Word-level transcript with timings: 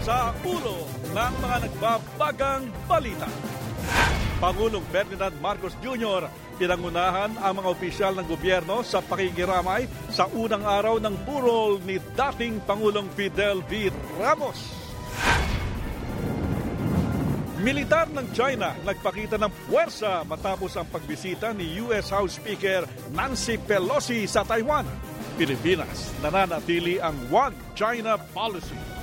sa 0.00 0.32
ulo 0.48 0.88
ng 1.12 1.32
mga 1.44 1.56
nagbabagang 1.68 2.64
balita. 2.88 3.28
Pangulong 4.40 4.84
Ferdinand 4.88 5.36
Marcos 5.44 5.76
Jr. 5.84 6.24
pinangunahan 6.56 7.36
ang 7.36 7.60
mga 7.60 7.68
opisyal 7.68 8.12
ng 8.16 8.24
gobyerno 8.24 8.80
sa 8.80 9.04
pakikiramay 9.04 9.84
sa 10.08 10.24
unang 10.32 10.64
araw 10.64 10.96
ng 10.96 11.12
burol 11.28 11.76
ni 11.84 12.00
dating 12.16 12.64
Pangulong 12.64 13.12
Fidel 13.12 13.60
V. 13.68 13.92
Ramos. 14.16 14.80
Militar 17.60 18.08
ng 18.08 18.32
China 18.32 18.72
nagpakita 18.80 19.36
ng 19.36 19.52
puwersa 19.68 20.24
matapos 20.24 20.80
ang 20.80 20.88
pagbisita 20.88 21.52
ni 21.52 21.76
US 21.84 22.08
House 22.08 22.40
Speaker 22.40 22.88
Nancy 23.12 23.60
Pelosi 23.60 24.24
sa 24.24 24.48
Taiwan. 24.48 24.88
Pilipinas 25.36 26.16
nananatili 26.24 26.96
ang 26.96 27.20
One 27.28 27.52
China 27.76 28.16
Policy. 28.16 28.99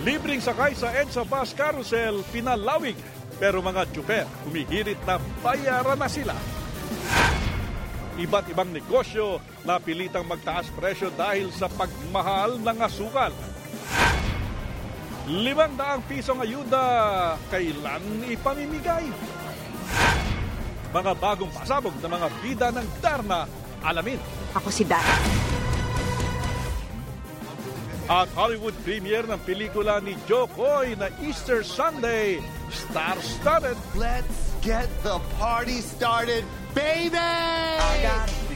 Libreng 0.00 0.40
sakay 0.40 0.72
sa 0.72 0.88
EDSA 0.96 1.28
Bus 1.28 1.52
Carousel, 1.52 2.24
pinalawig. 2.32 2.96
Pero 3.36 3.60
mga 3.60 3.84
tsuper, 3.92 4.24
humihirit 4.48 5.00
na 5.04 5.20
bayaran 5.44 5.96
na 5.96 6.08
sila. 6.08 6.36
Iba't 8.16 8.48
ibang 8.52 8.68
negosyo 8.72 9.40
na 9.64 9.80
pilitang 9.80 10.24
magtaas 10.28 10.68
presyo 10.72 11.12
dahil 11.12 11.52
sa 11.52 11.68
pagmahal 11.68 12.60
ng 12.60 12.78
asukal. 12.84 13.32
Limang 15.28 15.76
daang 15.76 16.04
pisong 16.08 16.44
ayuda, 16.44 16.84
kailan 17.52 18.24
ipamimigay? 18.28 19.08
Mga 20.90 21.12
bagong 21.16 21.52
pasabog 21.54 21.94
na 22.00 22.08
mga 22.08 22.28
bida 22.40 22.68
ng 22.72 22.88
Darna, 23.04 23.46
alamin. 23.84 24.18
Ako 24.56 24.68
si 24.72 24.82
Dara. 24.82 25.16
At 28.10 28.26
Hollywood 28.34 28.74
premiere 28.82 29.22
ng 29.22 29.38
pelikula 29.46 30.02
ni 30.02 30.18
Joe 30.26 30.50
Coy 30.50 30.98
na 30.98 31.14
Easter 31.22 31.62
Sunday, 31.62 32.42
star-studded. 32.66 33.78
Let's 33.94 34.50
get 34.66 34.90
the 35.06 35.22
party 35.38 35.78
started, 35.78 36.42
baby! 36.74 38.49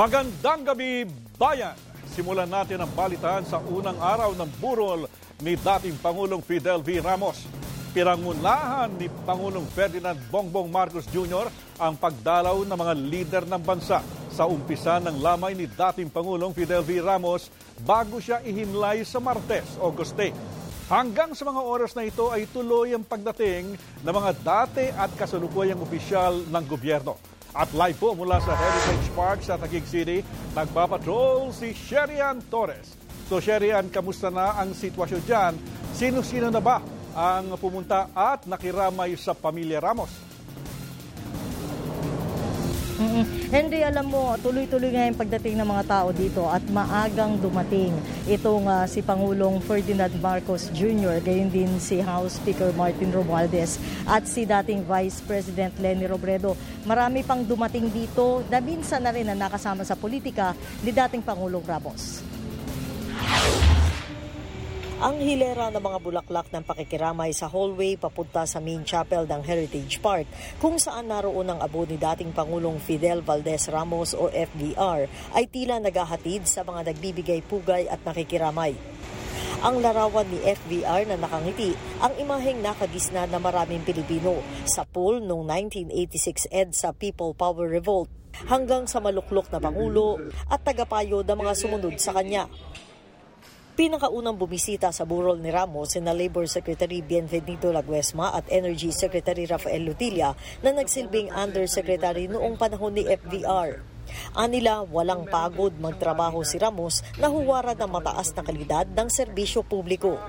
Magandang 0.00 0.64
gabi, 0.64 1.04
bayan! 1.36 1.76
Simulan 2.08 2.48
natin 2.48 2.80
ang 2.80 2.88
balitaan 2.96 3.44
sa 3.44 3.60
unang 3.60 4.00
araw 4.00 4.32
ng 4.32 4.48
burol 4.56 5.04
ni 5.44 5.60
dating 5.60 6.00
Pangulong 6.00 6.40
Fidel 6.40 6.80
V. 6.80 7.04
Ramos. 7.04 7.44
Pirangunahan 7.92 8.88
ni 8.96 9.12
Pangulong 9.28 9.68
Ferdinand 9.68 10.16
Bongbong 10.32 10.72
Marcos 10.72 11.04
Jr. 11.12 11.52
ang 11.76 12.00
pagdalaw 12.00 12.64
ng 12.64 12.78
mga 12.80 12.94
lider 12.96 13.44
ng 13.44 13.60
bansa 13.60 14.00
sa 14.32 14.48
umpisa 14.48 15.04
ng 15.04 15.20
lamay 15.20 15.52
ni 15.52 15.68
dating 15.68 16.08
Pangulong 16.08 16.56
Fidel 16.56 16.80
V. 16.80 17.04
Ramos 17.04 17.52
bago 17.84 18.24
siya 18.24 18.40
ihinlay 18.40 19.04
sa 19.04 19.20
Martes, 19.20 19.76
August 19.84 20.16
8. 20.16 20.32
Hanggang 20.88 21.36
sa 21.36 21.44
mga 21.44 21.60
oras 21.60 21.92
na 21.92 22.08
ito 22.08 22.32
ay 22.32 22.48
tuloy 22.48 22.96
ang 22.96 23.04
pagdating 23.04 23.76
ng 23.76 24.14
mga 24.16 24.32
dati 24.40 24.88
at 24.96 25.12
kasalukuyang 25.12 25.84
opisyal 25.84 26.40
ng 26.48 26.64
gobyerno. 26.64 27.20
At 27.50 27.74
live 27.74 27.98
po 27.98 28.14
mula 28.14 28.38
sa 28.38 28.54
Heritage 28.54 29.10
Park 29.18 29.42
sa 29.42 29.58
Taguig 29.58 29.82
City, 29.82 30.22
nagpapatrol 30.54 31.50
si 31.50 31.74
Sherian 31.74 32.38
Torres. 32.46 32.94
So 33.26 33.42
Sherian, 33.42 33.90
kamusta 33.90 34.30
na 34.30 34.54
ang 34.54 34.70
sitwasyon 34.70 35.22
dyan? 35.26 35.52
Sino-sino 35.90 36.46
na 36.54 36.62
ba 36.62 36.78
ang 37.10 37.58
pumunta 37.58 38.06
at 38.14 38.46
nakiramay 38.46 39.18
sa 39.18 39.34
pamilya 39.34 39.82
Ramos? 39.82 40.29
Mm-mm. 43.00 43.24
Henry, 43.48 43.80
alam 43.80 44.12
mo, 44.12 44.36
tuloy-tuloy 44.44 44.92
nga 44.92 45.08
yung 45.08 45.16
pagdating 45.16 45.56
ng 45.56 45.64
mga 45.64 45.84
tao 45.88 46.12
dito 46.12 46.44
at 46.44 46.60
maagang 46.68 47.40
dumating 47.40 47.96
itong 48.28 48.68
ah, 48.68 48.84
si 48.84 49.00
Pangulong 49.00 49.56
Ferdinand 49.64 50.12
Marcos 50.20 50.68
Jr., 50.76 51.16
gayon 51.24 51.48
din 51.48 51.80
si 51.80 52.04
House 52.04 52.36
Speaker 52.36 52.76
Martin 52.76 53.08
Romualdez 53.08 53.80
at 54.04 54.28
si 54.28 54.44
dating 54.44 54.84
Vice 54.84 55.24
President 55.24 55.72
Lenny 55.80 56.04
Robredo. 56.04 56.52
Marami 56.84 57.24
pang 57.24 57.40
dumating 57.40 57.88
dito 57.88 58.44
na 58.52 58.60
minsan 58.60 59.00
na 59.00 59.16
rin 59.16 59.24
na 59.24 59.32
nakasama 59.32 59.80
sa 59.80 59.96
politika 59.96 60.52
ni 60.84 60.92
dating 60.92 61.24
Pangulong 61.24 61.64
Ramos. 61.64 62.20
Ang 65.00 65.16
hilera 65.16 65.72
ng 65.72 65.80
mga 65.80 65.96
bulaklak 66.04 66.52
ng 66.52 66.60
pakikiramay 66.60 67.32
sa 67.32 67.48
hallway 67.48 67.96
papunta 67.96 68.44
sa 68.44 68.60
main 68.60 68.84
chapel 68.84 69.24
ng 69.24 69.40
Heritage 69.40 69.96
Park 69.96 70.28
kung 70.60 70.76
saan 70.76 71.08
naroon 71.08 71.48
ang 71.48 71.56
abo 71.64 71.88
ni 71.88 71.96
dating 71.96 72.36
Pangulong 72.36 72.76
Fidel 72.76 73.24
Valdez 73.24 73.64
Ramos 73.72 74.12
o 74.12 74.28
FVR 74.28 75.08
ay 75.32 75.48
tila 75.48 75.80
naghahatid 75.80 76.44
sa 76.44 76.68
mga 76.68 76.92
nagbibigay 76.92 77.40
pugay 77.40 77.88
at 77.88 78.04
nakikiramay. 78.04 78.76
Ang 79.64 79.80
larawan 79.80 80.28
ni 80.28 80.36
FVR 80.44 81.08
na 81.08 81.16
nakangiti 81.16 81.72
ang 82.04 82.12
imaheng 82.20 82.60
nakagisna 82.60 83.24
na 83.24 83.40
maraming 83.40 83.80
Pilipino 83.80 84.44
sa 84.68 84.84
pool 84.84 85.24
noong 85.24 85.48
1986 85.96 86.52
EDSA 86.52 86.92
People 86.92 87.32
Power 87.32 87.72
Revolt 87.72 88.12
hanggang 88.52 88.84
sa 88.84 89.00
maluklok 89.00 89.48
na 89.48 89.64
Pangulo 89.64 90.20
at 90.44 90.60
tagapayo 90.60 91.24
ng 91.24 91.38
mga 91.40 91.52
sumunod 91.56 91.96
sa 91.96 92.12
kanya. 92.12 92.52
Pinakaunang 93.80 94.36
bumisita 94.36 94.92
sa 94.92 95.08
burol 95.08 95.40
ni 95.40 95.48
Ramos 95.48 95.96
na 96.04 96.12
Labor 96.12 96.44
Secretary 96.44 97.00
Bienvenido 97.00 97.72
Laguesma 97.72 98.28
at 98.28 98.44
Energy 98.52 98.92
Secretary 98.92 99.48
Rafael 99.48 99.88
Lutilla 99.88 100.36
na 100.60 100.76
nagsilbing 100.76 101.32
Undersecretary 101.32 102.28
noong 102.28 102.60
panahon 102.60 102.92
ni 102.92 103.08
FVR. 103.08 103.80
Anila, 104.36 104.84
walang 104.84 105.24
pagod 105.24 105.72
magtrabaho 105.80 106.44
si 106.44 106.60
Ramos 106.60 107.00
na 107.16 107.32
huwaran 107.32 107.72
ng 107.72 107.88
mataas 107.88 108.36
na 108.36 108.44
kalidad 108.44 108.84
ng 108.84 109.08
serbisyo 109.08 109.64
publiko. 109.64 110.20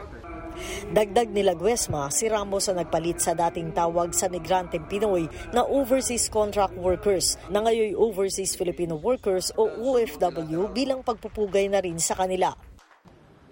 Dagdag 0.95 1.28
ni 1.35 1.44
Laguesma, 1.44 2.07
si 2.07 2.31
Ramos 2.31 2.72
ang 2.72 2.79
nagpalit 2.79 3.19
sa 3.19 3.35
dating 3.35 3.75
tawag 3.75 4.16
sa 4.16 4.31
migranteng 4.31 4.88
Pinoy 4.88 5.28
na 5.51 5.68
Overseas 5.68 6.31
Contract 6.31 6.79
Workers 6.79 7.35
na 7.51 7.59
ngayon 7.68 8.00
Overseas 8.00 8.56
Filipino 8.56 8.95
Workers 8.95 9.51
o 9.59 9.68
OFW 9.68 10.72
bilang 10.72 11.03
pagpupugay 11.03 11.68
na 11.68 11.83
rin 11.83 12.00
sa 12.00 12.16
kanila. 12.16 12.56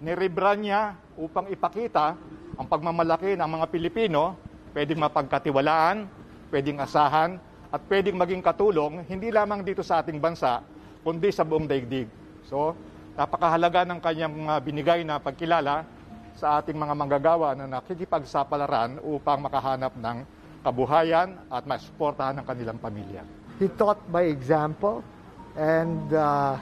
Nirebrand 0.00 0.60
niya 0.64 0.96
upang 1.20 1.46
ipakita 1.52 2.16
ang 2.56 2.66
pagmamalaki 2.66 3.36
ng 3.36 3.48
mga 3.48 3.66
Pilipino, 3.68 4.36
pwedeng 4.72 5.00
mapagkatiwalaan, 5.00 6.08
pwedeng 6.48 6.80
asahan, 6.80 7.36
at 7.70 7.80
pwedeng 7.86 8.18
maging 8.18 8.42
katulong 8.42 9.06
hindi 9.06 9.30
lamang 9.30 9.62
dito 9.62 9.84
sa 9.84 10.02
ating 10.02 10.18
bansa, 10.18 10.64
kundi 11.06 11.30
sa 11.30 11.46
buong 11.46 11.70
daigdig. 11.70 12.10
So, 12.48 12.74
napakahalaga 13.14 13.86
ng 13.86 14.00
kanyang 14.02 14.34
binigay 14.64 15.06
na 15.06 15.22
pagkilala 15.22 15.86
sa 16.34 16.58
ating 16.58 16.74
mga 16.74 16.94
manggagawa 16.96 17.54
na 17.54 17.68
nakikipagsapalaran 17.78 18.98
upang 19.04 19.38
makahanap 19.44 19.94
ng 19.94 20.24
kabuhayan 20.64 21.36
at 21.48 21.62
masuportahan 21.64 22.36
ng 22.40 22.46
kanilang 22.48 22.80
pamilya. 22.80 23.22
he 23.60 23.68
taught 23.76 24.00
by 24.08 24.24
example 24.24 25.04
and 25.52 26.16
uh, 26.16 26.56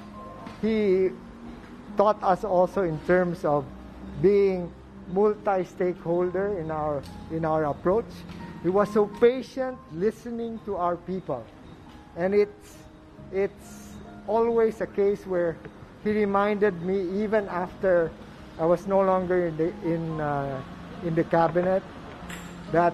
he 0.58 1.08
taught 1.99 2.23
us 2.23 2.45
also 2.45 2.83
in 2.83 2.99
terms 3.11 3.45
of 3.45 3.67
being 4.23 4.73
multi-stakeholder 5.12 6.59
in 6.59 6.71
our 6.71 7.03
in 7.31 7.45
our 7.45 7.65
approach 7.67 8.09
he 8.62 8.69
was 8.71 8.89
so 8.95 9.06
patient 9.21 9.77
listening 9.93 10.61
to 10.65 10.77
our 10.77 10.97
people 10.97 11.45
and 12.17 12.35
it's 12.35 12.79
it's 13.33 13.93
always 14.27 14.81
a 14.81 14.87
case 14.87 15.27
where 15.27 15.56
he 16.05 16.12
reminded 16.12 16.81
me 16.83 17.03
even 17.23 17.49
after 17.49 18.11
I 18.59 18.65
was 18.67 18.87
no 18.87 19.00
longer 19.00 19.49
in 19.49 19.56
the 19.56 19.69
in 19.83 20.21
uh, 20.21 20.61
in 21.03 21.15
the 21.15 21.25
cabinet 21.25 21.83
that 22.73 22.93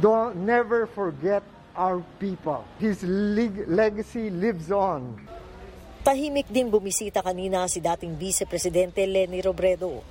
don't 0.00 0.36
never 0.44 0.86
forget 0.86 1.42
our 1.76 2.02
people. 2.18 2.64
His 2.78 3.02
leg- 3.02 3.66
legacy 3.68 4.30
lives 4.30 4.70
on. 4.70 5.18
Tahimik 6.04 6.52
din 6.52 6.68
bumisita 6.68 7.24
kanina 7.24 7.64
si 7.64 7.80
dating 7.80 8.20
Vice 8.20 8.44
Presidente 8.44 9.08
Lenny 9.08 9.40
Robredo. 9.40 10.04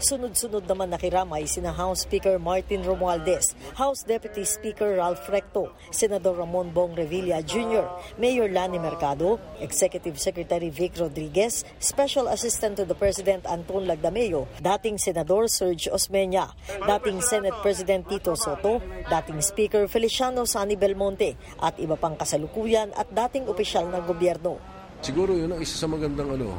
Sunod-sunod 0.00 0.64
naman 0.64 0.88
nakiramay 0.88 1.44
sina 1.44 1.68
House 1.68 2.08
Speaker 2.08 2.40
Martin 2.40 2.80
Romualdez, 2.80 3.52
House 3.76 4.08
Deputy 4.08 4.40
Speaker 4.48 4.96
Ralph 4.96 5.28
Recto, 5.28 5.68
Senador 5.92 6.40
Ramon 6.40 6.72
Bong 6.72 6.96
Revilla 6.96 7.44
Jr., 7.44 7.84
Mayor 8.16 8.48
Lani 8.48 8.80
Mercado, 8.80 9.36
Executive 9.60 10.16
Secretary 10.16 10.72
Vic 10.72 10.96
Rodriguez, 10.96 11.60
Special 11.76 12.32
Assistant 12.32 12.80
to 12.80 12.88
the 12.88 12.96
President 12.96 13.44
Anton 13.44 13.84
Lagdameo, 13.84 14.48
dating 14.64 14.96
Senador 14.96 15.52
Serge 15.52 15.92
Osmeña, 15.92 16.56
dating 16.88 17.20
Senate 17.20 17.60
President 17.60 18.08
Tito 18.08 18.32
Soto, 18.32 18.80
dating 19.12 19.44
Speaker 19.44 19.92
Feliciano 19.92 20.48
Sani 20.48 20.72
Belmonte, 20.72 21.36
at 21.60 21.76
iba 21.76 22.00
pang 22.00 22.16
kasalukuyan 22.16 22.96
at 22.96 23.12
dating 23.12 23.44
opisyal 23.44 23.92
ng 23.92 24.08
gobyerno. 24.08 24.73
Siguro 25.04 25.36
yun 25.36 25.52
ang 25.52 25.60
isa 25.60 25.76
sa 25.76 25.84
magandang 25.84 26.32
ano, 26.32 26.56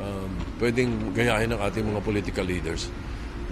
um, 0.00 0.30
pwedeng 0.56 1.12
gayahin 1.12 1.52
ng 1.52 1.60
ating 1.60 1.84
mga 1.84 2.00
political 2.00 2.48
leaders. 2.48 2.88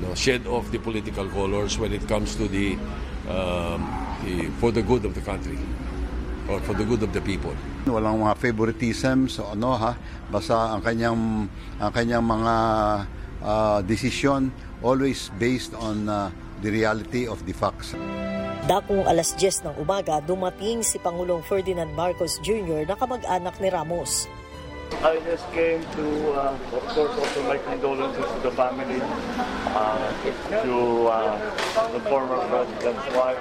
No, 0.01 0.17
shed 0.17 0.49
off 0.49 0.73
the 0.73 0.81
political 0.81 1.29
colors 1.29 1.77
when 1.77 1.93
it 1.93 2.01
comes 2.09 2.33
to 2.41 2.49
the, 2.49 2.81
um, 3.29 3.85
the 4.25 4.49
for 4.57 4.73
the 4.73 4.81
good 4.81 5.05
of 5.05 5.13
the 5.13 5.21
country 5.21 5.61
or 6.49 6.65
for 6.65 6.73
the 6.73 6.89
good 6.89 7.05
of 7.05 7.13
the 7.13 7.21
people. 7.21 7.53
Walang 7.85 8.25
mga 8.25 8.41
favoritism 8.41 9.29
so 9.29 9.53
ano 9.53 9.77
ha, 9.77 9.93
basta 10.33 10.73
ang 10.73 10.81
kanyang 10.81 11.45
ang 11.77 11.93
kanyang 11.93 12.25
mga 12.25 12.55
uh, 13.45 13.79
desisyon 13.85 14.49
always 14.81 15.29
based 15.37 15.77
on 15.77 16.09
uh, 16.09 16.33
the 16.65 16.73
reality 16.73 17.29
of 17.29 17.45
the 17.45 17.53
facts. 17.53 17.93
Dakong 18.67 19.07
alas 19.07 19.31
10 19.39 19.63
ng 19.63 19.75
umaga, 19.79 20.19
dumating 20.19 20.83
si 20.83 20.99
Pangulong 20.99 21.39
Ferdinand 21.47 21.87
Marcos 21.95 22.43
Jr. 22.43 22.83
na 22.83 22.99
kamag-anak 22.99 23.55
ni 23.63 23.71
Ramos. 23.71 24.27
I 25.07 25.23
just 25.23 25.47
came 25.55 25.87
to, 25.95 26.07
uh, 26.35 26.51
of 26.75 26.83
course, 26.91 27.15
also 27.15 27.47
my 27.47 27.63
condolences 27.63 28.27
to 28.27 28.39
the 28.43 28.51
family, 28.59 28.99
uh, 29.71 30.11
to 30.67 30.75
uh, 31.07 31.39
the 31.95 32.03
former 32.11 32.43
president's 32.51 33.07
wife. 33.15 33.39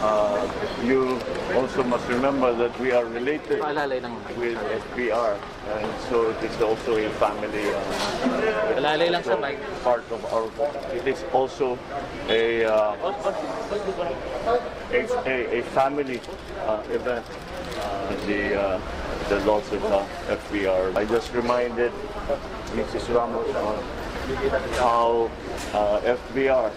Uh, 0.00 0.50
you 0.84 1.18
also 1.54 1.82
must 1.84 2.06
remember 2.08 2.52
that 2.54 2.78
we 2.80 2.92
are 2.92 3.04
related 3.04 3.60
with 4.36 4.58
FPR, 4.58 5.38
and 5.68 5.90
so 6.08 6.30
it 6.30 6.42
is 6.42 6.60
also 6.60 6.96
a 6.96 7.08
family 7.10 7.70
uh, 7.70 7.80
part 9.82 10.04
of 10.10 10.24
our. 10.32 10.50
It 10.94 11.06
is 11.06 11.24
also 11.32 11.78
a 12.28 12.64
uh, 12.64 12.96
a, 14.92 15.58
a, 15.58 15.62
family 15.62 16.20
uh, 16.66 16.82
event. 16.90 17.24
Uh, 17.80 18.26
the 18.26 18.60
uh, 18.60 18.80
the 19.28 19.40
loss 19.46 19.70
of 19.72 19.82
FBR. 20.28 20.96
I 20.96 21.04
just 21.06 21.32
reminded 21.32 21.92
Mrs. 22.76 23.14
Ramos 23.14 23.48
how 24.78 25.30
uh, 25.72 26.00
FBR, 26.00 26.70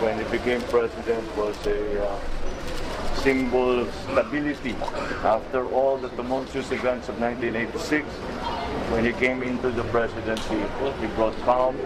when 0.00 0.18
he 0.18 0.24
became 0.30 0.62
president, 0.62 1.24
was 1.36 1.56
a 1.66 2.08
uh, 2.08 2.18
symbol 3.22 3.80
of 3.80 3.94
stability. 3.94 4.74
After 5.22 5.66
all 5.66 5.98
the 5.98 6.08
tumultuous 6.10 6.72
events 6.72 7.08
of 7.08 7.20
1986, 7.20 8.06
when 8.92 9.04
he 9.04 9.12
came 9.12 9.42
into 9.42 9.70
the 9.70 9.84
presidency, 9.84 10.56
he 11.00 11.06
brought 11.14 11.36
calm 11.42 11.76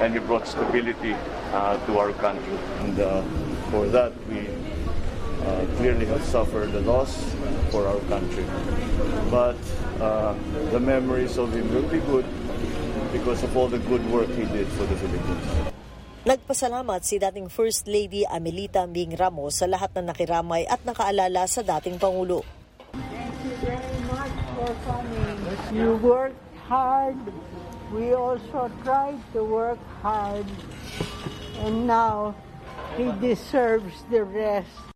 and 0.00 0.12
he 0.12 0.18
brought 0.18 0.46
stability 0.48 1.14
uh, 1.52 1.78
to 1.86 1.98
our 1.98 2.12
country. 2.14 2.58
And 2.80 2.98
uh, 2.98 3.22
for 3.70 3.86
that, 3.86 4.12
we 4.26 4.48
uh, 5.46 5.66
clearly 5.76 6.06
have 6.06 6.24
suffered 6.24 6.74
a 6.74 6.80
loss 6.80 7.32
for 7.70 7.86
our 7.86 8.00
country. 8.10 8.44
But 9.30 9.56
uh, 10.00 10.34
the 10.72 10.80
memories 10.80 11.38
of 11.38 11.52
him 11.54 11.72
will 11.72 11.88
be 11.88 12.00
good 12.00 12.26
because 13.12 13.44
of 13.44 13.56
all 13.56 13.68
the 13.68 13.78
good 13.78 14.04
work 14.10 14.28
he 14.30 14.44
did 14.46 14.66
for 14.68 14.84
the 14.84 14.96
Philippines. 14.96 15.73
Nagpasalamat 16.24 17.04
si 17.04 17.20
dating 17.20 17.52
First 17.52 17.84
Lady 17.84 18.24
Amelita 18.24 18.88
Ming 18.88 19.12
Ramos 19.12 19.60
sa 19.60 19.68
lahat 19.68 19.92
na 19.92 20.08
nakiramay 20.08 20.64
at 20.64 20.80
nakaalala 20.80 21.44
sa 21.44 21.60
dating 21.60 22.00
Pangulo. 22.00 22.40
You 25.68 26.00
worked 26.00 26.40
hard. 26.64 27.20
We 27.92 28.16
also 28.16 28.72
tried 28.80 29.20
to 29.36 29.44
work 29.44 29.82
hard. 30.00 30.48
And 31.60 31.84
now 31.84 32.32
he 32.96 33.12
deserves 33.20 33.92
the 34.08 34.24
rest. 34.24 34.93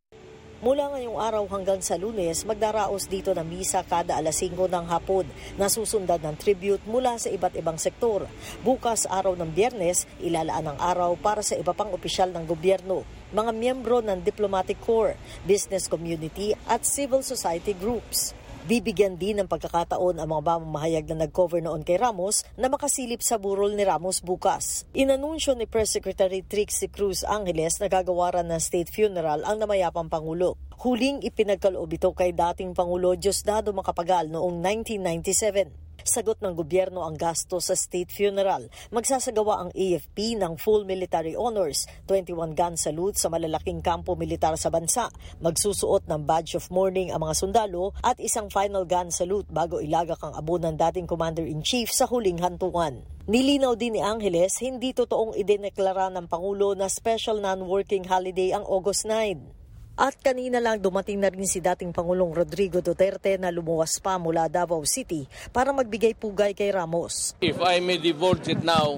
Mula 0.58 0.90
ngayong 0.90 1.22
araw 1.22 1.46
hanggang 1.55 1.78
sa 1.78 1.94
lunes, 1.94 2.43
magdaraos 2.43 3.06
dito 3.06 3.31
ng 3.31 3.46
misa 3.46 3.87
kada 3.87 4.19
alas 4.19 4.43
5 4.43 4.66
ng 4.66 4.90
hapon 4.90 5.22
na 5.55 5.70
susundan 5.70 6.19
ng 6.19 6.34
tribute 6.34 6.82
mula 6.82 7.14
sa 7.14 7.31
iba't 7.31 7.55
ibang 7.55 7.78
sektor. 7.78 8.26
Bukas 8.66 9.06
araw 9.06 9.38
ng 9.38 9.55
biyernes, 9.55 10.10
ilalaan 10.19 10.75
ang 10.75 10.78
araw 10.82 11.14
para 11.14 11.46
sa 11.46 11.55
iba 11.55 11.70
pang 11.70 11.94
opisyal 11.94 12.34
ng 12.34 12.43
gobyerno, 12.43 13.06
mga 13.31 13.55
miyembro 13.55 14.02
ng 14.02 14.19
diplomatic 14.19 14.82
corps, 14.82 15.14
business 15.46 15.87
community 15.87 16.58
at 16.66 16.82
civil 16.82 17.22
society 17.22 17.70
groups. 17.70 18.34
Bibigyan 18.69 19.17
din 19.17 19.41
ng 19.41 19.49
pagkakataon 19.49 20.20
ang 20.20 20.29
mga 20.29 20.44
mamamahayag 20.44 21.09
na 21.09 21.25
nag-cover 21.25 21.65
noon 21.65 21.81
kay 21.88 21.97
Ramos 21.97 22.44
na 22.53 22.69
makasilip 22.69 23.25
sa 23.25 23.41
burol 23.41 23.73
ni 23.73 23.81
Ramos 23.81 24.20
bukas. 24.20 24.85
Inanunsyo 24.93 25.56
ni 25.56 25.65
Press 25.65 25.97
Secretary 25.97 26.44
Trixie 26.44 26.93
Cruz 26.93 27.25
Angeles 27.25 27.81
na 27.81 27.88
gagawaran 27.88 28.44
ng 28.53 28.61
state 28.61 28.93
funeral 28.93 29.41
ang 29.49 29.56
namayapang 29.56 30.12
Pangulo. 30.12 30.61
Huling 30.85 31.25
ipinagkaloob 31.25 31.97
ito 31.97 32.12
kay 32.12 32.37
dating 32.37 32.76
Pangulo 32.76 33.17
Diosdado 33.17 33.73
Macapagal 33.73 34.29
noong 34.29 34.61
1997. 34.61 35.88
Sagot 36.08 36.40
ng 36.40 36.56
gobyerno 36.56 37.05
ang 37.05 37.20
gasto 37.20 37.60
sa 37.60 37.76
state 37.76 38.08
funeral. 38.08 38.72
Magsasagawa 38.88 39.60
ang 39.60 39.70
AFP 39.76 40.40
ng 40.40 40.56
full 40.56 40.88
military 40.88 41.37
honors, 41.37 41.84
21 42.08 42.56
gun 42.56 42.81
salute 42.81 43.20
sa 43.20 43.28
malalaking 43.28 43.84
kampo 43.84 44.16
militar 44.16 44.56
sa 44.56 44.72
bansa, 44.72 45.12
magsusuot 45.44 46.08
ng 46.08 46.25
badge 46.25 46.56
of 46.56 46.64
mourning 46.72 47.12
ang 47.12 47.20
mga 47.20 47.37
sundalo 47.37 47.93
at 48.00 48.16
isang 48.25 48.49
final 48.49 48.88
gun 48.88 49.12
salute 49.12 49.44
bago 49.52 49.84
ilagak 49.84 50.25
ang 50.25 50.32
abo 50.32 50.56
ng 50.56 50.81
dating 50.81 51.05
commander-in-chief 51.05 51.93
sa 51.93 52.08
huling 52.08 52.40
hantungan. 52.40 53.04
Nilinaw 53.28 53.76
din 53.76 53.93
ni 53.93 54.00
Angeles, 54.00 54.56
hindi 54.64 54.96
totoong 54.96 55.37
idineklara 55.37 56.08
ng 56.16 56.32
Pangulo 56.32 56.72
na 56.72 56.88
special 56.88 57.44
non-working 57.44 58.08
holiday 58.08 58.56
ang 58.56 58.64
August 58.64 59.04
9. 59.04 59.57
At 59.99 60.15
kanina 60.23 60.62
lang 60.62 60.79
dumating 60.79 61.19
na 61.19 61.27
rin 61.27 61.43
si 61.43 61.59
dating 61.59 61.91
Pangulong 61.91 62.31
Rodrigo 62.31 62.79
Duterte 62.79 63.35
na 63.35 63.50
lumuwas 63.50 63.99
pa 63.99 64.15
mula 64.15 64.47
Davao 64.47 64.87
City 64.87 65.27
para 65.50 65.75
magbigay 65.75 66.15
pugay 66.15 66.55
kay 66.55 66.71
Ramos. 66.71 67.35
If 67.43 67.59
I 67.59 67.83
may 67.83 67.99
divulge 67.99 68.47
it 68.47 68.62
now, 68.62 68.95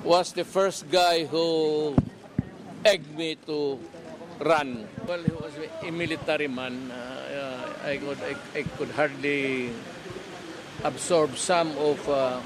was 0.00 0.32
the 0.32 0.48
first 0.48 0.88
guy 0.88 1.28
who 1.28 1.92
egged 2.80 3.12
me 3.12 3.36
to 3.44 3.76
run. 4.40 4.88
Well, 5.04 5.20
he 5.20 5.36
was 5.36 5.52
a 5.84 5.92
military 5.92 6.48
man. 6.48 6.88
Uh, 6.88 7.84
I, 7.84 8.00
could, 8.00 8.20
I, 8.24 8.32
I 8.56 8.62
could 8.80 8.96
hardly 8.96 9.68
absorb 10.80 11.36
some 11.36 11.76
of 11.76 12.00
uh, 12.08 12.40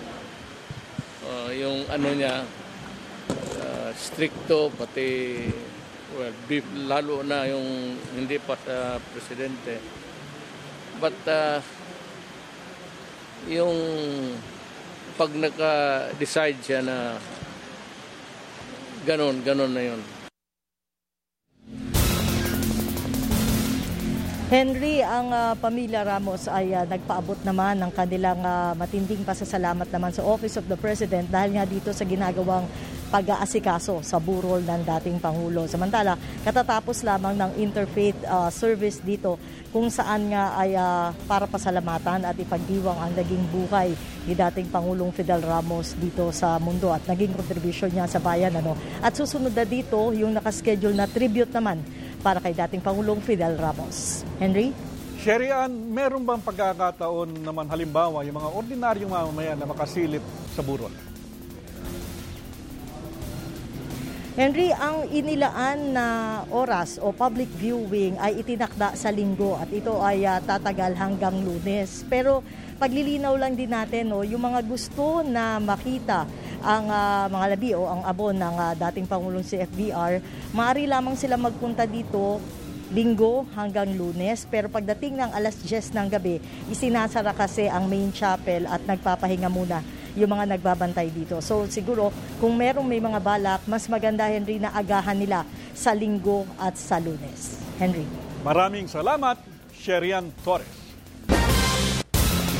uh, 1.22 1.48
yung 1.54 1.86
ano 1.86 2.18
niya, 2.18 2.42
uh, 3.62 3.90
stricto, 3.94 4.74
pati 4.74 5.46
well, 6.14 6.34
beef, 6.46 6.64
lalo 6.86 7.26
na 7.26 7.44
yung 7.50 7.98
hindi 8.14 8.38
pa 8.38 8.54
sa 8.58 9.02
presidente. 9.12 9.82
But 11.02 11.18
uh, 11.26 11.58
yung 13.50 13.76
pag 15.18 15.30
naka-decide 15.34 16.58
siya 16.62 16.80
na 16.82 17.18
ganon, 19.02 19.42
ganon 19.42 19.74
na 19.74 19.84
yun. 19.84 20.02
Henry, 24.54 25.02
ang 25.02 25.34
uh, 25.34 25.58
pamilya 25.58 26.06
Ramos 26.06 26.46
ay 26.46 26.70
uh, 26.70 26.86
nagpaabot 26.86 27.42
naman 27.42 27.74
ng 27.80 27.90
kanilang 27.90 28.38
uh, 28.44 28.70
matinding 28.78 29.26
pasasalamat 29.26 29.90
naman 29.90 30.14
sa 30.14 30.22
Office 30.22 30.54
of 30.60 30.70
the 30.70 30.78
President 30.78 31.26
dahil 31.26 31.58
nga 31.58 31.66
dito 31.66 31.90
sa 31.90 32.06
ginagawang 32.06 32.62
pag-aasikaso 33.08 34.00
sa 34.00 34.16
burol 34.20 34.64
ng 34.64 34.82
dating 34.84 35.18
Pangulo. 35.20 35.64
Samantala, 35.68 36.16
katatapos 36.44 37.04
lamang 37.04 37.36
ng 37.36 37.50
interfaith 37.60 38.18
uh, 38.24 38.48
service 38.48 39.00
dito 39.04 39.36
kung 39.74 39.90
saan 39.90 40.30
nga 40.30 40.54
ay 40.54 40.78
uh, 40.78 41.10
para 41.26 41.44
pasalamatan 41.50 42.24
at 42.24 42.36
ipagdiwang 42.38 42.96
ang 42.96 43.12
naging 43.16 43.42
buhay 43.50 43.92
ni 44.24 44.32
dating 44.32 44.70
Pangulong 44.70 45.12
Fidel 45.12 45.42
Ramos 45.44 45.98
dito 45.98 46.30
sa 46.30 46.56
mundo 46.62 46.94
at 46.94 47.04
naging 47.04 47.34
contribution 47.36 47.90
niya 47.92 48.08
sa 48.08 48.22
bayan. 48.22 48.54
Ano. 48.56 48.78
At 49.04 49.18
susunod 49.18 49.52
na 49.52 49.66
dito 49.66 50.14
yung 50.14 50.32
nakaschedule 50.32 50.96
na 50.96 51.10
tribute 51.10 51.50
naman 51.52 51.82
para 52.24 52.40
kay 52.40 52.56
dating 52.56 52.80
Pangulong 52.80 53.20
Fidel 53.20 53.60
Ramos. 53.60 54.24
Henry? 54.40 54.72
Sherry 55.24 55.48
Ann, 55.48 55.72
meron 55.88 56.20
bang 56.20 56.44
pagkakataon 56.44 57.40
naman 57.40 57.64
halimbawa 57.72 58.20
yung 58.28 58.36
mga 58.36 58.50
ordinaryong 58.60 59.08
mamamayan 59.08 59.56
na 59.56 59.64
makasilip 59.64 60.20
sa 60.52 60.60
burol? 60.60 60.92
Henry, 64.34 64.74
ang 64.74 65.06
inilaan 65.14 65.94
na 65.94 66.06
oras 66.50 66.98
o 66.98 67.14
public 67.14 67.46
viewing 67.54 68.18
ay 68.18 68.42
itinakda 68.42 68.98
sa 68.98 69.14
linggo 69.14 69.54
at 69.54 69.70
ito 69.70 69.94
ay 70.02 70.26
uh, 70.26 70.42
tatagal 70.42 70.90
hanggang 70.98 71.38
lunes. 71.46 72.02
Pero 72.10 72.42
paglilinaw 72.82 73.30
lang 73.38 73.54
din 73.54 73.70
natin, 73.70 74.10
no, 74.10 74.26
yung 74.26 74.42
mga 74.42 74.66
gusto 74.66 75.22
na 75.22 75.62
makita 75.62 76.26
ang 76.66 76.90
ah, 76.90 77.30
mga 77.30 77.46
labi 77.54 77.70
o 77.78 77.86
ang 77.86 78.02
abon 78.02 78.34
ng 78.34 78.56
ah, 78.58 78.74
dating 78.74 79.06
Pangulong 79.06 79.46
si 79.46 79.54
FBR, 79.54 80.18
maaari 80.50 80.90
lamang 80.90 81.14
sila 81.14 81.38
magpunta 81.38 81.86
dito 81.86 82.42
linggo 82.90 83.46
hanggang 83.54 83.94
lunes. 83.94 84.50
Pero 84.50 84.66
pagdating 84.66 85.14
ng 85.14 85.30
alas 85.30 85.62
10 85.62 85.94
ng 85.94 86.08
gabi, 86.10 86.42
isinasara 86.74 87.38
kasi 87.38 87.70
ang 87.70 87.86
main 87.86 88.10
chapel 88.10 88.66
at 88.66 88.82
nagpapahinga 88.82 89.46
muna 89.46 89.78
yung 90.14 90.30
mga 90.30 90.56
nagbabantay 90.56 91.10
dito. 91.10 91.38
So 91.42 91.66
siguro 91.70 92.10
kung 92.38 92.54
merong 92.54 92.86
may 92.86 93.02
mga 93.02 93.20
balak, 93.22 93.60
mas 93.66 93.86
maganda 93.90 94.26
Henry 94.26 94.58
na 94.62 94.74
agahan 94.74 95.18
nila 95.18 95.46
sa 95.74 95.94
linggo 95.94 96.46
at 96.58 96.78
sa 96.78 97.02
lunes. 97.02 97.58
Henry. 97.78 98.06
Maraming 98.46 98.86
salamat, 98.86 99.40
Sherian 99.74 100.30
Torres. 100.46 100.84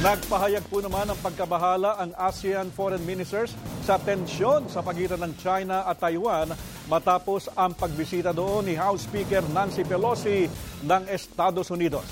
Nagpahayag 0.04 0.68
po 0.68 0.84
naman 0.84 1.08
ng 1.08 1.16
pagkabahala 1.24 1.96
ang 1.96 2.12
ASEAN 2.20 2.68
foreign 2.68 3.00
ministers 3.08 3.56
sa 3.88 3.96
tensyon 3.96 4.68
sa 4.68 4.84
pagitan 4.84 5.16
ng 5.16 5.32
China 5.40 5.88
at 5.88 5.96
Taiwan 5.96 6.52
matapos 6.92 7.48
ang 7.56 7.72
pagbisita 7.72 8.36
doon 8.36 8.68
ni 8.68 8.76
House 8.76 9.08
Speaker 9.08 9.40
Nancy 9.48 9.80
Pelosi 9.80 10.44
ng 10.84 11.08
Estados 11.08 11.72
Unidos. 11.72 12.04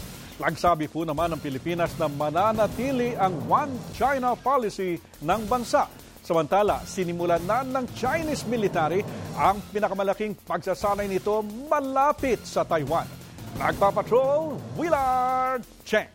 Nagsabi 0.43 0.91
po 0.91 1.07
naman 1.07 1.31
ng 1.31 1.39
Pilipinas 1.39 1.95
na 2.03 2.11
mananatili 2.11 3.15
ang 3.15 3.31
One 3.47 3.79
China 3.95 4.35
policy 4.35 4.99
ng 5.23 5.47
bansa. 5.47 5.87
Samantala, 6.27 6.83
sinimulan 6.83 7.43
na 7.47 7.63
ng 7.63 7.87
Chinese 7.95 8.43
military 8.51 9.07
ang 9.39 9.63
pinakamalaking 9.71 10.35
pagsasanay 10.43 11.07
nito 11.07 11.47
malapit 11.71 12.43
sa 12.43 12.67
Taiwan. 12.67 13.07
Nagpapatrol, 13.55 14.59
Willard 14.75 15.63
Cheng. 15.87 16.11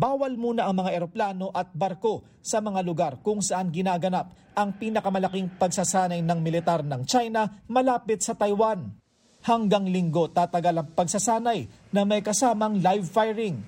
bawal 0.00 0.38
muna 0.40 0.64
ang 0.64 0.80
mga 0.80 0.96
eroplano 0.96 1.52
at 1.52 1.76
barko 1.76 2.24
sa 2.40 2.64
mga 2.64 2.80
lugar 2.80 3.12
kung 3.20 3.44
saan 3.44 3.68
ginaganap 3.68 4.32
ang 4.56 4.80
pinakamalaking 4.80 5.60
pagsasanay 5.60 6.24
ng 6.24 6.38
militar 6.40 6.80
ng 6.80 7.04
China 7.04 7.44
malapit 7.68 8.24
sa 8.24 8.32
Taiwan. 8.32 8.99
Hanggang 9.40 9.88
linggo 9.88 10.28
tatagal 10.28 10.76
ang 10.76 10.88
pagsasanay 10.92 11.92
na 11.96 12.04
may 12.04 12.20
kasamang 12.20 12.76
live 12.84 13.08
firing. 13.08 13.64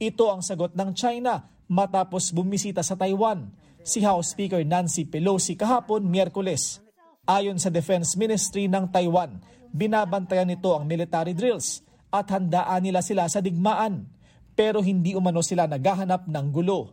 Ito 0.00 0.32
ang 0.32 0.40
sagot 0.40 0.72
ng 0.72 0.96
China 0.96 1.52
matapos 1.68 2.32
bumisita 2.32 2.80
sa 2.80 2.96
Taiwan 2.96 3.52
si 3.84 4.00
House 4.00 4.32
Speaker 4.32 4.64
Nancy 4.64 5.04
Pelosi 5.04 5.52
kahapon 5.52 6.08
Miyerkules. 6.08 6.80
Ayon 7.28 7.60
sa 7.60 7.68
Defense 7.68 8.16
Ministry 8.16 8.66
ng 8.72 8.88
Taiwan, 8.88 9.36
binabantayan 9.70 10.48
nito 10.48 10.72
ang 10.72 10.88
military 10.88 11.36
drills 11.36 11.84
at 12.08 12.32
handaan 12.32 12.80
nila 12.80 13.04
sila 13.04 13.28
sa 13.28 13.44
digmaan 13.44 14.08
pero 14.56 14.80
hindi 14.80 15.12
umano 15.12 15.44
sila 15.44 15.68
naghahanap 15.68 16.24
ng 16.24 16.46
gulo. 16.52 16.92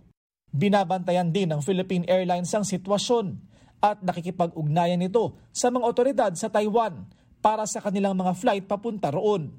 Binabantayan 0.51 1.31
din 1.31 1.55
ng 1.55 1.61
Philippine 1.63 2.03
Airlines 2.03 2.51
ang 2.51 2.67
sitwasyon 2.67 3.37
at 3.79 4.03
nakikipag-ugnayan 4.03 4.99
ito 4.99 5.39
sa 5.55 5.71
mga 5.71 5.87
otoridad 5.87 6.31
sa 6.35 6.51
Taiwan 6.51 7.07
para 7.39 7.63
sa 7.65 7.79
kanilang 7.79 8.15
mga 8.15 8.35
flight 8.35 8.63
papunta 8.67 9.11
roon. 9.11 9.51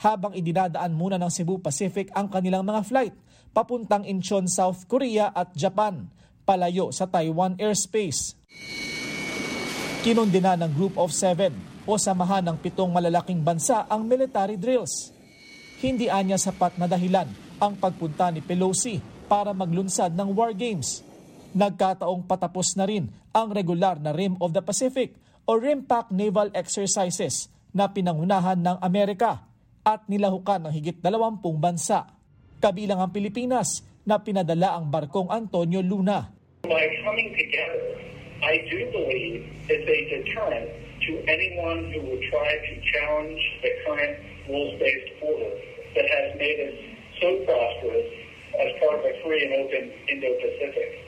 Habang 0.00 0.34
idinadaan 0.34 0.92
muna 0.92 1.16
ng 1.20 1.30
Cebu 1.30 1.62
Pacific 1.62 2.10
ang 2.12 2.28
kanilang 2.28 2.66
mga 2.66 2.82
flight 2.84 3.14
papuntang 3.54 4.02
Incheon, 4.04 4.50
South 4.50 4.90
Korea 4.90 5.30
at 5.30 5.54
Japan, 5.54 6.10
palayo 6.42 6.90
sa 6.90 7.06
Taiwan 7.06 7.54
airspace. 7.56 8.34
Kinundina 10.02 10.58
ng 10.58 10.72
Group 10.74 10.98
of 11.00 11.14
Seven 11.14 11.54
o 11.88 11.96
samahan 11.96 12.44
ng 12.44 12.58
pitong 12.60 12.90
malalaking 12.90 13.40
bansa 13.40 13.86
ang 13.88 14.04
military 14.04 14.58
drills 14.58 15.14
hindi 15.84 16.08
anya 16.08 16.40
sapat 16.40 16.80
na 16.80 16.88
dahilan 16.88 17.28
ang 17.60 17.76
pagpunta 17.76 18.32
ni 18.32 18.40
Pelosi 18.40 19.04
para 19.28 19.52
maglunsad 19.52 20.16
ng 20.16 20.32
war 20.32 20.56
games. 20.56 21.04
Nagkataong 21.52 22.24
patapos 22.24 22.72
na 22.72 22.88
rin 22.88 23.12
ang 23.36 23.52
regular 23.52 24.00
na 24.00 24.16
Rim 24.16 24.40
of 24.40 24.56
the 24.56 24.64
Pacific 24.64 25.12
o 25.44 25.52
RIMPAC 25.60 26.08
naval 26.12 26.48
exercises 26.56 27.52
na 27.76 27.92
pinangunahan 27.92 28.56
ng 28.56 28.78
Amerika 28.80 29.44
at 29.84 30.08
nilahukan 30.08 30.68
ng 30.68 30.72
higit 30.72 30.98
dalawampung 31.04 31.60
bansa. 31.60 32.08
Kabilang 32.64 33.04
ang 33.04 33.12
Pilipinas 33.12 33.84
na 34.08 34.24
pinadala 34.24 34.80
ang 34.80 34.88
barkong 34.88 35.28
Antonio 35.28 35.84
Luna. 35.84 36.32
By 36.64 36.86
coming 37.04 37.36
together, 37.36 37.84
I 38.40 38.54
do 38.72 38.78
believe 38.88 39.44
it's 39.68 39.84
a 39.84 40.00
deterrent 40.08 40.68
to 41.04 41.12
anyone 41.28 41.92
who 41.92 42.00
would 42.08 42.24
try 42.32 42.50
to 42.56 42.72
challenge 42.88 43.42
the 43.60 43.72
current 43.84 44.16
rules-based 44.48 45.10
order 45.20 45.52
that 45.92 46.06
has 46.08 46.26
made 46.40 46.58
us 46.64 46.76
so 47.20 47.28
prosperous 47.44 48.08
as 48.56 48.68
part 48.80 48.96
of 48.96 49.04
a 49.04 49.14
free 49.20 49.40
and 49.44 49.52
open 49.60 49.84
Indo-Pacific. 50.08 51.04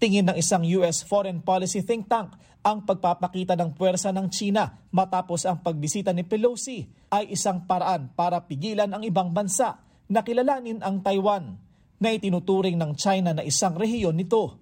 Tingin 0.00 0.32
ng 0.32 0.36
isang 0.38 0.64
US 0.80 1.04
foreign 1.04 1.42
policy 1.44 1.82
think 1.84 2.08
tank, 2.08 2.32
ang 2.60 2.84
pagpapakita 2.84 3.56
ng 3.56 3.72
puwersa 3.72 4.12
ng 4.12 4.28
China 4.28 4.68
matapos 4.92 5.48
ang 5.48 5.64
pagbisita 5.64 6.12
ni 6.12 6.24
Pelosi 6.24 6.84
ay 7.08 7.32
isang 7.32 7.64
paraan 7.64 8.12
para 8.12 8.44
pigilan 8.44 8.90
ang 8.92 9.00
ibang 9.00 9.32
bansa 9.32 9.80
na 10.12 10.20
kilalanin 10.20 10.84
ang 10.84 11.00
Taiwan 11.00 11.56
na 12.00 12.12
itinuturing 12.12 12.76
ng 12.76 12.96
China 12.96 13.32
na 13.32 13.44
isang 13.44 13.76
rehiyon 13.76 14.16
nito. 14.16 14.60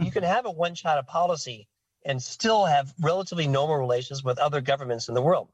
You 0.00 0.12
can 0.12 0.24
have 0.24 0.48
a 0.48 0.52
one-China 0.52 1.04
policy 1.04 1.68
and 2.04 2.20
still 2.20 2.64
have 2.64 2.92
relatively 3.00 3.46
normal 3.46 3.76
relations 3.76 4.24
with 4.24 4.40
other 4.40 4.60
governments 4.60 5.08
in 5.08 5.14
the 5.14 5.22
world, 5.22 5.48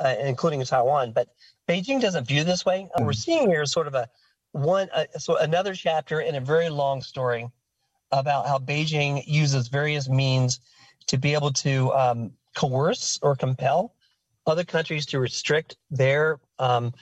uh, 0.00 0.16
including 0.24 0.64
Taiwan. 0.64 1.12
But 1.12 1.28
Beijing 1.68 2.00
doesn't 2.00 2.26
view 2.26 2.44
this 2.44 2.64
way. 2.64 2.88
What 2.92 3.04
we're 3.04 3.12
seeing 3.12 3.48
here 3.48 3.62
is 3.62 3.72
sort 3.72 3.86
of 3.86 3.94
a 3.94 4.08
one, 4.52 4.88
uh, 4.92 5.04
so 5.18 5.36
another 5.36 5.74
chapter 5.74 6.20
in 6.20 6.34
a 6.34 6.40
very 6.40 6.68
long 6.68 7.02
story 7.02 7.48
about 8.10 8.48
how 8.48 8.58
Beijing 8.58 9.22
uses 9.26 9.68
various 9.68 10.08
means 10.08 10.60
to 11.08 11.18
be 11.18 11.34
able 11.36 11.52
to 11.52 11.92
um, 11.92 12.32
coerce 12.56 13.18
or 13.20 13.36
compel 13.36 13.92
other 14.46 14.64
countries 14.64 15.08
to 15.08 15.20
restrict 15.20 15.76
their 15.88 16.40
um, 16.60 16.92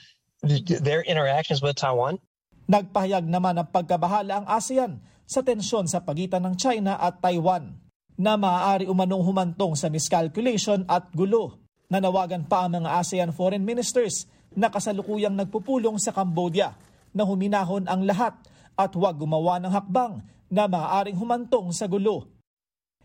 their 0.83 1.03
interactions 1.03 1.63
with 1.63 1.75
Taiwan. 1.75 2.19
Nagpahayag 2.67 3.27
naman 3.27 3.59
ng 3.59 3.67
pagkabahala 3.71 4.43
ang 4.43 4.47
ASEAN 4.47 4.99
sa 5.27 5.43
tensyon 5.43 5.87
sa 5.87 6.03
pagitan 6.03 6.43
ng 6.43 6.55
China 6.55 6.95
at 6.99 7.19
Taiwan 7.19 7.75
na 8.15 8.35
maaari 8.39 8.87
umanong 8.87 9.23
humantong 9.23 9.75
sa 9.75 9.87
miscalculation 9.87 10.83
at 10.87 11.07
gulo. 11.11 11.59
Nanawagan 11.91 12.47
pa 12.47 12.67
ang 12.67 12.79
mga 12.79 12.89
ASEAN 12.99 13.29
foreign 13.35 13.63
ministers 13.63 14.27
na 14.55 14.71
kasalukuyang 14.71 15.35
nagpupulong 15.35 15.99
sa 15.99 16.15
Cambodia 16.15 16.75
na 17.11 17.23
huminahon 17.27 17.87
ang 17.87 18.03
lahat 18.03 18.35
at 18.73 18.91
huwag 18.95 19.19
gumawa 19.19 19.59
ng 19.61 19.71
hakbang 19.71 20.23
na 20.49 20.65
maaaring 20.69 21.17
humantong 21.17 21.69
sa 21.73 21.85
gulo. 21.89 22.32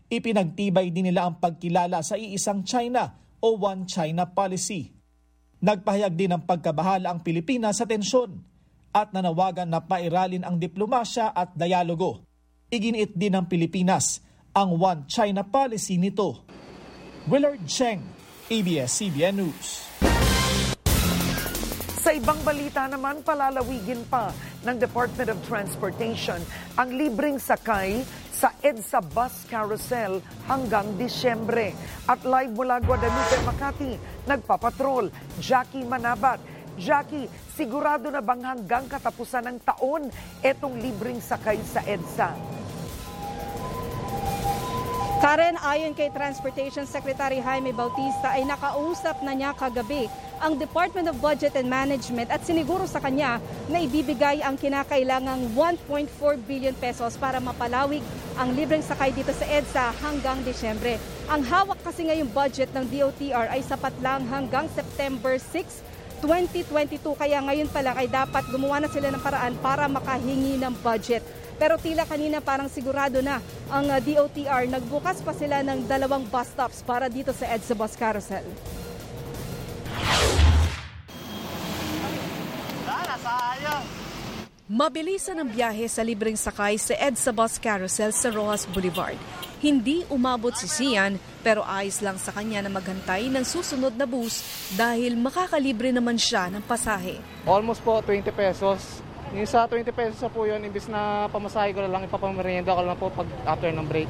Ipinagtibay 0.09 0.89
din 0.89 1.13
nila 1.13 1.29
ang 1.29 1.37
pagkilala 1.37 2.01
sa 2.01 2.17
iisang 2.17 2.65
China 2.65 3.13
o 3.37 3.61
One 3.61 3.85
China 3.85 4.25
policy. 4.25 4.89
Nagpahayag 5.61 6.17
din 6.17 6.33
ng 6.33 6.43
pagkabahala 6.49 7.13
ang 7.13 7.21
Pilipinas 7.21 7.77
sa 7.77 7.85
tensyon 7.85 8.41
at 8.89 9.13
nanawagan 9.13 9.69
na 9.69 9.85
pairalin 9.85 10.41
ang 10.41 10.57
diplomasya 10.57 11.29
at 11.29 11.53
dialogo. 11.53 12.25
Iginiit 12.73 13.13
din 13.13 13.37
ng 13.37 13.45
Pilipinas 13.45 14.21
ang 14.49 14.81
One 14.81 15.05
China 15.05 15.45
policy 15.45 16.01
nito. 16.01 16.41
Willard 17.29 17.61
Cheng, 17.69 18.01
ABS-CBN 18.49 19.35
News. 19.37 19.88
Sa 22.09 22.17
ibang 22.17 22.41
balita 22.41 22.89
naman, 22.89 23.21
palalawigin 23.21 24.01
pa 24.09 24.33
ng 24.65 24.81
Department 24.81 25.29
of 25.29 25.37
Transportation 25.45 26.41
ang 26.73 26.89
libreng 26.89 27.37
sakay 27.37 28.01
sa 28.33 28.49
EDSA 28.65 28.97
Bus 29.13 29.45
Carousel 29.45 30.17
hanggang 30.49 30.89
Disyembre. 30.97 31.69
At 32.09 32.25
live 32.25 32.49
mula 32.57 32.81
Guadalupe, 32.81 33.37
Makati, 33.45 33.93
nagpapatrol, 34.25 35.13
Jackie 35.37 35.85
Manabat. 35.85 36.41
Jackie, 36.81 37.29
sigurado 37.53 38.09
na 38.09 38.25
bang 38.25 38.41
hanggang 38.41 38.89
katapusan 38.89 39.45
ng 39.45 39.57
taon 39.61 40.09
etong 40.41 40.81
libreng 40.81 41.21
sakay 41.21 41.61
sa 41.61 41.85
EDSA? 41.85 42.58
Karen, 45.29 45.61
ayon 45.61 45.93
kay 45.93 46.09
Transportation 46.09 46.89
Secretary 46.89 47.37
Jaime 47.37 47.69
Bautista 47.69 48.33
ay 48.33 48.49
nakausap 48.49 49.21
na 49.21 49.37
niya 49.37 49.53
kagabi 49.53 50.09
ang 50.41 50.57
Department 50.57 51.05
of 51.05 51.21
Budget 51.21 51.53
and 51.53 51.69
Management 51.69 52.33
at 52.33 52.41
siniguro 52.41 52.89
sa 52.89 52.97
kanya 52.97 53.37
na 53.69 53.77
ibibigay 53.77 54.41
ang 54.41 54.57
kinakailangang 54.57 55.53
1.4 55.53 56.09
billion 56.49 56.73
pesos 56.73 57.13
para 57.13 57.37
mapalawig 57.37 58.01
ang 58.41 58.57
libreng 58.57 58.81
sakay 58.81 59.13
dito 59.13 59.29
sa 59.29 59.45
EDSA 59.45 59.93
hanggang 60.01 60.41
Disyembre. 60.41 60.97
Ang 61.29 61.45
hawak 61.45 61.77
kasi 61.85 62.09
ngayong 62.09 62.33
budget 62.33 62.73
ng 62.73 62.89
DOTR 62.89 63.53
ay 63.53 63.61
sapat 63.61 63.93
lang 64.01 64.25
hanggang 64.33 64.65
September 64.73 65.37
6, 65.37 66.25
2022 66.25 67.05
kaya 67.13 67.37
ngayon 67.45 67.69
pa 67.69 67.85
lang 67.85 67.93
ay 68.01 68.09
dapat 68.09 68.49
gumawa 68.49 68.81
na 68.81 68.89
sila 68.89 69.13
ng 69.13 69.21
paraan 69.21 69.53
para 69.61 69.85
makahingi 69.85 70.57
ng 70.57 70.73
budget. 70.81 71.21
Pero 71.59 71.75
tila 71.75 72.07
kanina 72.07 72.39
parang 72.39 72.71
sigurado 72.71 73.19
na 73.19 73.43
ang 73.67 73.91
uh, 73.91 73.99
DOTR. 73.99 74.71
Nagbukas 74.71 75.19
pa 75.19 75.35
sila 75.35 75.59
ng 75.59 75.83
dalawang 75.91 76.23
bus 76.31 76.47
stops 76.55 76.79
para 76.87 77.11
dito 77.11 77.35
sa 77.35 77.51
EDSA 77.51 77.75
Bus 77.75 77.93
Carousel. 77.99 78.47
Mabilisan 84.69 85.33
ang 85.33 85.49
biyahe 85.49 85.89
sa 85.89 86.05
libreng 86.05 86.37
sakay 86.37 86.77
sa 86.77 86.93
EDSA 86.93 87.33
Bus 87.33 87.57
Carousel 87.57 88.13
sa 88.13 88.29
Rojas 88.29 88.69
Boulevard. 88.69 89.17
Hindi 89.59 90.05
umabot 90.07 90.53
si 90.53 90.69
Sian 90.69 91.17
pero 91.41 91.65
ayos 91.67 91.99
lang 91.99 92.15
sa 92.21 92.31
kanya 92.31 92.63
na 92.63 92.71
maghantay 92.71 93.27
ng 93.27 93.43
susunod 93.43 93.97
na 93.97 94.05
bus 94.05 94.45
dahil 94.77 95.17
makakalibre 95.17 95.91
naman 95.91 96.15
siya 96.15 96.47
ng 96.53 96.63
pasahe. 96.63 97.17
Almost 97.43 97.81
po 97.83 97.99
20 98.05 98.29
pesos. 98.31 99.08
Yung 99.29 99.45
sa 99.45 99.69
20 99.69 99.85
pesos 99.93 100.17
na 100.25 100.29
po 100.33 100.49
yun, 100.49 100.57
imbis 100.65 100.89
na 100.89 101.29
pamasahe 101.29 101.69
ko 101.69 101.85
na 101.85 101.91
lang, 101.91 102.01
ipapamerienda 102.09 102.73
ko 102.73 102.81
lang 102.81 102.97
po 102.97 103.13
pag 103.13 103.29
after 103.45 103.69
ng 103.69 103.85
break. 103.85 104.09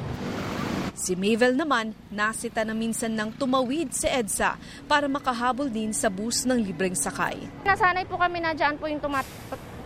Si 0.96 1.12
Mavel 1.16 1.56
naman, 1.56 1.92
nasita 2.12 2.64
na 2.64 2.72
minsan 2.72 3.12
ng 3.12 3.32
tumawid 3.36 3.92
sa 3.92 4.08
EDSA 4.08 4.56
para 4.84 5.08
makahabol 5.08 5.68
din 5.68 5.92
sa 5.92 6.08
bus 6.12 6.44
ng 6.44 6.60
libreng 6.60 6.96
sakay. 6.96 7.36
Nasanay 7.64 8.04
po 8.04 8.20
kami 8.20 8.40
na 8.40 8.52
dyan 8.56 8.76
po 8.80 8.88
yung 8.88 9.00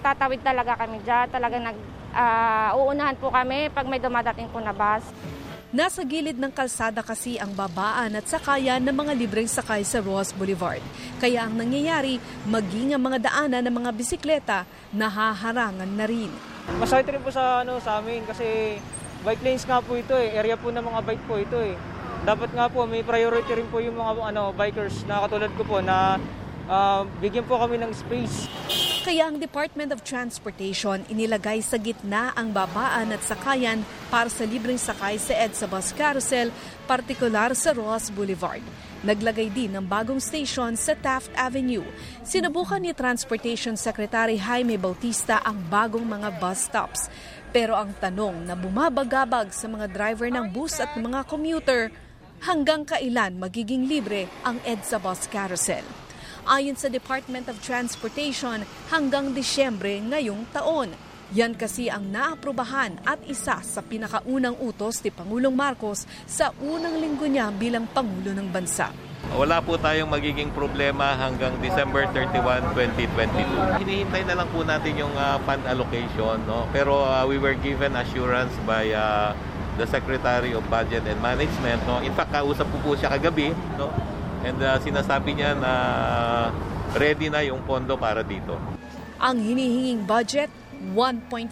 tatawid 0.02 0.42
talaga 0.42 0.74
kami 0.78 1.02
dyan. 1.02 1.26
Talaga 1.30 1.56
nag, 1.58 1.78
uh, 2.14 2.70
uunahan 2.78 3.14
po 3.18 3.30
kami 3.30 3.70
pag 3.74 3.86
may 3.90 4.02
dumadating 4.02 4.50
po 4.50 4.58
na 4.58 4.74
bus. 4.74 5.06
Nasa 5.74 6.06
gilid 6.06 6.38
ng 6.38 6.54
kalsada 6.54 7.02
kasi 7.02 7.34
ang 7.34 7.50
babaan 7.50 8.14
at 8.14 8.30
sakayan 8.30 8.78
ng 8.78 8.94
mga 8.94 9.10
libreng 9.18 9.50
sakay 9.50 9.82
sa 9.82 9.98
Ross 9.98 10.30
Boulevard. 10.30 10.78
Kaya 11.18 11.50
ang 11.50 11.58
nangyayari, 11.58 12.22
maging 12.46 12.94
ang 12.94 13.02
mga 13.02 13.26
daanan 13.26 13.58
ng 13.66 13.82
mga 13.82 13.90
bisikleta, 13.90 14.70
nahaharangan 14.94 15.90
na 15.90 16.06
rin. 16.06 16.30
Masakit 16.78 17.10
rin 17.10 17.18
po 17.26 17.34
sa, 17.34 17.66
ano, 17.66 17.82
sa 17.82 17.98
amin 17.98 18.22
kasi 18.22 18.78
bike 19.26 19.42
lanes 19.42 19.66
nga 19.66 19.82
po 19.82 19.98
ito 19.98 20.14
eh. 20.14 20.38
Area 20.38 20.54
po 20.54 20.70
ng 20.70 20.78
mga 20.78 21.00
bike 21.10 21.24
po 21.26 21.42
ito 21.42 21.58
eh. 21.58 21.74
Dapat 22.22 22.54
nga 22.54 22.70
po 22.70 22.86
may 22.86 23.02
priority 23.02 23.58
rin 23.58 23.66
po 23.66 23.82
yung 23.82 23.98
mga 23.98 24.30
ano, 24.30 24.54
bikers 24.54 25.02
na 25.10 25.26
katulad 25.26 25.50
ko 25.58 25.66
po 25.66 25.82
na 25.82 26.22
uh, 26.68 27.04
bigyan 27.20 27.44
po 27.44 27.60
kami 27.60 27.80
ng 27.80 27.92
space. 27.92 28.48
Kaya 29.04 29.28
ang 29.28 29.36
Department 29.36 29.92
of 29.92 30.00
Transportation 30.00 31.04
inilagay 31.12 31.60
sa 31.60 31.76
gitna 31.76 32.32
ang 32.32 32.56
babaan 32.56 33.12
at 33.12 33.20
sakayan 33.20 33.84
para 34.08 34.32
sa 34.32 34.48
libreng 34.48 34.80
sakay 34.80 35.20
sa 35.20 35.36
EDSA 35.36 35.68
Bus 35.68 35.92
Carousel, 35.92 36.48
partikular 36.88 37.52
sa 37.52 37.76
Ross 37.76 38.08
Boulevard. 38.08 38.64
Naglagay 39.04 39.52
din 39.52 39.76
ng 39.76 39.84
bagong 39.84 40.16
station 40.24 40.72
sa 40.80 40.96
Taft 40.96 41.28
Avenue. 41.36 41.84
Sinubukan 42.24 42.80
ni 42.80 42.96
Transportation 42.96 43.76
Secretary 43.76 44.40
Jaime 44.40 44.80
Bautista 44.80 45.44
ang 45.44 45.60
bagong 45.68 46.08
mga 46.08 46.40
bus 46.40 46.64
stops. 46.64 47.12
Pero 47.52 47.76
ang 47.76 47.92
tanong 48.00 48.48
na 48.48 48.56
bumabagabag 48.56 49.52
sa 49.52 49.68
mga 49.68 49.92
driver 49.92 50.32
ng 50.32 50.48
bus 50.48 50.80
at 50.80 50.96
mga 50.96 51.28
commuter, 51.28 51.92
hanggang 52.40 52.88
kailan 52.88 53.36
magiging 53.36 53.84
libre 53.84 54.32
ang 54.48 54.56
EDSA 54.64 54.96
Bus 54.96 55.28
Carousel? 55.28 55.84
Ayon 56.44 56.76
sa 56.76 56.92
Department 56.92 57.48
of 57.48 57.60
Transportation 57.64 58.62
hanggang 58.92 59.32
Disyembre 59.32 60.00
ngayong 60.00 60.44
taon. 60.52 60.92
Yan 61.34 61.56
kasi 61.56 61.88
ang 61.88 62.12
naaprubahan 62.12 63.00
at 63.02 63.18
isa 63.26 63.58
sa 63.64 63.80
pinakaunang 63.82 64.54
utos 64.60 65.02
ni 65.02 65.10
Pangulong 65.10 65.56
Marcos 65.56 66.06
sa 66.28 66.52
unang 66.62 67.00
linggo 67.00 67.26
niya 67.26 67.50
bilang 67.50 67.88
Pangulo 67.90 68.30
ng 68.36 68.48
Bansa. 68.52 68.92
Wala 69.32 69.64
po 69.64 69.80
tayong 69.80 70.12
magiging 70.12 70.52
problema 70.52 71.16
hanggang 71.16 71.56
December 71.64 72.04
31, 72.12 72.76
2022. 72.76 73.80
Hinihintay 73.80 74.22
na 74.28 74.44
lang 74.44 74.48
po 74.52 74.60
natin 74.62 74.94
yung 75.00 75.10
uh, 75.16 75.40
fund 75.48 75.64
allocation. 75.64 76.38
No? 76.44 76.68
Pero 76.70 77.02
uh, 77.02 77.24
we 77.24 77.40
were 77.40 77.56
given 77.56 77.96
assurance 77.96 78.52
by 78.68 78.92
uh, 78.92 79.32
the 79.80 79.88
Secretary 79.88 80.52
of 80.52 80.62
Budget 80.68 81.08
and 81.08 81.18
Management. 81.24 81.82
No? 81.88 82.04
In 82.04 82.12
fact, 82.12 82.30
kausap 82.36 82.68
po 82.68 82.78
po 82.84 82.90
siya 82.94 83.10
kagabi. 83.10 83.56
No? 83.80 83.90
And 84.44 84.60
uh, 84.60 84.76
sinasabi 84.76 85.40
niya 85.40 85.56
na 85.56 85.72
ready 86.92 87.32
na 87.32 87.40
yung 87.40 87.64
pondo 87.64 87.96
para 87.96 88.20
dito. 88.20 88.60
Ang 89.16 89.40
hinihinging 89.40 90.04
budget, 90.04 90.52
1.4 90.92 91.48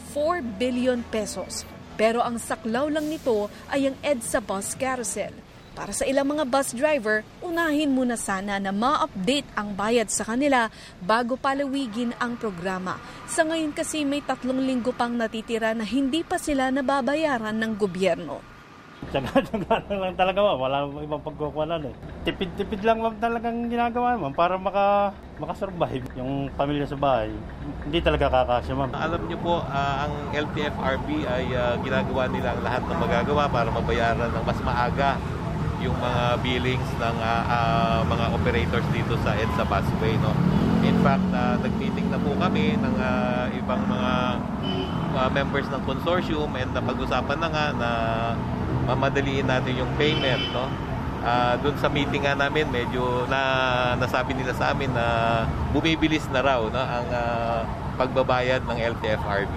billion 0.61 1.01
pesos. 1.09 1.65
Pero 1.97 2.21
ang 2.21 2.37
saklaw 2.37 2.93
lang 2.93 3.09
nito 3.09 3.49
ay 3.73 3.89
ang 3.89 3.97
EDSA 4.05 4.45
Bus 4.45 4.77
Carousel. 4.77 5.33
Para 5.73 5.97
sa 5.97 6.05
ilang 6.05 6.29
mga 6.29 6.45
bus 6.45 6.77
driver, 6.77 7.25
unahin 7.41 7.97
muna 7.97 8.21
sana 8.21 8.61
na 8.61 8.77
ma-update 8.77 9.49
ang 9.57 9.73
bayad 9.73 10.13
sa 10.13 10.29
kanila 10.29 10.69
bago 11.01 11.41
palawigin 11.41 12.13
ang 12.21 12.37
programa. 12.37 13.01
Sa 13.25 13.41
ngayon 13.49 13.73
kasi 13.73 14.05
may 14.05 14.21
tatlong 14.21 14.61
linggo 14.61 14.93
pang 14.93 15.17
natitira 15.17 15.73
na 15.73 15.89
hindi 15.89 16.21
pa 16.21 16.37
sila 16.37 16.69
nababayaran 16.69 17.57
ng 17.57 17.73
gobyerno. 17.81 18.52
Tsaga-tsaga 19.11 19.83
lang 20.03 20.15
talaga 20.15 20.39
ma'am. 20.39 20.59
Wala 20.63 20.77
ibang 21.03 21.25
pagkukunan 21.27 21.83
eh. 21.91 21.95
Tipid-tipid 22.23 22.87
lang 22.87 23.03
ma'am 23.03 23.19
talagang 23.19 23.67
ginagawa 23.67 24.15
ma'am 24.15 24.31
para 24.31 24.55
maka, 24.55 25.11
makasurvive 25.43 26.07
yung 26.15 26.47
pamilya 26.55 26.87
sa 26.87 26.95
bahay. 26.95 27.35
Hindi 27.83 27.99
talaga 27.99 28.31
kakasya 28.31 28.79
ma'am. 28.79 28.95
Alam 28.95 29.27
niyo 29.27 29.39
po, 29.43 29.67
uh, 29.67 29.97
ang 30.07 30.15
LTFRB 30.31 31.27
ay 31.27 31.51
uh, 31.51 31.75
ginagawa 31.83 32.31
nila 32.31 32.55
ang 32.55 32.61
lahat 32.63 32.83
ng 32.87 32.99
magagawa 33.03 33.43
para 33.51 33.69
mabayaran 33.75 34.31
ng 34.31 34.45
mas 34.47 34.61
maaga 34.63 35.19
yung 35.83 35.99
mga 35.99 36.39
billings 36.47 36.91
ng 37.03 37.17
uh, 37.19 37.43
uh, 37.51 38.01
mga 38.07 38.25
operators 38.39 38.87
dito 38.95 39.19
sa 39.27 39.35
EDSA 39.35 39.67
Busway. 39.67 40.15
No? 40.23 40.31
In 40.87 40.95
fact, 41.03 41.27
uh, 41.35 41.59
nag-meeting 41.59 42.07
na 42.07 42.23
po 42.23 42.39
kami 42.39 42.79
ng 42.79 42.95
uh, 43.03 43.51
ibang 43.59 43.83
mga 43.91 44.13
uh, 45.19 45.31
members 45.31 45.67
ng 45.69 45.83
consortium 45.83 46.51
and 46.55 46.71
napag-usapan 46.71 47.39
na 47.39 47.49
nga 47.51 47.67
na 47.75 47.91
mamadaliin 48.87 49.47
natin 49.47 49.79
yung 49.79 49.93
payment, 49.97 50.43
no? 50.51 50.67
Uh, 51.23 51.55
doon 51.63 51.79
sa 51.79 51.87
meeting 51.87 52.27
nga 52.27 52.35
namin, 52.35 52.67
medyo 52.67 53.31
na 53.31 53.95
nasabi 53.95 54.35
nila 54.35 54.51
sa 54.59 54.75
amin 54.75 54.91
na 54.91 55.07
bumibilis 55.71 56.27
na 56.35 56.43
raw 56.43 56.67
no, 56.67 56.83
ang 56.83 57.09
uh, 57.15 57.63
pagbabayad 57.95 58.67
ng 58.67 58.79
LTFRB. 58.99 59.55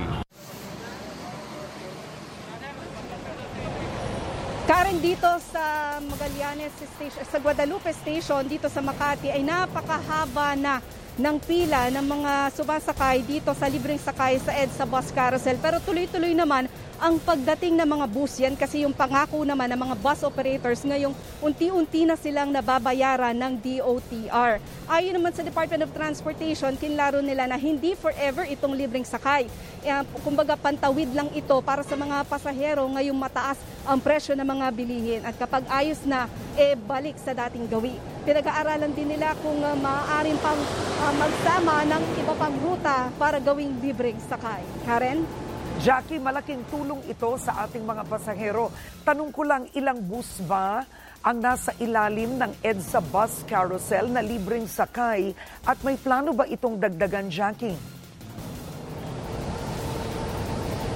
Karen 4.65 4.97
dito 4.97 5.29
sa 5.53 5.97
Magallanes 6.01 6.73
Station, 6.73 7.21
sa 7.21 7.37
Guadalupe 7.37 7.89
Station 7.93 8.41
dito 8.45 8.69
sa 8.69 8.81
Makati 8.81 9.29
ay 9.29 9.41
napakahaba 9.41 10.57
na 10.57 10.81
ng 11.15 11.37
pila 11.37 11.87
ng 11.93 12.01
mga 12.01 12.33
sumasakay 12.51 13.23
dito 13.23 13.53
sa 13.55 13.69
libreng 13.71 14.01
sakay 14.01 14.35
sa 14.41 14.51
EDSA 14.51 14.85
Bus 14.89 15.09
Carousel. 15.13 15.61
Pero 15.61 15.79
tuloy-tuloy 15.79 16.33
naman 16.33 16.67
ang 16.95 17.19
pagdating 17.19 17.75
ng 17.75 17.87
mga 17.87 18.05
bus 18.07 18.33
yan 18.39 18.55
kasi 18.55 18.87
yung 18.87 18.95
pangako 18.95 19.43
naman 19.43 19.67
ng 19.67 19.79
mga 19.79 19.95
bus 19.99 20.23
operators 20.23 20.79
ngayong 20.87 21.11
unti-unti 21.43 22.07
na 22.07 22.15
silang 22.15 22.55
nababayaran 22.55 23.35
ng 23.35 23.53
DOTR. 23.59 24.63
Ayon 24.87 25.13
naman 25.19 25.35
sa 25.35 25.43
Department 25.43 25.83
of 25.83 25.91
Transportation, 25.91 26.71
kinlaro 26.79 27.19
nila 27.19 27.51
na 27.51 27.59
hindi 27.59 27.99
forever 27.99 28.47
itong 28.47 28.73
libreng 28.77 29.03
sakay. 29.03 29.49
E, 29.83 29.89
kumbaga 30.23 30.55
pantawid 30.55 31.11
lang 31.11 31.27
ito 31.35 31.59
para 31.61 31.83
sa 31.83 31.99
mga 31.99 32.23
pasahero 32.25 32.87
ngayong 32.87 33.19
mataas 33.19 33.59
ang 33.83 33.99
presyo 33.99 34.33
ng 34.33 34.47
mga 34.47 34.67
bilihin 34.71 35.21
at 35.27 35.35
kapag 35.35 35.67
ayos 35.67 35.99
na, 36.07 36.31
e 36.55 36.73
balik 36.79 37.19
sa 37.19 37.35
dating 37.35 37.67
gawi. 37.67 37.99
Pinag-aaralan 38.23 38.95
din 38.95 39.11
nila 39.13 39.35
kung 39.43 39.59
uh, 39.61 39.75
maaaring 39.77 40.39
pang 40.39 40.57
uh, 41.03 41.13
magsama 41.19 41.85
ng 41.85 42.03
iba 42.23 42.33
pang 42.39 42.55
ruta 42.63 43.11
para 43.19 43.37
gawing 43.37 43.77
libreng 43.83 44.17
sakay. 44.25 44.63
Karen? 44.87 45.44
Jackie, 45.83 46.23
malaking 46.23 46.63
tulong 46.71 47.03
ito 47.03 47.35
sa 47.35 47.67
ating 47.67 47.83
mga 47.83 48.07
pasahero. 48.07 48.71
Tanong 49.03 49.27
ko 49.35 49.43
lang, 49.43 49.67
ilang 49.75 49.99
bus 49.99 50.39
ba 50.47 50.87
ang 51.19 51.41
nasa 51.43 51.75
ilalim 51.83 52.39
ng 52.39 52.51
EDSA 52.63 53.03
Bus 53.03 53.43
Carousel 53.43 54.07
na 54.07 54.23
libreng 54.23 54.69
sakay 54.69 55.35
at 55.67 55.77
may 55.83 55.99
plano 55.99 56.31
ba 56.31 56.47
itong 56.47 56.79
dagdagan, 56.79 57.27
Jackie? 57.27 57.75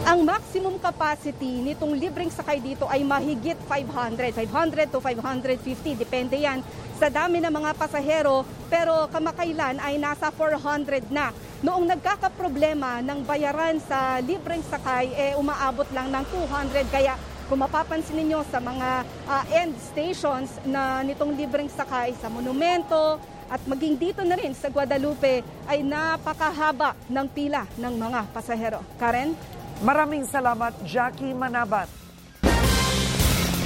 Ang 0.07 0.25
maximum 0.25 0.79
capacity 0.79 1.59
nitong 1.59 1.93
libreng 1.99 2.31
sakay 2.31 2.63
dito 2.63 2.87
ay 2.87 3.03
mahigit 3.03 3.59
500, 3.67 4.31
500 4.31 4.95
to 4.95 5.03
550, 5.03 6.01
depende 6.01 6.39
yan 6.39 6.63
sa 6.99 7.07
dami 7.07 7.39
ng 7.39 7.47
mga 7.47 7.71
pasahero, 7.79 8.43
pero 8.67 9.07
kamakailan 9.07 9.79
ay 9.79 9.95
nasa 9.95 10.27
400 10.35 11.07
na. 11.07 11.31
Noong 11.63 11.87
nagkakaproblema 11.87 12.99
ng 12.99 13.23
bayaran 13.23 13.79
sa 13.79 14.19
libreng 14.19 14.59
sakay, 14.67 15.07
eh, 15.15 15.33
umaabot 15.39 15.87
lang 15.95 16.11
ng 16.11 16.23
200, 16.27 16.91
kaya 16.91 17.15
kung 17.47 17.63
mapapansin 17.63 18.19
ninyo 18.19 18.43
sa 18.51 18.59
mga 18.59 19.07
uh, 19.25 19.43
end 19.55 19.73
stations 19.79 20.59
na 20.67 20.99
nitong 21.01 21.39
libreng 21.39 21.71
sakay 21.71 22.11
sa 22.19 22.27
monumento, 22.27 23.15
at 23.49 23.63
maging 23.65 23.97
dito 23.97 24.21
na 24.21 24.37
rin 24.37 24.53
sa 24.53 24.69
Guadalupe 24.69 25.41
ay 25.65 25.81
napakahaba 25.81 26.93
ng 27.09 27.27
pila 27.33 27.65
ng 27.81 27.93
mga 27.97 28.19
pasahero. 28.29 28.85
Karen? 29.01 29.33
Maraming 29.81 30.27
salamat, 30.27 30.75
Jackie 30.85 31.33
Manabat. 31.33 31.98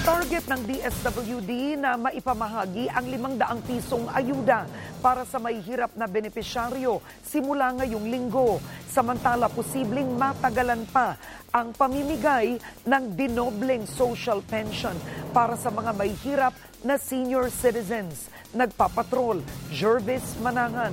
Target 0.03 0.51
ng 0.51 0.67
DSWD 0.67 1.79
na 1.79 1.95
maipamahagi 1.95 2.91
ang 2.91 3.07
500 3.07 3.63
pisong 3.63 4.03
ayuda 4.11 4.67
para 4.99 5.23
sa 5.23 5.39
may 5.39 5.63
hirap 5.63 5.95
na 5.95 6.11
benepisyaryo 6.11 6.99
simula 7.23 7.71
ngayong 7.71 8.11
linggo. 8.11 8.59
Samantala, 8.91 9.47
posibleng 9.47 10.11
matagalan 10.19 10.83
pa 10.91 11.15
ang 11.55 11.71
pamimigay 11.71 12.59
ng 12.83 13.03
dinobleng 13.15 13.87
social 13.87 14.43
pension 14.43 14.91
para 15.31 15.55
sa 15.55 15.71
mga 15.71 15.95
may 15.95 16.11
hirap 16.19 16.51
na 16.83 16.99
senior 16.99 17.47
citizens. 17.47 18.27
Nagpapatrol, 18.51 19.39
Jervis 19.71 20.35
Manangan. 20.43 20.91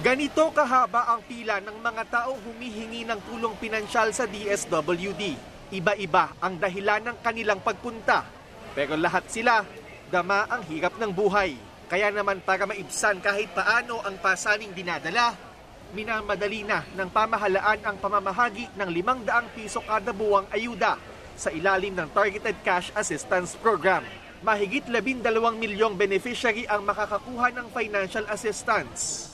Ganito 0.00 0.48
kahaba 0.48 1.12
ang 1.12 1.20
pila 1.28 1.60
ng 1.60 1.76
mga 1.84 2.02
taong 2.08 2.40
humihingi 2.40 3.04
ng 3.04 3.20
tulong 3.28 3.52
pinansyal 3.60 4.16
sa 4.16 4.24
DSWD. 4.24 5.57
Iba-iba 5.68 6.32
ang 6.40 6.56
dahilan 6.56 7.12
ng 7.12 7.16
kanilang 7.20 7.60
pagpunta. 7.60 8.24
Pero 8.72 8.96
lahat 8.96 9.28
sila, 9.28 9.60
dama 10.08 10.48
ang 10.48 10.64
hirap 10.64 10.96
ng 10.96 11.12
buhay. 11.12 11.52
Kaya 11.92 12.08
naman 12.08 12.40
para 12.40 12.64
maibsan 12.64 13.20
kahit 13.20 13.52
paano 13.52 14.00
ang 14.00 14.16
pasaning 14.16 14.72
dinadala, 14.72 15.36
minamadali 15.92 16.64
na 16.64 16.84
ng 16.96 17.08
pamahalaan 17.12 17.80
ang 17.84 17.96
pamamahagi 18.00 18.68
ng 18.76 18.88
500 19.28 19.56
piso 19.56 19.80
kada 19.84 20.12
buwang 20.12 20.48
ayuda 20.52 20.96
sa 21.36 21.52
ilalim 21.52 21.92
ng 21.96 22.08
Targeted 22.16 22.56
Cash 22.64 22.88
Assistance 22.96 23.52
Program. 23.60 24.04
Mahigit 24.40 24.88
12 24.88 25.24
milyong 25.56 26.00
beneficiary 26.00 26.64
ang 26.64 26.84
makakakuha 26.84 27.52
ng 27.52 27.66
financial 27.76 28.24
assistance. 28.32 29.32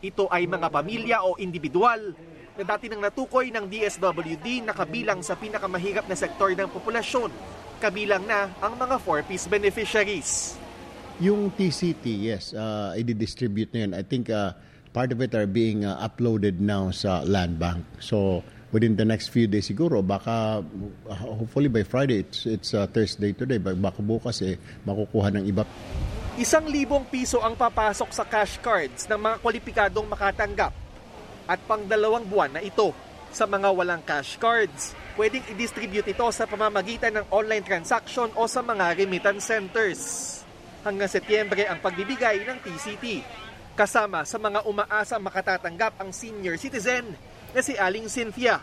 Ito 0.00 0.28
ay 0.32 0.48
mga 0.48 0.68
pamilya 0.68 1.16
o 1.24 1.36
individual 1.40 2.12
na 2.54 2.62
dati 2.62 2.86
nang 2.86 3.02
natukoy 3.02 3.50
ng 3.50 3.66
DSWD 3.66 4.62
na 4.62 4.72
kabilang 4.74 5.26
sa 5.26 5.34
pinakamahirap 5.34 6.06
na 6.06 6.14
sektor 6.14 6.54
ng 6.54 6.70
populasyon, 6.70 7.30
kabilang 7.82 8.22
na 8.30 8.46
ang 8.62 8.78
mga 8.78 9.02
4-piece 9.02 9.50
beneficiaries. 9.50 10.54
Yung 11.18 11.50
TCT, 11.50 12.04
yes, 12.30 12.54
uh, 12.54 12.94
i-distribute 12.94 13.70
na 13.74 13.78
yun. 13.86 13.92
I 13.94 14.02
think 14.06 14.30
uh, 14.30 14.54
part 14.94 15.10
of 15.10 15.18
it 15.18 15.34
are 15.34 15.50
being 15.50 15.82
uh, 15.82 15.98
uploaded 15.98 16.62
now 16.62 16.94
sa 16.94 17.26
land 17.26 17.58
bank. 17.58 17.82
So, 17.98 18.46
within 18.70 18.94
the 18.94 19.06
next 19.06 19.34
few 19.34 19.50
days 19.50 19.66
siguro, 19.66 20.02
baka 20.02 20.62
uh, 20.62 21.14
hopefully 21.14 21.66
by 21.70 21.82
Friday, 21.82 22.22
it's, 22.22 22.46
it's 22.46 22.70
uh, 22.70 22.86
Thursday 22.86 23.34
today, 23.34 23.58
baka 23.58 23.98
bukas 23.98 24.42
eh, 24.46 24.58
makukuha 24.86 25.34
ng 25.38 25.44
iba. 25.50 25.66
Isang 26.34 26.66
libong 26.66 27.06
piso 27.06 27.42
ang 27.42 27.54
papasok 27.54 28.10
sa 28.10 28.26
cash 28.26 28.58
cards 28.58 29.06
ng 29.06 29.18
mga 29.18 29.36
kwalipikadong 29.42 30.06
makatanggap. 30.06 30.83
At 31.44 31.60
pang 31.68 31.84
dalawang 31.84 32.24
buwan 32.24 32.56
na 32.56 32.62
ito 32.64 32.96
sa 33.34 33.44
mga 33.44 33.68
walang 33.74 34.02
cash 34.06 34.38
cards. 34.38 34.94
Pwedeng 35.18 35.42
i-distribute 35.50 36.06
ito 36.06 36.26
sa 36.30 36.46
pamamagitan 36.46 37.18
ng 37.18 37.26
online 37.34 37.66
transaction 37.66 38.30
o 38.38 38.46
sa 38.46 38.62
mga 38.62 38.94
remittance 38.94 39.44
centers. 39.44 40.00
Hanggang 40.86 41.10
Setyembre 41.10 41.66
ang 41.66 41.82
pagbibigay 41.82 42.46
ng 42.46 42.58
TCT. 42.62 43.26
Kasama 43.74 44.22
sa 44.22 44.38
mga 44.38 44.62
umaasa 44.70 45.18
makatatanggap 45.18 45.98
ang 45.98 46.14
senior 46.14 46.54
citizen 46.54 47.10
na 47.50 47.60
si 47.60 47.74
Aling 47.74 48.06
Cynthia 48.06 48.62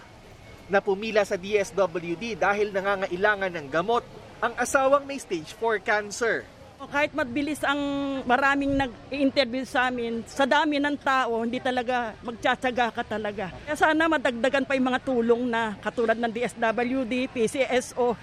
na 0.72 0.80
pumila 0.80 1.28
sa 1.28 1.36
DSWD 1.36 2.39
dahil 2.39 2.72
nangangailangan 2.72 3.52
ng 3.52 3.67
gamot 3.67 4.08
ang 4.39 4.56
asawang 4.56 5.04
may 5.04 5.20
stage 5.20 5.52
4 5.60 5.84
cancer. 5.84 6.48
Kahit 6.89 7.13
mabilis 7.13 7.62
ang 7.62 7.78
maraming 8.26 8.74
nag-interview 8.74 9.62
sa 9.70 9.94
amin, 9.94 10.26
sa 10.26 10.50
dami 10.50 10.82
ng 10.82 10.98
tao, 10.98 11.46
hindi 11.46 11.62
talaga 11.62 12.17
magtsatsaga 12.26 12.89
ka 12.89 13.04
talaga. 13.06 13.54
Kaya 13.54 13.78
sana 13.78 14.10
madagdagan 14.10 14.65
pa 14.65 14.74
yung 14.74 14.89
mga 14.89 15.02
tulong 15.06 15.46
na 15.46 15.78
katulad 15.78 16.17
ng 16.17 16.32
DSWD, 16.34 17.30
PCSO. 17.30 18.17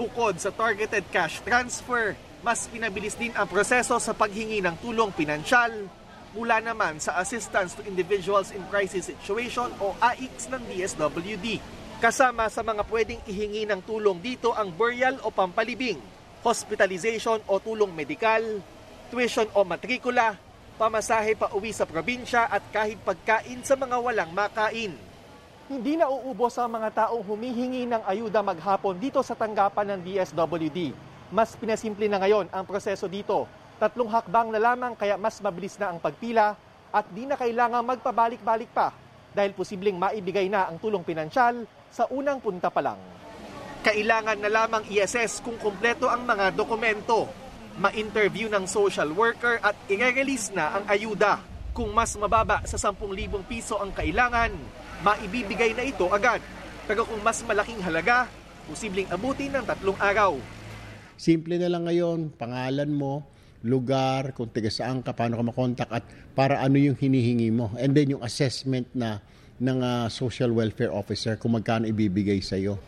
Bukod 0.00 0.40
sa 0.40 0.48
targeted 0.48 1.04
cash 1.12 1.44
transfer, 1.44 2.16
mas 2.40 2.64
pinabilis 2.72 3.20
din 3.20 3.36
ang 3.36 3.44
proseso 3.44 4.00
sa 4.00 4.16
paghingi 4.16 4.64
ng 4.64 4.80
tulong 4.80 5.12
pinansyal 5.12 5.84
mula 6.32 6.64
naman 6.64 6.96
sa 7.04 7.20
Assistance 7.20 7.76
to 7.76 7.84
Individuals 7.84 8.48
in 8.56 8.64
Crisis 8.72 9.12
Situation 9.12 9.68
o 9.76 9.92
AICS 10.00 10.48
ng 10.56 10.62
DSWD. 10.72 11.60
Kasama 12.00 12.48
sa 12.48 12.64
mga 12.64 12.80
pwedeng 12.88 13.20
ihingi 13.28 13.68
ng 13.68 13.84
tulong 13.84 14.24
dito 14.24 14.56
ang 14.56 14.72
burial 14.72 15.20
o 15.20 15.28
pampalibing 15.28 16.13
hospitalization 16.44 17.40
o 17.48 17.56
tulong 17.56 17.88
medikal, 17.96 18.44
tuition 19.08 19.48
o 19.56 19.64
matrikula, 19.64 20.36
pamasahe 20.76 21.32
pa 21.32 21.48
uwi 21.56 21.72
sa 21.72 21.88
probinsya 21.88 22.44
at 22.52 22.60
kahit 22.68 23.00
pagkain 23.00 23.64
sa 23.64 23.80
mga 23.80 23.96
walang 23.96 24.28
makain. 24.36 24.92
Hindi 25.64 25.96
na 25.96 26.12
uubos 26.12 26.60
ang 26.60 26.76
mga 26.76 27.08
taong 27.08 27.24
humihingi 27.24 27.88
ng 27.88 28.04
ayuda 28.04 28.44
maghapon 28.44 29.00
dito 29.00 29.24
sa 29.24 29.32
tanggapan 29.32 29.96
ng 29.96 30.00
DSWD. 30.04 30.92
Mas 31.32 31.56
pinasimple 31.56 32.04
na 32.12 32.20
ngayon 32.20 32.52
ang 32.52 32.68
proseso 32.68 33.08
dito. 33.08 33.48
Tatlong 33.80 34.12
hakbang 34.12 34.52
na 34.52 34.60
lamang 34.60 34.92
kaya 34.92 35.16
mas 35.16 35.40
mabilis 35.40 35.80
na 35.80 35.88
ang 35.88 35.96
pagpila 35.96 36.52
at 36.92 37.08
di 37.08 37.24
na 37.24 37.40
kailangang 37.40 37.88
magpabalik-balik 37.88 38.68
pa 38.76 38.92
dahil 39.32 39.56
posibleng 39.56 39.96
maibigay 39.96 40.52
na 40.52 40.68
ang 40.68 40.76
tulong 40.76 41.02
pinansyal 41.02 41.64
sa 41.88 42.04
unang 42.12 42.44
punta 42.44 42.68
pa 42.68 42.84
lang. 42.84 43.23
Kailangan 43.84 44.40
na 44.40 44.48
lamang 44.48 44.80
i-assess 44.88 45.44
kung 45.44 45.60
kumpleto 45.60 46.08
ang 46.08 46.24
mga 46.24 46.56
dokumento, 46.56 47.28
ma-interview 47.76 48.48
ng 48.48 48.64
social 48.64 49.12
worker 49.12 49.60
at 49.60 49.76
i-release 49.92 50.56
na 50.56 50.80
ang 50.80 50.88
ayuda. 50.88 51.44
Kung 51.76 51.92
mas 51.92 52.16
mababa 52.16 52.64
sa 52.64 52.80
10,000 52.80 53.44
piso 53.44 53.76
ang 53.76 53.92
kailangan, 53.92 54.56
maibibigay 55.04 55.76
na 55.76 55.84
ito 55.84 56.08
agad. 56.08 56.40
Pero 56.88 57.04
kung 57.04 57.20
mas 57.20 57.44
malaking 57.44 57.84
halaga, 57.84 58.24
posibleng 58.72 59.12
abutin 59.12 59.52
ng 59.52 59.68
tatlong 59.68 60.00
araw. 60.00 60.32
Simple 61.20 61.60
na 61.60 61.68
lang 61.68 61.84
ngayon, 61.84 62.32
pangalan 62.40 62.88
mo, 62.88 63.20
lugar, 63.68 64.32
kung 64.32 64.48
tiga 64.48 64.72
saan 64.72 65.04
ka, 65.04 65.12
paano 65.12 65.36
ka 65.36 65.44
makontak 65.44 65.90
at 65.92 66.08
para 66.32 66.64
ano 66.64 66.80
yung 66.80 66.96
hinihingi 66.96 67.52
mo. 67.52 67.68
And 67.76 67.92
then 67.92 68.16
yung 68.16 68.24
assessment 68.24 68.88
na 68.96 69.20
ng 69.60 69.78
uh, 69.84 70.08
social 70.08 70.56
welfare 70.56 70.88
officer 70.88 71.36
kung 71.36 71.52
magkano 71.52 71.84
ibibigay 71.84 72.40
sa 72.40 72.56
iyo. 72.56 72.80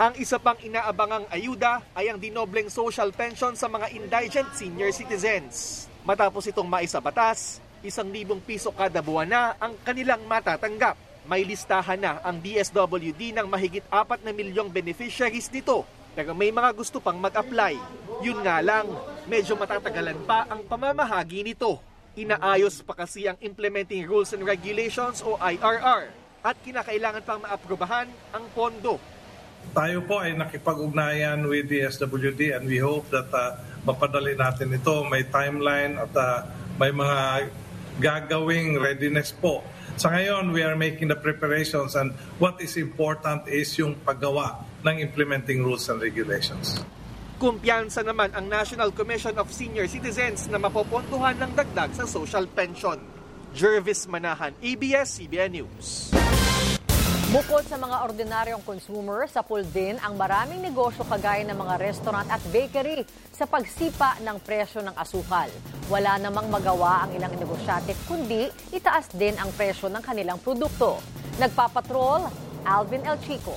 Ang 0.00 0.16
isa 0.16 0.40
pang 0.40 0.56
inaabangang 0.64 1.28
ayuda 1.28 1.84
ay 1.92 2.08
ang 2.08 2.16
dinobleng 2.16 2.72
social 2.72 3.12
pension 3.12 3.52
sa 3.52 3.68
mga 3.68 3.92
indigent 3.92 4.48
senior 4.56 4.88
citizens. 4.96 5.84
Matapos 6.08 6.48
itong 6.48 6.64
maisa 6.64 7.04
batas, 7.04 7.60
isang 7.84 8.08
libong 8.08 8.40
piso 8.40 8.72
kada 8.72 9.04
buwan 9.04 9.28
na 9.28 9.52
ang 9.60 9.76
kanilang 9.84 10.24
matatanggap. 10.24 10.96
May 11.28 11.44
listahan 11.44 12.00
na 12.00 12.16
ang 12.24 12.40
DSWD 12.40 13.36
ng 13.36 13.44
mahigit 13.44 13.84
apat 13.92 14.24
na 14.24 14.32
milyong 14.32 14.72
beneficiaries 14.72 15.52
nito 15.52 15.84
pero 16.16 16.32
may 16.32 16.48
mga 16.48 16.72
gusto 16.72 16.96
pang 16.96 17.20
mag-apply. 17.20 17.76
Yun 18.24 18.40
nga 18.40 18.64
lang, 18.64 18.88
medyo 19.28 19.52
matatagalan 19.52 20.16
pa 20.24 20.48
ang 20.48 20.64
pamamahagi 20.64 21.44
nito. 21.44 21.76
Inaayos 22.16 22.80
pa 22.88 22.96
kasi 22.96 23.28
ang 23.28 23.36
Implementing 23.44 24.08
Rules 24.08 24.32
and 24.32 24.48
Regulations 24.48 25.20
o 25.20 25.36
IRR 25.36 26.08
at 26.40 26.56
kinakailangan 26.64 27.20
pang 27.20 27.44
maaprubahan 27.44 28.08
ang 28.32 28.48
pondo 28.56 29.19
tayo 29.70 30.02
po 30.02 30.18
ay 30.18 30.34
nakipag-ugnayan 30.34 31.46
with 31.46 31.70
the 31.70 31.86
SWD 31.86 32.58
and 32.58 32.66
we 32.66 32.82
hope 32.82 33.06
that 33.14 33.30
uh, 33.30 33.58
mapadali 33.86 34.34
natin 34.34 34.74
ito. 34.74 35.06
May 35.06 35.26
timeline 35.30 35.96
at 35.96 36.12
uh, 36.14 36.46
may 36.76 36.90
mga 36.90 37.50
gagawing 38.00 38.80
readiness 38.80 39.30
po. 39.30 39.62
Sa 40.00 40.08
ngayon, 40.08 40.56
we 40.56 40.64
are 40.64 40.74
making 40.74 41.12
the 41.12 41.18
preparations 41.18 41.92
and 41.92 42.16
what 42.40 42.56
is 42.58 42.80
important 42.80 43.44
is 43.46 43.68
yung 43.76 43.94
paggawa 44.00 44.64
ng 44.80 44.96
implementing 45.04 45.60
rules 45.60 45.86
and 45.92 46.00
regulations. 46.00 46.80
Kumpiyansa 47.40 48.04
naman 48.04 48.32
ang 48.36 48.48
National 48.48 48.92
Commission 48.92 49.36
of 49.36 49.48
Senior 49.52 49.88
Citizens 49.88 50.48
na 50.48 50.60
mapopontuhan 50.60 51.36
ng 51.40 51.52
dagdag 51.56 51.92
sa 51.96 52.04
social 52.04 52.44
pension. 52.48 53.00
Jervis 53.52 54.06
Manahan, 54.06 54.54
ABS-CBN 54.62 55.50
News. 55.60 56.14
Bukod 57.30 57.62
sa 57.62 57.78
mga 57.78 58.10
ordinaryong 58.10 58.66
consumer, 58.66 59.22
sa 59.30 59.46
pool 59.46 59.62
din 59.62 59.94
ang 60.02 60.18
maraming 60.18 60.58
negosyo 60.58 61.06
kagaya 61.06 61.46
ng 61.46 61.54
mga 61.54 61.78
restaurant 61.78 62.26
at 62.26 62.42
bakery 62.50 63.06
sa 63.30 63.46
pagsipa 63.46 64.18
ng 64.18 64.42
presyo 64.42 64.82
ng 64.82 64.98
asukal. 64.98 65.46
Wala 65.86 66.18
namang 66.18 66.50
magawa 66.50 67.06
ang 67.06 67.14
ilang 67.14 67.30
negosyante 67.38 67.94
kundi 68.10 68.50
itaas 68.74 69.14
din 69.14 69.38
ang 69.38 69.54
presyo 69.54 69.86
ng 69.86 70.02
kanilang 70.02 70.42
produkto. 70.42 70.98
Nagpapatrol, 71.38 72.26
Alvin 72.66 73.06
El 73.06 73.22
Chico. 73.22 73.54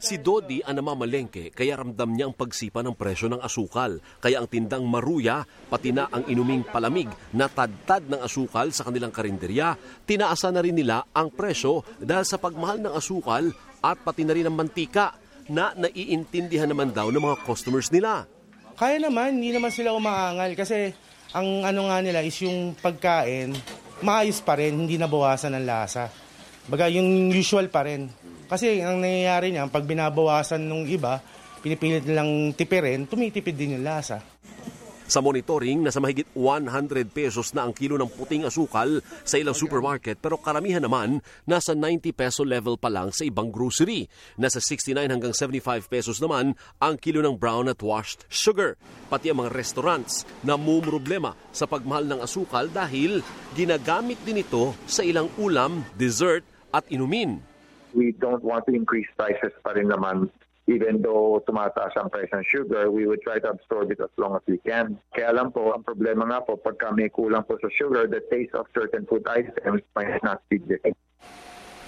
Si 0.00 0.20
Dodi 0.20 0.60
ang 0.60 0.78
namamalengke 0.78 1.54
kaya 1.54 1.78
ramdam 1.80 2.14
niya 2.14 2.30
ang 2.30 2.36
pagsipa 2.36 2.82
ng 2.82 2.94
presyo 2.96 3.30
ng 3.30 3.40
asukal. 3.40 3.98
Kaya 4.20 4.40
ang 4.42 4.48
tindang 4.48 4.84
maruya, 4.84 5.46
pati 5.70 5.90
na 5.90 6.10
ang 6.10 6.26
inuming 6.28 6.66
palamig 6.68 7.08
na 7.34 7.46
tadtad 7.50 8.06
ng 8.06 8.20
asukal 8.20 8.70
sa 8.70 8.86
kanilang 8.86 9.14
karinderya, 9.14 9.78
tinaasan 10.04 10.56
na 10.58 10.62
rin 10.62 10.76
nila 10.76 11.08
ang 11.14 11.32
presyo 11.32 11.82
dahil 11.98 12.26
sa 12.26 12.40
pagmahal 12.40 12.82
ng 12.82 12.94
asukal 12.94 13.50
at 13.84 13.96
pati 14.00 14.24
na 14.24 14.34
rin 14.34 14.48
ang 14.48 14.56
mantika 14.56 15.16
na 15.48 15.76
naiintindihan 15.76 16.68
naman 16.68 16.92
daw 16.92 17.12
ng 17.12 17.20
mga 17.20 17.36
customers 17.44 17.92
nila. 17.92 18.24
Kaya 18.74 18.98
naman, 18.98 19.38
hindi 19.38 19.54
naman 19.54 19.70
sila 19.70 19.94
umaangal 19.94 20.56
kasi 20.58 20.90
ang 21.36 21.62
ano 21.62 21.90
nga 21.90 21.98
nila 22.00 22.24
is 22.24 22.38
yung 22.42 22.74
pagkain, 22.78 23.54
maayos 24.02 24.40
pa 24.40 24.58
rin, 24.58 24.74
hindi 24.74 24.96
nabawasan 24.96 25.54
ng 25.54 25.66
lasa. 25.66 26.10
Baga 26.64 26.88
yung 26.88 27.28
usual 27.28 27.68
pa 27.68 27.84
rin. 27.84 28.08
Kasi 28.54 28.78
ang 28.86 29.02
nangyayari 29.02 29.50
niya, 29.50 29.66
pag 29.66 29.82
binabawasan 29.82 30.62
ng 30.62 30.86
iba, 30.86 31.18
pinipilit 31.58 32.06
nilang 32.06 32.54
tipirin, 32.54 33.02
tumitipid 33.02 33.58
din 33.58 33.74
yung 33.74 33.82
lasa. 33.82 34.22
Sa 35.10 35.18
monitoring, 35.18 35.82
nasa 35.82 35.98
mahigit 35.98 36.30
100 36.38 36.70
pesos 37.10 37.50
na 37.50 37.66
ang 37.66 37.74
kilo 37.74 37.98
ng 37.98 38.06
puting 38.06 38.46
asukal 38.46 39.02
sa 39.26 39.42
ilang 39.42 39.58
supermarket 39.58 40.22
pero 40.22 40.38
karamihan 40.38 40.78
naman 40.78 41.18
nasa 41.42 41.74
90 41.74 42.14
peso 42.14 42.46
level 42.46 42.78
pa 42.78 42.94
lang 42.94 43.10
sa 43.10 43.26
ibang 43.26 43.50
grocery. 43.50 44.06
Nasa 44.38 44.62
69 44.62 45.02
hanggang 45.02 45.34
75 45.34 45.90
pesos 45.90 46.22
naman 46.22 46.54
ang 46.78 46.94
kilo 46.94 47.26
ng 47.26 47.34
brown 47.34 47.66
at 47.66 47.82
washed 47.82 48.22
sugar. 48.30 48.78
Pati 49.10 49.34
ang 49.34 49.42
mga 49.42 49.50
restaurants 49.50 50.22
na 50.46 50.54
problema 50.54 51.34
sa 51.50 51.66
pagmahal 51.66 52.06
ng 52.06 52.22
asukal 52.22 52.70
dahil 52.70 53.18
ginagamit 53.58 54.22
din 54.22 54.46
ito 54.46 54.78
sa 54.86 55.02
ilang 55.02 55.26
ulam, 55.42 55.82
dessert 55.98 56.46
at 56.70 56.86
inumin. 56.86 57.53
We 57.94 58.12
don't 58.18 58.42
want 58.42 58.66
to 58.66 58.74
increase 58.74 59.06
prices 59.14 59.54
pa 59.62 59.78
rin 59.78 59.88
naman 59.88 60.28
even 60.64 61.04
though 61.04 61.44
tumataas 61.44 61.92
ang 62.00 62.08
price 62.08 62.32
ng 62.32 62.44
sugar, 62.48 62.88
we 62.88 63.04
would 63.04 63.20
try 63.20 63.36
to 63.36 63.52
absorb 63.52 63.92
it 63.92 64.00
as 64.00 64.12
long 64.16 64.32
as 64.32 64.44
we 64.48 64.56
can. 64.64 64.96
Kaya 65.12 65.36
lang 65.36 65.52
po, 65.52 65.76
ang 65.76 65.84
problema 65.84 66.24
nga 66.24 66.40
po, 66.40 66.56
pagka 66.56 66.88
may 66.88 67.12
kulang 67.12 67.44
po 67.44 67.60
sa 67.60 67.68
sugar, 67.68 68.08
the 68.08 68.24
taste 68.32 68.56
of 68.56 68.64
certain 68.72 69.04
food 69.04 69.24
items 69.28 69.84
might 69.92 70.16
not 70.24 70.40
be 70.48 70.56
there. 70.64 70.96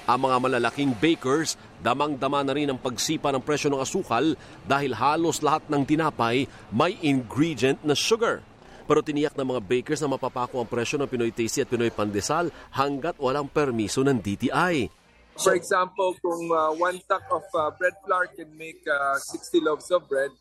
Ang 0.07 0.23
mga 0.23 0.37
malalaking 0.39 0.93
bakers, 1.03 1.59
damang-dama 1.83 2.45
na 2.47 2.55
rin 2.55 2.71
ang 2.71 2.79
pagsipa 2.79 3.35
ng 3.35 3.43
presyo 3.43 3.75
ng 3.75 3.83
asukal 3.83 4.39
dahil 4.63 4.95
halos 4.95 5.43
lahat 5.43 5.67
ng 5.67 5.83
tinapay 5.83 6.47
may 6.71 6.95
ingredient 7.03 7.83
na 7.83 7.97
sugar. 7.97 8.39
Pero 8.87 9.03
tiniyak 9.03 9.35
ng 9.35 9.57
mga 9.57 9.61
bakers 9.67 9.99
na 9.99 10.07
mapapako 10.07 10.63
ang 10.63 10.69
presyo 10.71 10.95
ng 11.03 11.11
Pinoy 11.11 11.35
Tasty 11.35 11.59
at 11.59 11.67
Pinoy 11.67 11.91
Pandesal 11.91 12.55
hanggat 12.71 13.19
walang 13.19 13.51
permiso 13.51 14.07
ng 14.07 14.15
DTI. 14.23 15.06
For 15.37 15.55
example, 15.55 16.17
kung 16.25 16.49
uh, 16.49 16.73
one 16.73 16.97
sack 17.05 17.29
of 17.29 17.45
uh, 17.53 17.71
bread 17.77 17.93
flour 18.05 18.27
can 18.33 18.49
make 18.57 18.81
uh, 18.89 19.21
60 19.21 19.61
loaves 19.61 19.91
of 19.93 20.09
bread, 20.09 20.33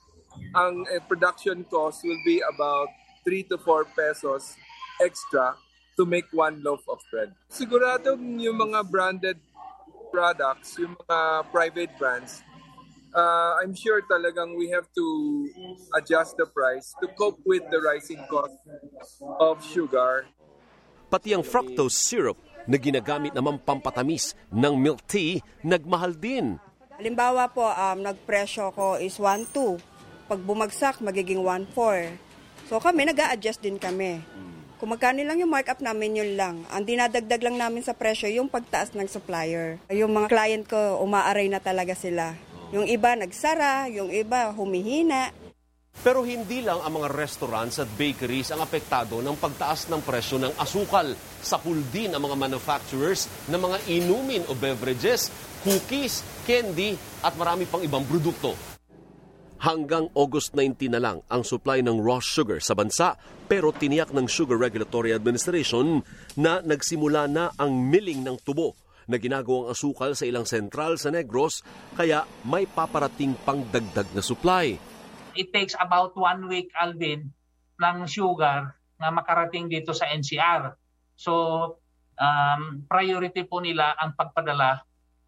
ang 0.56 0.88
uh, 0.88 1.04
production 1.04 1.68
cost 1.68 2.04
will 2.04 2.20
be 2.24 2.40
about 2.48 2.88
3 3.28 3.44
to 3.52 3.58
4 3.60 3.86
pesos 3.92 4.56
extra 5.04 5.60
to 6.00 6.06
make 6.06 6.28
one 6.32 6.64
loaf 6.64 6.84
of 6.88 7.00
bread. 7.12 7.36
Sigurado 7.52 8.16
yung 8.16 8.56
mga 8.56 8.88
branded 8.88 9.40
products, 10.12 10.80
yung 10.80 10.96
mga 10.96 11.52
private 11.52 11.92
brands, 12.00 12.40
uh, 13.12 13.60
I'm 13.60 13.76
sure 13.76 14.00
talagang 14.08 14.56
we 14.56 14.72
have 14.72 14.88
to 14.96 15.06
adjust 15.96 16.40
the 16.40 16.48
price 16.48 16.96
to 17.04 17.08
cope 17.20 17.40
with 17.44 17.64
the 17.72 17.80
rising 17.84 18.24
cost 18.32 18.56
of 19.40 19.60
sugar. 19.64 20.28
Pati 21.12 21.36
ang 21.36 21.44
fructose 21.44 21.96
syrup 21.96 22.40
na 22.66 22.78
ginagamit 22.78 23.34
naman 23.34 23.62
pampatamis 23.62 24.34
ng 24.54 24.74
milk 24.78 25.02
tea, 25.06 25.42
nagmahal 25.62 26.14
din. 26.14 26.58
Halimbawa 26.96 27.52
po, 27.52 27.66
um, 27.66 27.98
nagpresyo 28.02 28.72
ko 28.74 28.96
is 29.02 29.18
1.2. 29.20 29.78
Pag 30.26 30.40
bumagsak, 30.42 31.04
magiging 31.04 31.44
1.4. 31.44 32.16
So 32.66 32.82
kami, 32.82 33.06
nag 33.06 33.20
adjust 33.20 33.62
din 33.62 33.78
kami. 33.78 34.24
Kung 34.76 34.92
magkano 34.92 35.24
lang 35.24 35.40
yung 35.40 35.54
markup 35.54 35.80
namin, 35.80 36.20
yun 36.20 36.32
lang. 36.36 36.56
Ang 36.68 36.84
dinadagdag 36.84 37.40
lang 37.40 37.56
namin 37.56 37.86
sa 37.86 37.96
presyo, 37.96 38.28
yung 38.28 38.52
pagtaas 38.52 38.92
ng 38.92 39.08
supplier. 39.08 39.80
Yung 39.88 40.12
mga 40.12 40.28
client 40.28 40.66
ko, 40.68 41.00
umaaray 41.00 41.48
na 41.48 41.64
talaga 41.64 41.96
sila. 41.96 42.36
Yung 42.76 42.90
iba 42.90 43.16
nagsara, 43.16 43.88
yung 43.88 44.12
iba 44.12 44.52
humihina. 44.52 45.32
Pero 46.02 46.28
hindi 46.28 46.60
lang 46.66 46.84
ang 46.84 47.02
mga 47.02 47.14
restaurants 47.14 47.80
at 47.80 47.90
bakeries 47.96 48.52
ang 48.52 48.60
apektado 48.60 49.24
ng 49.24 49.38
pagtaas 49.40 49.88
ng 49.88 50.02
presyo 50.04 50.42
ng 50.42 50.54
asukal. 50.60 51.16
Sapul 51.40 51.80
din 51.94 52.12
ang 52.12 52.26
mga 52.26 52.36
manufacturers 52.36 53.30
ng 53.48 53.60
mga 53.62 53.78
inumin 53.88 54.44
o 54.50 54.54
beverages, 54.58 55.32
cookies, 55.64 56.26
candy 56.44 56.94
at 57.24 57.34
marami 57.40 57.66
pang 57.66 57.82
ibang 57.82 58.04
produkto. 58.04 58.54
Hanggang 59.66 60.12
August 60.14 60.54
19 60.54 60.94
na 60.94 61.02
lang 61.02 61.18
ang 61.32 61.42
supply 61.42 61.82
ng 61.82 61.98
raw 62.04 62.22
sugar 62.22 62.62
sa 62.62 62.78
bansa 62.78 63.18
pero 63.50 63.74
tiniyak 63.74 64.14
ng 64.14 64.30
Sugar 64.30 64.60
Regulatory 64.62 65.10
Administration 65.16 66.06
na 66.38 66.62
nagsimula 66.62 67.26
na 67.26 67.50
ang 67.58 67.74
milling 67.74 68.22
ng 68.22 68.38
tubo 68.46 68.78
na 69.06 69.18
ginagawang 69.22 69.70
asukal 69.74 70.14
sa 70.18 70.26
ilang 70.26 70.46
sentral 70.46 70.98
sa 70.98 71.14
Negros 71.14 71.62
kaya 71.94 72.26
may 72.46 72.66
paparating 72.66 73.38
pang 73.46 73.62
dagdag 73.70 74.10
na 74.14 74.22
supply 74.22 74.78
it 75.36 75.52
takes 75.52 75.76
about 75.78 76.16
one 76.18 76.48
week, 76.48 76.72
Alvin, 76.76 77.32
ng 77.80 77.98
sugar 78.08 78.76
na 78.96 79.12
makarating 79.12 79.68
dito 79.68 79.92
sa 79.92 80.08
NCR. 80.08 80.76
So, 81.16 81.32
um, 82.16 82.88
priority 82.88 83.44
po 83.44 83.60
nila 83.60 83.96
ang 84.00 84.16
pagpadala 84.16 84.84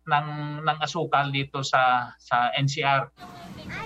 ng, 0.08 0.28
ng 0.64 0.78
asukal 0.80 1.30
dito 1.30 1.60
sa, 1.62 2.16
sa 2.16 2.56
NCR. 2.56 3.12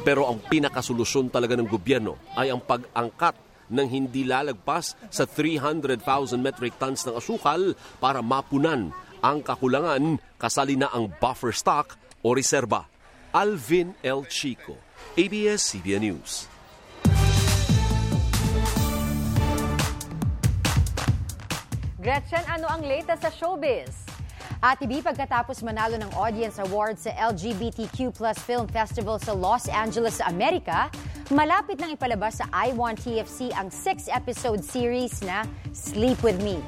Pero 0.06 0.30
ang 0.30 0.38
pinakasolusyon 0.38 1.34
talaga 1.34 1.58
ng 1.58 1.66
gobyerno 1.66 2.18
ay 2.38 2.54
ang 2.54 2.62
pag-angkat 2.62 3.34
ng 3.72 3.88
hindi 3.88 4.28
lalagpas 4.28 4.94
sa 5.10 5.26
300,000 5.26 5.98
metric 6.38 6.78
tons 6.78 7.08
ng 7.08 7.18
asukal 7.18 7.74
para 7.98 8.22
mapunan 8.22 8.94
ang 9.22 9.40
kakulangan 9.42 10.20
kasali 10.38 10.76
na 10.78 10.90
ang 10.92 11.10
buffer 11.22 11.56
stock 11.56 11.98
o 12.22 12.34
reserba. 12.36 12.86
Alvin 13.32 13.96
L. 14.04 14.28
Chico, 14.28 14.76
ABS-CBN 15.20 16.08
News. 16.08 16.48
Gretchen, 22.00 22.40
ano 22.48 22.72
ang 22.72 22.80
latest 22.80 23.20
sa 23.20 23.28
showbiz? 23.28 24.08
Ate 24.64 24.88
B, 24.88 25.04
pagkatapos 25.04 25.68
manalo 25.68 26.00
ng 26.00 26.08
Audience 26.16 26.64
Award 26.64 26.96
sa 26.96 27.12
LGBTQ 27.12 28.16
Plus 28.16 28.40
Film 28.40 28.72
Festival 28.72 29.20
sa 29.20 29.36
Los 29.36 29.68
Angeles, 29.68 30.24
Amerika, 30.24 30.88
malapit 31.28 31.84
nang 31.84 31.92
ipalabas 31.92 32.40
sa 32.40 32.48
I1 32.48 32.96
TFC 33.04 33.52
ang 33.52 33.68
six-episode 33.68 34.64
series 34.64 35.20
na 35.28 35.44
Sleep 35.76 36.24
With 36.24 36.40
Me. 36.40 36.64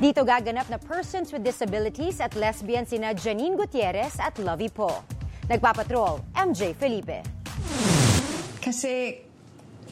Dito 0.00 0.24
gaganap 0.24 0.64
na 0.72 0.80
persons 0.80 1.28
with 1.28 1.44
disabilities 1.44 2.24
at 2.24 2.32
lesbian 2.40 2.88
sina 2.88 3.12
Janine 3.12 3.52
Gutierrez 3.52 4.16
at 4.16 4.40
Lovey 4.40 4.72
Po. 4.72 5.04
Nagpapatrol, 5.44 6.24
MJ 6.32 6.72
Felipe. 6.72 7.41
Kasi 8.62 9.18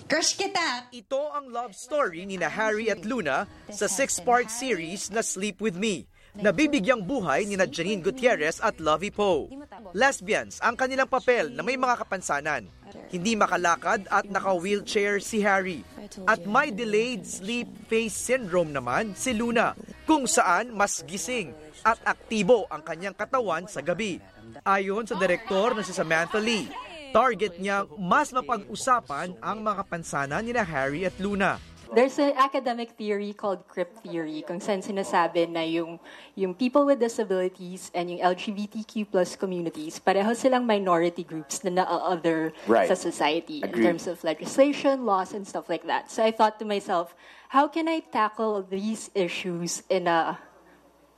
crush 0.07 0.39
kita. 0.39 0.95
Ito 0.95 1.35
ang 1.35 1.51
love 1.51 1.75
story 1.75 2.23
ni 2.23 2.39
na 2.39 2.47
Harry 2.47 2.87
at 2.87 3.03
Luna 3.03 3.51
sa 3.67 3.91
six-part 3.91 4.47
series 4.47 5.11
na 5.11 5.27
Sleep 5.27 5.59
With 5.59 5.75
Me. 5.75 6.07
Nabibigyang 6.39 7.03
buhay 7.03 7.43
ni 7.51 7.59
na 7.59 7.67
Janine 7.67 7.99
Gutierrez 7.99 8.63
at 8.63 8.79
Lovey 8.79 9.11
Poe. 9.11 9.51
Lesbians 9.91 10.63
ang 10.63 10.79
kanilang 10.79 11.11
papel 11.11 11.51
na 11.51 11.67
may 11.67 11.75
mga 11.75 12.07
kapansanan. 12.07 12.71
Hindi 13.11 13.35
makalakad 13.35 14.07
at 14.07 14.31
naka-wheelchair 14.31 15.19
si 15.19 15.43
Harry. 15.43 15.83
At 16.31 16.47
may 16.47 16.71
delayed 16.71 17.27
sleep 17.27 17.67
phase 17.91 18.15
syndrome 18.15 18.71
naman 18.71 19.19
si 19.19 19.35
Luna, 19.35 19.75
kung 20.07 20.31
saan 20.31 20.71
mas 20.71 21.03
gising 21.03 21.51
at 21.83 21.99
aktibo 22.07 22.71
ang 22.71 22.87
kanyang 22.87 23.19
katawan 23.19 23.67
sa 23.67 23.83
gabi. 23.83 24.23
Ayon 24.63 25.11
sa 25.11 25.19
direktor 25.19 25.75
na 25.75 25.83
si 25.83 25.91
Samantha 25.91 26.39
Lee, 26.39 26.71
Target 27.11 27.59
niya 27.59 27.91
mas 27.99 28.31
mapag-usapan 28.31 29.35
ang 29.43 29.59
mga 29.59 29.83
pansanan 29.91 30.47
ni 30.47 30.55
na 30.55 30.63
Harry 30.63 31.03
at 31.03 31.15
Luna. 31.19 31.59
There's 31.91 32.23
an 32.23 32.39
academic 32.39 32.95
theory 32.95 33.35
called 33.35 33.67
crypt 33.67 34.07
theory 34.07 34.47
kung 34.47 34.63
saan 34.63 34.79
sinasabi 34.79 35.51
na 35.51 35.67
yung, 35.67 35.99
yung 36.39 36.55
people 36.55 36.87
with 36.87 37.03
disabilities 37.03 37.91
and 37.99 38.15
yung 38.15 38.23
LGBTQ 38.23 39.11
plus 39.11 39.35
communities, 39.35 39.99
pareho 39.99 40.31
silang 40.31 40.63
minority 40.63 41.27
groups 41.27 41.67
na 41.67 41.83
na-other 41.83 42.55
right. 42.71 42.87
sa 42.87 42.95
society 42.95 43.59
Agreed. 43.59 43.75
in 43.75 43.83
terms 43.83 44.07
of 44.07 44.23
legislation, 44.23 45.03
laws, 45.03 45.35
and 45.35 45.43
stuff 45.43 45.67
like 45.67 45.83
that. 45.83 46.07
So 46.15 46.23
I 46.23 46.31
thought 46.31 46.63
to 46.63 46.65
myself, 46.65 47.11
how 47.51 47.67
can 47.67 47.91
I 47.91 48.07
tackle 48.07 48.63
these 48.63 49.11
issues 49.19 49.83
in 49.91 50.07
a 50.07 50.39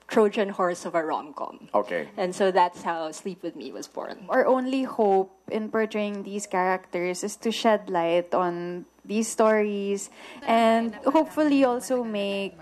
Trojan 0.08 0.50
horse 0.50 0.84
of 0.84 0.94
a 0.94 1.04
rom-com. 1.04 1.68
Okay. 1.74 2.08
And 2.16 2.34
so 2.34 2.50
that's 2.50 2.82
how 2.82 3.10
Sleep 3.12 3.42
With 3.42 3.56
Me 3.56 3.72
was 3.72 3.88
born. 3.88 4.26
Our 4.28 4.46
only 4.46 4.82
hope 4.82 5.32
in 5.50 5.70
portraying 5.70 6.22
these 6.22 6.46
characters 6.46 7.24
is 7.24 7.36
to 7.36 7.50
shed 7.50 7.88
light 7.88 8.34
on 8.34 8.86
these 9.04 9.28
stories 9.28 10.10
and 10.46 10.94
hopefully 11.06 11.64
also 11.64 12.04
make 12.04 12.54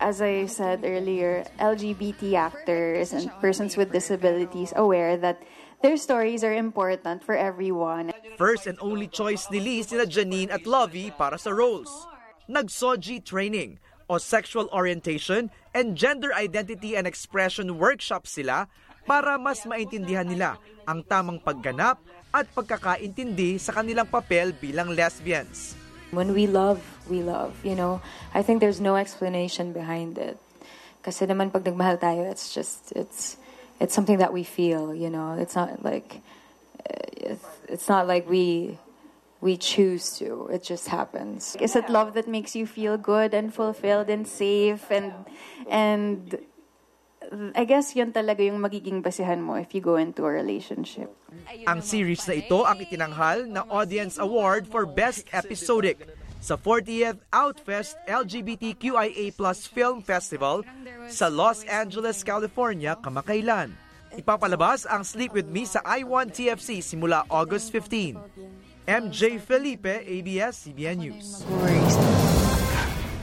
as 0.00 0.22
I 0.22 0.46
said 0.46 0.80
earlier, 0.82 1.44
LGBT 1.60 2.32
actors 2.32 3.12
and 3.12 3.30
persons 3.40 3.76
with 3.76 3.92
disabilities 3.92 4.72
aware 4.74 5.16
that 5.18 5.42
their 5.82 5.96
stories 5.96 6.42
are 6.42 6.54
important 6.54 7.22
for 7.22 7.36
everyone. 7.36 8.12
First 8.36 8.66
and 8.66 8.78
only 8.80 9.06
choice 9.06 9.48
ni 9.52 9.60
Lee 9.60 9.82
sina 9.84 10.08
Janine 10.08 10.50
at 10.50 10.66
Lovey 10.66 11.12
para 11.12 11.36
sa 11.36 11.52
roles. 11.52 11.88
Nag-soji 12.48 13.24
training 13.24 13.78
o 14.08 14.18
sexual 14.18 14.66
orientation 14.72 15.52
and 15.74 15.94
gender 15.94 16.34
identity 16.34 16.98
and 16.98 17.06
expression 17.06 17.78
workshop 17.78 18.26
sila 18.26 18.66
para 19.06 19.38
mas 19.38 19.64
maintindihan 19.66 20.26
nila 20.26 20.58
ang 20.86 21.02
tamang 21.06 21.38
pagganap 21.42 21.98
at 22.30 22.46
pagkakaintindi 22.54 23.58
sa 23.58 23.74
kanilang 23.74 24.06
papel 24.06 24.54
bilang 24.54 24.94
lesbians. 24.94 25.74
When 26.10 26.34
we 26.34 26.50
love, 26.50 26.82
we 27.06 27.22
love. 27.22 27.54
You 27.62 27.78
know, 27.78 28.02
I 28.34 28.42
think 28.42 28.58
there's 28.58 28.82
no 28.82 28.98
explanation 28.98 29.70
behind 29.70 30.18
it. 30.18 30.38
Kasi 31.02 31.26
naman 31.26 31.54
pag 31.54 31.62
nagmahal 31.62 32.02
tayo, 32.02 32.26
it's 32.26 32.50
just, 32.50 32.90
it's, 32.98 33.38
it's 33.78 33.94
something 33.94 34.18
that 34.18 34.34
we 34.34 34.42
feel, 34.42 34.94
you 34.94 35.08
know. 35.08 35.38
It's 35.38 35.54
not 35.54 35.82
like, 35.86 36.18
it's, 37.14 37.46
it's 37.70 37.88
not 37.88 38.10
like 38.10 38.26
we 38.26 38.78
we 39.40 39.56
choose 39.56 40.16
to. 40.20 40.48
It 40.52 40.62
just 40.62 40.88
happens. 40.88 41.56
Is 41.60 41.76
it 41.76 41.88
love 41.88 42.14
that 42.14 42.28
makes 42.28 42.54
you 42.54 42.66
feel 42.66 42.96
good 42.96 43.32
and 43.32 43.52
fulfilled 43.52 44.08
and 44.08 44.28
safe 44.28 44.90
and 44.92 45.12
and 45.68 46.38
I 47.54 47.64
guess 47.64 47.94
yun 47.94 48.10
talaga 48.10 48.42
yung 48.42 48.58
magiging 48.58 49.04
basihan 49.04 49.38
mo 49.38 49.54
if 49.54 49.70
you 49.70 49.80
go 49.80 49.94
into 49.96 50.26
a 50.26 50.32
relationship. 50.32 51.14
Ang 51.68 51.78
series 51.84 52.26
na 52.26 52.34
ito 52.34 52.66
ang 52.66 52.80
itinanghal 52.80 53.46
na 53.46 53.62
Audience 53.70 54.18
Award 54.18 54.66
for 54.66 54.82
Best 54.82 55.30
Episodic 55.30 56.10
sa 56.42 56.56
40th 56.56 57.20
Outfest 57.30 58.00
LGBTQIA 58.08 59.36
Plus 59.36 59.68
Film 59.68 60.00
Festival 60.02 60.66
sa 61.06 61.30
Los 61.30 61.62
Angeles, 61.68 62.24
California 62.26 62.98
kamakailan. 62.98 63.76
Ipapalabas 64.10 64.90
ang 64.90 65.06
Sleep 65.06 65.30
With 65.30 65.46
Me 65.46 65.62
sa 65.62 65.78
I1 65.86 66.34
TFC 66.34 66.82
simula 66.82 67.22
August 67.30 67.70
15. 67.70 68.18
MJ 68.90 69.38
Felipe, 69.38 70.02
ABS-CBN 70.02 70.98
News. 70.98 71.46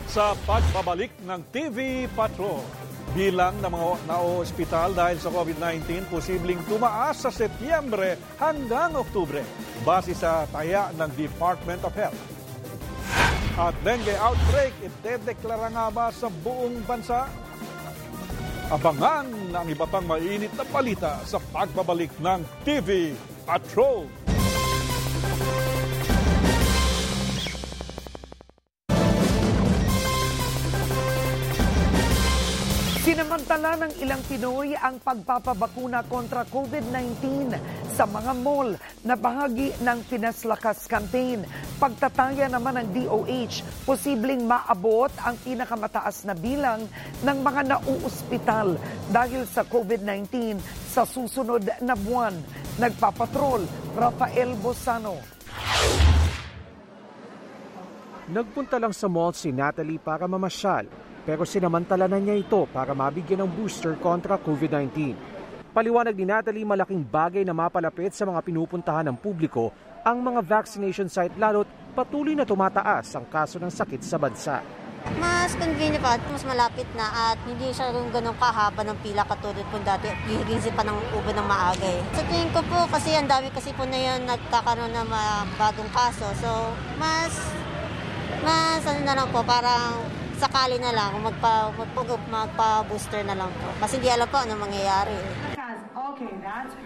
Sa 0.07 0.31
pagbabalik 0.47 1.11
ng 1.27 1.43
TV 1.51 2.07
Patrol, 2.15 2.63
bilang 3.11 3.51
ng 3.59 3.67
mga 3.67 4.07
na-ospital 4.07 4.95
dahil 4.95 5.19
sa 5.19 5.27
COVID-19 5.27 6.07
posibleng 6.07 6.63
tumaas 6.71 7.19
sa 7.19 7.27
Setyembre 7.27 8.15
hanggang 8.39 8.95
Oktubre 8.95 9.43
base 9.83 10.15
sa 10.15 10.47
taya 10.47 10.87
ng 10.95 11.11
Department 11.19 11.83
of 11.83 11.91
Health. 11.99 12.21
At 13.59 13.75
dengue 13.83 14.15
outbreak, 14.23 14.71
itedeklara 14.79 15.67
nga 15.67 15.91
ba 15.91 16.07
sa 16.15 16.31
buong 16.31 16.79
bansa? 16.87 17.27
Abangan 18.71 19.51
ang 19.51 19.67
iba 19.67 19.83
pang 19.83 20.07
mainit 20.07 20.55
na 20.55 20.63
balita 20.63 21.19
sa 21.27 21.43
pagbabalik 21.51 22.15
ng 22.23 22.39
TV 22.63 23.11
Patrol. 23.43 24.26
Sinamantala 33.47 33.87
ng 33.87 33.95
ilang 34.03 34.23
Pinoy 34.27 34.75
ang 34.75 34.99
pagpapabakuna 34.99 36.03
kontra 36.11 36.43
COVID-19 36.51 37.47
sa 37.95 38.03
mga 38.03 38.35
mall 38.43 38.75
na 39.07 39.15
bahagi 39.15 39.71
ng 39.87 40.03
Pinas 40.03 40.43
Lakas 40.43 40.83
campaign. 40.83 41.47
Pagtataya 41.79 42.51
naman 42.51 42.75
ng 42.75 42.87
DOH, 42.91 43.87
posibleng 43.87 44.43
maabot 44.43 45.07
ang 45.23 45.39
pinakamataas 45.47 46.27
na 46.27 46.35
bilang 46.35 46.91
ng 47.23 47.37
mga 47.39 47.71
nauuspital 47.71 48.75
dahil 49.15 49.47
sa 49.47 49.63
COVID-19 49.63 50.59
sa 50.91 51.07
susunod 51.07 51.71
na 51.79 51.95
buwan. 51.95 52.35
Nagpapatrol, 52.83 53.63
Rafael 53.95 54.59
Bosano. 54.59 55.23
Nagpunta 58.27 58.75
lang 58.75 58.91
sa 58.91 59.07
mall 59.07 59.31
si 59.31 59.55
Natalie 59.55 60.03
para 60.03 60.27
mamasyal 60.27 61.07
pero 61.27 61.43
sinamantala 61.43 62.07
na 62.07 62.23
niya 62.23 62.39
ito 62.39 62.63
para 62.71 62.95
mabigyan 62.95 63.43
ng 63.43 63.51
booster 63.51 63.99
kontra 63.99 64.39
COVID-19. 64.39 65.11
Paliwanag 65.75 66.15
ni 66.15 66.23
Natalie 66.23 66.63
malaking 66.63 67.03
bagay 67.03 67.43
na 67.43 67.51
mapalapit 67.51 68.15
sa 68.15 68.23
mga 68.23 68.39
pinupuntahan 68.47 69.11
ng 69.11 69.19
publiko 69.19 69.75
ang 70.07 70.23
mga 70.23 70.39
vaccination 70.39 71.11
site 71.11 71.35
lalo't 71.35 71.67
patuloy 71.91 72.31
na 72.31 72.47
tumataas 72.47 73.11
ang 73.19 73.27
kaso 73.27 73.59
ng 73.59 73.67
sakit 73.67 73.99
sa 73.99 74.15
bansa. 74.15 74.63
Mas 75.19 75.51
convenient 75.59 75.99
pa 75.99 76.15
at 76.15 76.23
mas 76.31 76.47
malapit 76.47 76.87
na 76.95 77.31
at 77.31 77.39
hindi 77.43 77.75
siya 77.75 77.91
rin 77.91 78.07
ganun 78.15 78.35
kahaba 78.39 78.87
ng 78.87 78.97
pila 79.03 79.27
katulad 79.27 79.67
po 79.67 79.75
dati. 79.83 80.07
Gigisip 80.31 80.79
pa 80.79 80.83
ng 80.87 80.95
ubo 81.11 81.31
ng 81.31 81.47
maaga 81.47 81.87
eh. 81.87 82.01
Tingin 82.15 82.51
ko 82.55 82.63
po 82.71 82.87
kasi 82.87 83.15
ang 83.19 83.27
dami 83.27 83.51
kasi 83.51 83.75
po 83.75 83.83
na 83.83 83.99
yun 83.99 84.23
nagkakaroon 84.23 84.95
ng 84.95 85.07
mga 85.11 85.33
bagong 85.59 85.91
kaso. 85.91 86.27
So 86.39 86.71
mas 86.95 87.35
mas 88.47 88.83
ano 88.87 88.99
na 89.03 89.15
lang 89.15 89.27
po 89.31 89.43
parang 89.43 90.07
sakali 90.37 90.77
na 90.77 90.93
lang 90.93 91.17
magpa, 91.19 91.73
magpa, 91.73 92.01
magpa-booster 92.29 93.25
na 93.25 93.33
lang 93.33 93.49
po. 93.57 93.67
Kasi 93.81 93.97
hindi 93.97 94.09
alam 94.13 94.29
po 94.29 94.37
ano 94.37 94.53
mangyayari. 94.57 95.17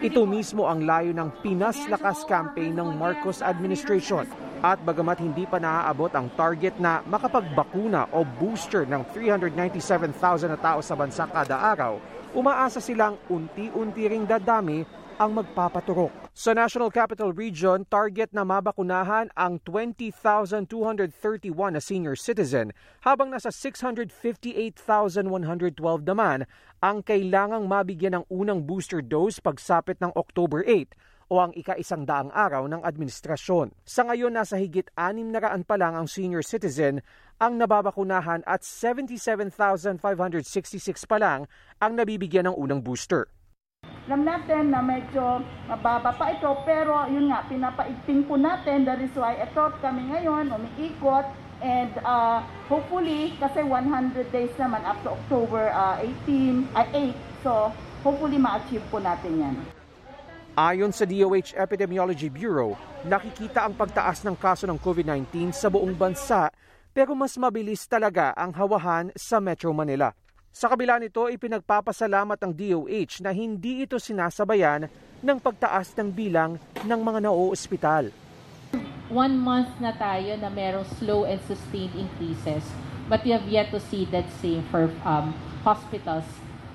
Ito 0.01 0.23
mismo 0.23 0.65
ang 0.65 0.87
layo 0.87 1.11
ng 1.11 1.43
Pinas 1.43 1.77
Lakas 1.87 2.23
campaign 2.25 2.79
ng 2.79 2.89
Marcos 2.95 3.43
administration. 3.43 4.27
At 4.61 4.77
bagamat 4.85 5.17
hindi 5.19 5.49
pa 5.49 5.57
naaabot 5.57 6.13
ang 6.13 6.29
target 6.37 6.77
na 6.77 7.01
makapagbakuna 7.09 8.13
o 8.13 8.21
booster 8.21 8.85
ng 8.85 9.01
397,000 9.09 10.53
na 10.53 10.59
tao 10.59 10.79
sa 10.85 10.93
bansa 10.93 11.25
kada 11.25 11.57
araw, 11.57 11.97
umaasa 12.37 12.77
silang 12.77 13.17
unti-unti 13.25 14.05
ring 14.05 14.29
dadami 14.29 14.85
ang 15.17 15.33
magpapaturok. 15.33 16.20
Sa 16.31 16.55
National 16.55 16.87
Capital 16.95 17.35
Region, 17.35 17.83
target 17.91 18.31
na 18.31 18.47
mabakunahan 18.47 19.27
ang 19.35 19.59
20,231 19.67 20.63
na 21.75 21.83
senior 21.83 22.15
citizen 22.15 22.71
habang 23.03 23.35
nasa 23.35 23.51
658,112 23.51 25.27
naman 26.07 26.47
ang 26.79 27.03
kailangang 27.03 27.67
mabigyan 27.67 28.23
ng 28.23 28.25
unang 28.31 28.63
booster 28.63 29.03
dose 29.03 29.43
pagsapit 29.43 29.99
ng 29.99 30.15
October 30.15 30.63
8 30.63 30.95
o 31.27 31.43
ang 31.43 31.51
ika-isang 31.51 32.07
daang 32.07 32.31
araw 32.31 32.63
ng 32.63 32.79
administrasyon. 32.79 33.75
Sa 33.83 34.07
ngayon, 34.07 34.31
nasa 34.31 34.55
higit 34.55 34.87
anim 34.95 35.35
na 35.35 35.43
raan 35.43 35.67
pa 35.67 35.75
lang 35.75 35.99
ang 35.99 36.07
senior 36.07 36.47
citizen 36.47 37.03
ang 37.43 37.59
nababakunahan 37.59 38.39
at 38.47 38.63
77,566 38.63 39.99
pa 41.11 41.19
lang 41.19 41.43
ang 41.83 41.91
nabibigyan 41.99 42.47
ng 42.47 42.55
unang 42.55 42.79
booster. 42.79 43.27
Alam 44.09 44.25
natin 44.25 44.73
na 44.73 44.81
medyo 44.81 45.45
mababa 45.69 46.09
pa 46.17 46.33
ito 46.33 46.49
pero 46.65 47.05
yun 47.05 47.29
nga, 47.29 47.45
pinapaigting 47.45 48.25
po 48.25 48.33
natin. 48.33 48.81
That 48.81 48.97
is 48.97 49.13
why 49.13 49.37
ito 49.37 49.61
kami 49.77 50.09
ngayon 50.09 50.49
umiikot 50.49 51.29
and 51.61 51.93
uh, 52.01 52.41
hopefully 52.65 53.37
kasi 53.37 53.61
100 53.61 54.33
days 54.33 54.49
naman 54.57 54.81
up 54.89 54.97
to 55.05 55.13
October 55.13 55.69
uh, 55.69 56.01
18, 56.01 56.65
ay 56.73 57.13
uh, 57.13 57.13
8. 57.13 57.45
So 57.45 57.51
hopefully 58.01 58.41
ma-achieve 58.41 58.81
po 58.89 58.97
natin 58.97 59.37
yan. 59.37 59.55
Ayon 60.57 60.91
sa 60.91 61.05
DOH 61.05 61.53
Epidemiology 61.55 62.27
Bureau, 62.27 62.73
nakikita 63.05 63.69
ang 63.69 63.77
pagtaas 63.77 64.25
ng 64.25 64.33
kaso 64.33 64.65
ng 64.65 64.81
COVID-19 64.81 65.53
sa 65.53 65.69
buong 65.69 65.93
bansa 65.93 66.49
pero 66.91 67.15
mas 67.15 67.39
mabilis 67.39 67.87
talaga 67.87 68.35
ang 68.35 68.51
hawahan 68.51 69.13
sa 69.15 69.39
Metro 69.39 69.71
Manila. 69.71 70.11
Sa 70.51 70.67
kabila 70.67 70.99
nito, 70.99 71.31
ipinagpapasalamat 71.31 72.35
ng 72.35 72.51
DOH 72.51 73.23
na 73.23 73.31
hindi 73.31 73.87
ito 73.87 73.95
sinasabayan 73.95 74.91
ng 75.23 75.37
pagtaas 75.39 75.95
ng 75.95 76.11
bilang 76.11 76.59
ng 76.83 76.99
mga 76.99 77.23
nao-ospital. 77.23 78.11
One 79.07 79.39
month 79.39 79.79
na 79.79 79.95
tayo 79.95 80.35
na 80.35 80.51
merong 80.51 80.87
slow 80.99 81.23
and 81.23 81.39
sustained 81.47 81.95
increases 81.95 82.67
but 83.07 83.23
we 83.23 83.31
have 83.31 83.47
yet 83.47 83.71
to 83.71 83.79
see 83.79 84.03
that 84.11 84.27
same 84.43 84.63
for 84.67 84.91
um, 85.07 85.35
hospitals. 85.63 86.27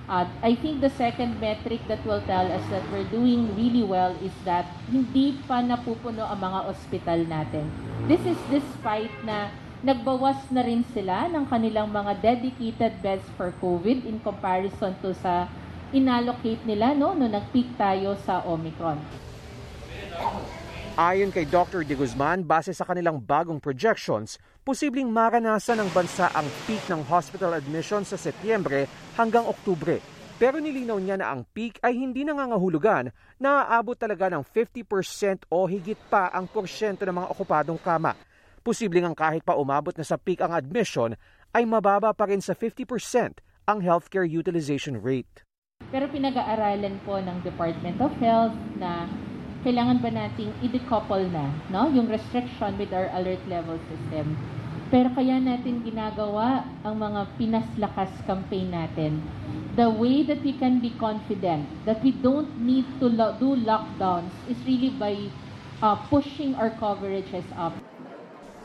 Uh, 0.09 0.25
I 0.41 0.55
think 0.57 0.81
the 0.81 0.93
second 0.93 1.41
metric 1.41 1.85
that 1.89 2.01
will 2.07 2.21
tell 2.25 2.49
us 2.49 2.65
that 2.71 2.85
we're 2.93 3.09
doing 3.09 3.53
really 3.57 3.83
well 3.83 4.17
is 4.25 4.33
that 4.49 4.69
hindi 4.89 5.37
pa 5.45 5.61
napupuno 5.61 6.25
ang 6.29 6.41
mga 6.41 6.61
ospital 6.71 7.21
natin. 7.29 7.69
This 8.09 8.23
is 8.23 8.39
despite 8.49 9.11
na 9.27 9.51
nagbawas 9.85 10.41
na 10.49 10.65
rin 10.65 10.81
sila 10.97 11.29
ng 11.29 11.45
kanilang 11.49 11.93
mga 11.93 12.21
dedicated 12.25 12.93
beds 13.05 13.27
for 13.37 13.53
COVID 13.61 14.09
in 14.09 14.17
comparison 14.25 14.97
to 15.05 15.13
sa 15.21 15.51
inallocate 15.93 16.61
nila 16.65 16.97
no, 16.97 17.13
no 17.13 17.29
nag-peak 17.29 17.77
tayo 17.77 18.17
sa 18.25 18.41
Omicron. 18.45 18.97
Ayon 20.97 21.29
kay 21.29 21.45
Dr. 21.45 21.85
De 21.85 21.93
Guzman, 21.93 22.41
base 22.41 22.73
sa 22.73 22.89
kanilang 22.89 23.21
bagong 23.21 23.61
projections, 23.61 24.41
posibleng 24.65 25.13
maranasan 25.13 25.85
ng 25.85 25.93
bansa 25.93 26.33
ang 26.33 26.49
peak 26.65 26.81
ng 26.89 27.05
hospital 27.05 27.53
admission 27.53 28.01
sa 28.01 28.17
Setyembre 28.17 28.89
hanggang 29.13 29.45
Oktubre. 29.45 30.01
Pero 30.41 30.57
nilinaw 30.57 30.97
niya 30.97 31.21
na 31.21 31.37
ang 31.37 31.45
peak 31.53 31.81
ay 31.85 32.01
hindi 32.01 32.25
nangangahulugan 32.25 33.13
na 33.37 33.69
aabot 33.69 33.97
talaga 33.97 34.33
ng 34.33 34.41
50% 34.41 35.45
o 35.53 35.69
higit 35.69 36.01
pa 36.09 36.33
ang 36.33 36.49
porsyento 36.49 37.05
ng 37.05 37.13
mga 37.13 37.29
okupadong 37.29 37.81
kama. 37.81 38.17
Posibleng 38.67 39.07
ang 39.07 39.15
kahit 39.15 39.47
pa 39.47 39.55
umabot 39.55 39.95
na 39.95 40.03
sa 40.03 40.19
peak 40.19 40.43
ang 40.43 40.51
admission 40.51 41.15
ay 41.55 41.63
mababa 41.63 42.11
pa 42.11 42.27
rin 42.27 42.43
sa 42.43 42.51
50% 42.51 43.39
ang 43.71 43.79
healthcare 43.79 44.27
utilization 44.27 44.99
rate. 44.99 45.47
Pero 45.95 46.11
pinag-aaralan 46.11 46.99
po 47.07 47.23
ng 47.23 47.47
Department 47.47 48.03
of 48.03 48.11
Health 48.19 48.59
na 48.83 49.07
kailangan 49.63 50.03
ba 50.03 50.11
nating 50.11 50.51
i-decouple 50.67 51.31
na 51.31 51.47
no? 51.71 51.87
yung 51.95 52.11
restriction 52.11 52.75
with 52.75 52.91
our 52.91 53.07
alert 53.15 53.39
level 53.47 53.79
system. 53.87 54.35
Pero 54.91 55.15
kaya 55.15 55.39
natin 55.39 55.87
ginagawa 55.87 56.67
ang 56.83 56.99
mga 56.99 57.39
pinaslakas 57.39 58.11
campaign 58.27 58.75
natin. 58.75 59.23
The 59.79 59.95
way 59.95 60.27
that 60.27 60.43
we 60.43 60.59
can 60.59 60.83
be 60.83 60.91
confident 60.99 61.71
that 61.87 62.03
we 62.03 62.11
don't 62.19 62.51
need 62.59 62.87
to 62.99 63.07
lo- 63.07 63.39
do 63.39 63.55
lockdowns 63.63 64.35
is 64.51 64.59
really 64.67 64.91
by 64.91 65.15
uh, 65.87 65.95
pushing 66.11 66.59
our 66.59 66.75
coverages 66.83 67.47
up. 67.55 67.79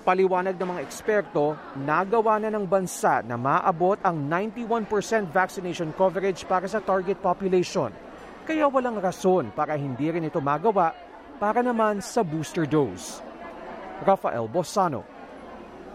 Paliwanag 0.02 0.58
ng 0.58 0.66
mga 0.66 0.82
eksperto, 0.82 1.54
nagawa 1.78 2.42
na 2.42 2.50
ng 2.50 2.66
bansa 2.66 3.22
na 3.22 3.38
maabot 3.38 4.02
ang 4.02 4.18
91% 4.26 5.30
vaccination 5.30 5.94
coverage 5.94 6.42
para 6.50 6.66
sa 6.66 6.82
target 6.82 7.22
population. 7.22 7.94
Kaya 8.42 8.66
walang 8.66 8.98
rason 8.98 9.54
para 9.54 9.78
hindi 9.78 10.10
rin 10.10 10.26
ito 10.26 10.42
magawa 10.42 10.90
para 11.38 11.62
naman 11.62 12.02
sa 12.02 12.26
booster 12.26 12.66
dose. 12.66 13.22
Rafael 14.02 14.50
Bosano, 14.50 15.06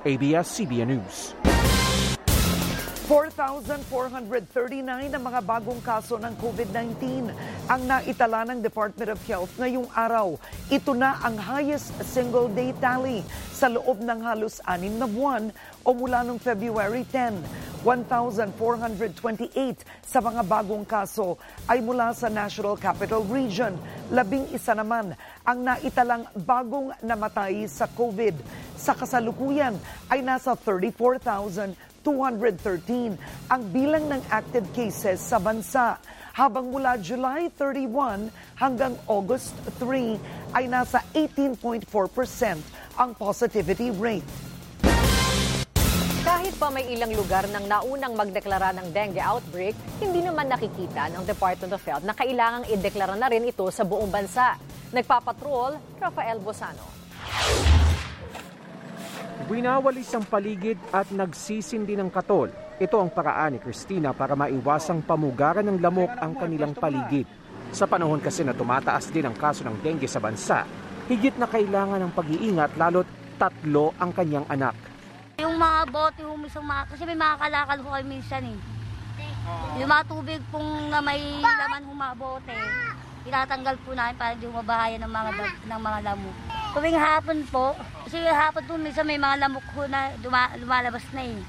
ABS-CBN 0.06 0.86
News. 0.86 1.55
4,439 3.06 5.14
na 5.14 5.20
mga 5.22 5.38
bagong 5.46 5.78
kaso 5.78 6.18
ng 6.18 6.34
COVID-19 6.42 7.30
ang 7.70 7.80
naitala 7.86 8.42
ng 8.50 8.58
Department 8.58 9.14
of 9.14 9.22
Health 9.30 9.54
ngayong 9.62 9.86
araw. 9.94 10.34
Ito 10.74 10.90
na 10.90 11.14
ang 11.22 11.38
highest 11.38 11.94
single-day 12.02 12.74
tally 12.82 13.22
sa 13.54 13.70
loob 13.70 14.02
ng 14.02 14.26
halos 14.26 14.58
anim 14.66 14.98
na 14.98 15.06
buwan 15.06 15.54
o 15.86 15.94
mula 15.94 16.26
noong 16.26 16.42
February 16.42 17.06
10. 17.14 17.86
1,428 17.86 19.86
sa 20.02 20.18
mga 20.18 20.42
bagong 20.42 20.82
kaso 20.82 21.38
ay 21.70 21.78
mula 21.78 22.10
sa 22.10 22.26
National 22.26 22.74
Capital 22.74 23.22
Region. 23.30 23.78
Labing 24.10 24.50
isa 24.50 24.74
naman 24.74 25.14
ang 25.46 25.62
naitalang 25.62 26.26
bagong 26.42 26.90
namatay 27.06 27.70
sa 27.70 27.86
COVID. 27.86 28.34
Sa 28.74 28.98
kasalukuyan 28.98 29.78
ay 30.10 30.26
nasa 30.26 30.58
34,000 30.58 31.94
213 32.06 33.18
ang 33.50 33.62
bilang 33.74 34.06
ng 34.06 34.22
active 34.30 34.70
cases 34.70 35.18
sa 35.18 35.42
bansa. 35.42 35.98
Habang 36.30 36.70
mula 36.70 36.94
July 37.02 37.50
31 37.58 38.30
hanggang 38.54 38.94
August 39.10 39.58
3 39.82 40.54
ay 40.54 40.70
nasa 40.70 41.02
18.4% 41.10 41.90
ang 42.94 43.10
positivity 43.18 43.90
rate. 43.90 44.46
Kahit 46.22 46.54
pa 46.58 46.70
may 46.70 46.86
ilang 46.90 47.14
lugar 47.14 47.46
ng 47.50 47.64
naunang 47.70 48.14
magdeklara 48.18 48.74
ng 48.74 48.90
dengue 48.90 49.22
outbreak, 49.22 49.78
hindi 50.02 50.26
naman 50.26 50.50
nakikita 50.50 51.10
ng 51.14 51.22
Department 51.22 51.72
of 51.74 51.82
Health 51.86 52.02
na 52.02 52.14
kailangang 52.14 52.66
ideklara 52.66 53.14
na 53.14 53.30
rin 53.30 53.46
ito 53.46 53.66
sa 53.70 53.86
buong 53.86 54.10
bansa. 54.10 54.58
Nagpapatrol, 54.90 55.78
Rafael 56.02 56.38
Bosano. 56.42 57.85
Winawalis 59.44 60.16
ang 60.16 60.24
paligid 60.24 60.80
at 60.88 61.12
nagsisindi 61.12 61.92
ng 61.92 62.08
katol. 62.08 62.48
Ito 62.80 62.96
ang 62.96 63.12
paraan 63.12 63.56
ni 63.56 63.58
Christina 63.60 64.16
para 64.16 64.32
maiwasang 64.32 65.04
pamugaran 65.04 65.68
ng 65.68 65.76
lamok 65.76 66.08
ang 66.16 66.32
kanilang 66.40 66.72
paligid. 66.72 67.28
Sa 67.68 67.84
panahon 67.84 68.24
kasi 68.24 68.40
na 68.48 68.56
tumataas 68.56 69.12
din 69.12 69.28
ang 69.28 69.36
kaso 69.36 69.60
ng 69.60 69.76
dengue 69.84 70.08
sa 70.08 70.24
bansa, 70.24 70.64
higit 71.12 71.36
na 71.36 71.44
kailangan 71.44 72.00
ng 72.00 72.12
pag-iingat 72.16 72.80
lalo't 72.80 73.06
tatlo 73.36 73.92
ang 74.00 74.16
kanyang 74.16 74.48
anak. 74.48 74.72
Yung 75.36 75.60
mga 75.60 75.80
bote 75.92 76.24
humisang 76.24 76.64
mga, 76.64 76.82
kasi 76.96 77.02
may 77.04 77.18
mga 77.20 77.36
kalakal 77.36 77.78
ho 77.84 77.88
kayo 77.92 78.06
minsan 78.08 78.42
eh. 78.48 78.58
Yung 79.76 79.90
mga 79.92 80.04
tubig 80.08 80.40
pong 80.48 80.88
na 80.88 81.04
may 81.04 81.20
laman 81.44 81.84
humabote, 81.84 82.56
tinatanggal 83.28 83.76
po 83.84 83.92
namin 83.92 84.16
para 84.16 84.32
hindi 84.32 84.48
mabahayan 84.48 85.04
ng 85.04 85.12
mga, 85.12 85.30
ng 85.68 85.80
mga 85.84 85.98
lamok. 86.08 86.36
Tuwing 86.76 86.92
hapon 86.92 87.40
po, 87.48 87.72
kasi 88.04 88.20
hapon 88.20 88.60
po 88.68 88.76
minsan 88.76 89.08
may 89.08 89.16
mga 89.16 89.48
lamok 89.48 89.64
ho 89.72 89.88
na 89.88 90.12
duma, 90.20 90.52
lumalabas 90.60 91.00
na 91.16 91.24
eh. 91.24 91.40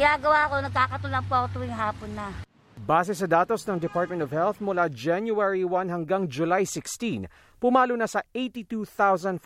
Ginagawa 0.00 0.48
ko, 0.48 0.54
nagkakatulang 0.64 1.24
po 1.28 1.44
ako 1.44 1.60
tuwing 1.60 1.76
hapon 1.76 2.08
na. 2.16 2.32
Base 2.80 3.12
sa 3.12 3.28
datos 3.28 3.68
ng 3.68 3.76
Department 3.76 4.24
of 4.24 4.32
Health 4.32 4.56
mula 4.64 4.88
January 4.88 5.60
1 5.60 5.92
hanggang 5.92 6.24
July 6.24 6.64
16, 6.64 7.28
pumalo 7.60 8.00
na 8.00 8.08
sa 8.08 8.24
82,597 8.32 9.44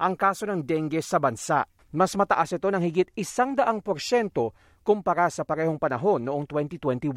ang 0.00 0.14
kaso 0.16 0.48
ng 0.48 0.64
dengue 0.64 1.04
sa 1.04 1.20
bansa. 1.20 1.68
Mas 1.92 2.16
mataas 2.16 2.56
ito 2.56 2.72
ng 2.72 2.80
higit 2.80 3.12
isang 3.12 3.52
daang 3.52 3.84
porsyento 3.84 4.56
kumpara 4.80 5.28
sa 5.28 5.44
parehong 5.44 5.76
panahon 5.76 6.24
noong 6.24 6.48
2021. 6.48 7.12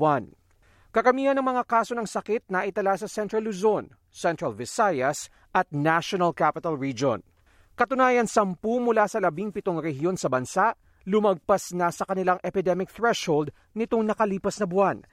Kakamihan 0.92 1.40
ng 1.40 1.48
mga 1.48 1.64
kaso 1.64 1.96
ng 1.96 2.04
sakit 2.04 2.52
na 2.52 2.68
itala 2.68 3.00
sa 3.00 3.08
Central 3.08 3.48
Luzon, 3.48 4.03
Central 4.14 4.54
Visayas 4.54 5.34
at 5.52 5.66
National 5.74 6.32
Capital 6.32 6.78
Region. 6.78 7.26
Katunayan, 7.74 8.30
sampu 8.30 8.78
mula 8.78 9.10
sa 9.10 9.18
labing 9.18 9.50
pitong 9.50 9.82
rehiyon 9.82 10.14
sa 10.14 10.30
bansa 10.30 10.78
lumagpas 11.04 11.76
na 11.76 11.92
sa 11.92 12.08
kanilang 12.08 12.40
epidemic 12.46 12.88
threshold 12.88 13.52
nitong 13.76 14.08
nakalipas 14.08 14.62
na 14.62 14.68
buwan. 14.70 15.04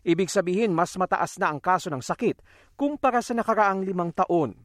Ibig 0.00 0.32
sabihin, 0.32 0.72
mas 0.72 0.96
mataas 0.96 1.36
na 1.36 1.52
ang 1.52 1.60
kaso 1.60 1.92
ng 1.92 2.00
sakit 2.00 2.40
kumpara 2.78 3.20
sa 3.20 3.36
nakaraang 3.36 3.84
limang 3.84 4.14
taon. 4.14 4.56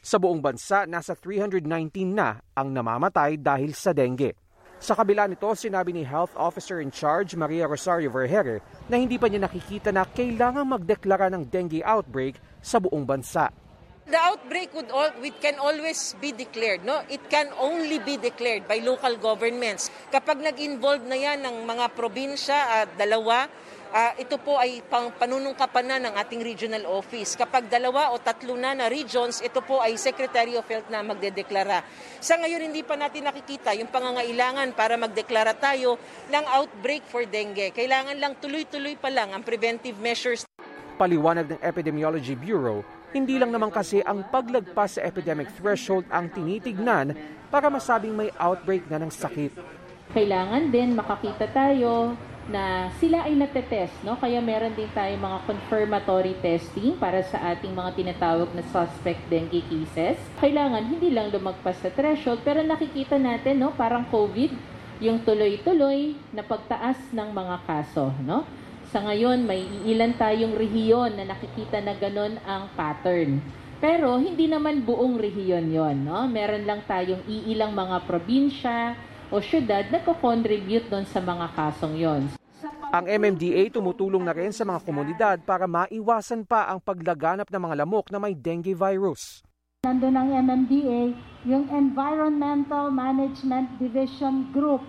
Sa 0.00 0.16
buong 0.16 0.40
bansa, 0.40 0.88
nasa 0.88 1.12
319 1.12 1.68
na 2.16 2.40
ang 2.56 2.72
namamatay 2.72 3.36
dahil 3.36 3.76
sa 3.76 3.92
dengue. 3.92 4.32
Sa 4.80 4.96
kabila 4.96 5.28
nito, 5.28 5.44
sinabi 5.52 5.92
ni 5.92 6.00
Health 6.00 6.32
Officer 6.40 6.80
in 6.80 6.88
Charge 6.88 7.36
Maria 7.36 7.68
Rosario 7.68 8.08
Vergere 8.08 8.64
na 8.88 8.96
hindi 8.96 9.20
pa 9.20 9.28
niya 9.28 9.44
nakikita 9.44 9.92
na 9.92 10.08
kailangang 10.08 10.72
magdeklara 10.72 11.28
ng 11.28 11.44
dengue 11.44 11.84
outbreak 11.84 12.40
sa 12.64 12.80
buong 12.80 13.04
bansa. 13.04 13.52
The 14.08 14.16
outbreak 14.16 14.72
would 14.72 14.88
all, 14.88 15.12
it 15.20 15.36
can 15.44 15.60
always 15.60 16.16
be 16.16 16.32
declared. 16.32 16.80
No? 16.80 17.04
It 17.12 17.20
can 17.28 17.52
only 17.60 18.00
be 18.00 18.16
declared 18.16 18.64
by 18.64 18.80
local 18.80 19.20
governments. 19.20 19.92
Kapag 20.08 20.40
nag-involve 20.40 21.04
na 21.04 21.14
yan 21.28 21.44
ng 21.44 21.68
mga 21.68 21.92
probinsya, 21.92 22.58
uh, 22.80 22.86
dalawa, 22.96 23.52
uh, 23.90 24.12
ito 24.16 24.38
po 24.38 24.56
ay 24.56 24.80
pang 24.86 25.10
panunungkapan 25.10 25.84
na 25.86 25.96
ng 25.98 26.14
ating 26.16 26.40
regional 26.42 26.86
office. 26.88 27.34
Kapag 27.34 27.66
dalawa 27.66 28.14
o 28.14 28.18
tatlo 28.18 28.54
na 28.56 28.74
na 28.74 28.86
regions, 28.86 29.42
ito 29.42 29.60
po 29.60 29.82
ay 29.82 29.98
Secretary 29.98 30.54
of 30.56 30.66
Health 30.66 30.88
na 30.88 31.02
magdedeklara. 31.02 31.84
Sa 32.22 32.38
ngayon, 32.38 32.70
hindi 32.70 32.82
pa 32.86 32.94
natin 32.96 33.26
nakikita 33.26 33.74
yung 33.76 33.90
pangangailangan 33.90 34.72
para 34.74 34.94
magdeklara 34.96 35.54
tayo 35.58 35.98
ng 36.30 36.44
outbreak 36.56 37.04
for 37.06 37.26
dengue. 37.26 37.74
Kailangan 37.74 38.16
lang 38.16 38.38
tuloy-tuloy 38.38 38.96
pa 38.96 39.10
lang 39.10 39.34
ang 39.34 39.42
preventive 39.42 39.98
measures. 39.98 40.46
Paliwanag 41.00 41.56
ng 41.56 41.60
Epidemiology 41.64 42.36
Bureau, 42.36 42.84
hindi 43.10 43.40
lang 43.40 43.50
naman 43.50 43.72
kasi 43.72 44.04
ang 44.04 44.22
paglagpas 44.28 45.00
sa 45.00 45.02
epidemic 45.02 45.50
threshold 45.58 46.06
ang 46.12 46.30
tinitignan 46.30 47.16
para 47.50 47.66
masabing 47.66 48.14
may 48.14 48.30
outbreak 48.38 48.86
na 48.86 49.02
ng 49.02 49.10
sakit. 49.10 49.50
Kailangan 50.14 50.70
din 50.70 50.94
makakita 50.94 51.50
tayo 51.50 52.14
na 52.50 52.90
sila 52.98 53.30
ay 53.30 53.38
natetest, 53.38 53.94
no? 54.02 54.18
Kaya 54.18 54.42
meron 54.42 54.74
din 54.74 54.90
tayo 54.90 55.14
mga 55.14 55.38
confirmatory 55.46 56.34
testing 56.42 56.98
para 56.98 57.22
sa 57.22 57.54
ating 57.54 57.70
mga 57.70 57.94
tinatawag 57.94 58.50
na 58.52 58.66
suspect 58.74 59.22
dengue 59.30 59.62
cases. 59.70 60.18
Kailangan 60.42 60.90
hindi 60.90 61.14
lang 61.14 61.30
lumagpas 61.30 61.78
sa 61.78 61.94
threshold, 61.94 62.42
pero 62.42 62.60
nakikita 62.66 63.16
natin, 63.22 63.62
no? 63.62 63.70
Parang 63.70 64.02
COVID, 64.10 64.50
yung 64.98 65.22
tuloy-tuloy 65.22 66.18
na 66.34 66.42
pagtaas 66.42 66.98
ng 67.14 67.30
mga 67.30 67.56
kaso, 67.64 68.10
no? 68.26 68.42
Sa 68.90 68.98
ngayon, 69.06 69.46
may 69.46 69.62
ilan 69.86 70.18
tayong 70.18 70.58
rehiyon 70.58 71.14
na 71.14 71.30
nakikita 71.30 71.78
na 71.78 71.94
ganun 71.94 72.42
ang 72.42 72.66
pattern. 72.74 73.38
Pero 73.78 74.18
hindi 74.18 74.50
naman 74.50 74.82
buong 74.82 75.16
rehiyon 75.16 75.70
yon, 75.70 76.04
no? 76.04 76.26
Meron 76.26 76.66
lang 76.66 76.82
tayong 76.84 77.22
iilang 77.30 77.72
mga 77.72 78.02
probinsya 78.04 78.98
o 79.30 79.38
syudad 79.38 79.86
na 79.88 80.02
ko-contribute 80.02 80.90
doon 80.90 81.06
sa 81.06 81.22
mga 81.22 81.46
kasong 81.54 81.96
yon. 81.96 82.39
Ang 82.90 83.06
MMDA 83.06 83.70
tumutulong 83.70 84.26
na 84.26 84.34
rin 84.34 84.50
sa 84.50 84.66
mga 84.66 84.82
komunidad 84.82 85.36
para 85.46 85.70
maiwasan 85.70 86.42
pa 86.42 86.66
ang 86.66 86.82
paglaganap 86.82 87.46
ng 87.46 87.62
mga 87.62 87.86
lamok 87.86 88.10
na 88.10 88.18
may 88.18 88.34
dengue 88.34 88.74
virus. 88.74 89.46
Nandun 89.86 90.18
ang 90.18 90.34
MMDA, 90.34 91.14
yung 91.46 91.70
Environmental 91.70 92.90
Management 92.90 93.78
Division 93.78 94.50
Group 94.50 94.82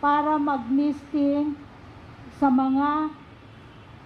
para 0.00 0.40
mag-misting 0.40 1.52
sa 2.40 2.48
mga 2.48 3.12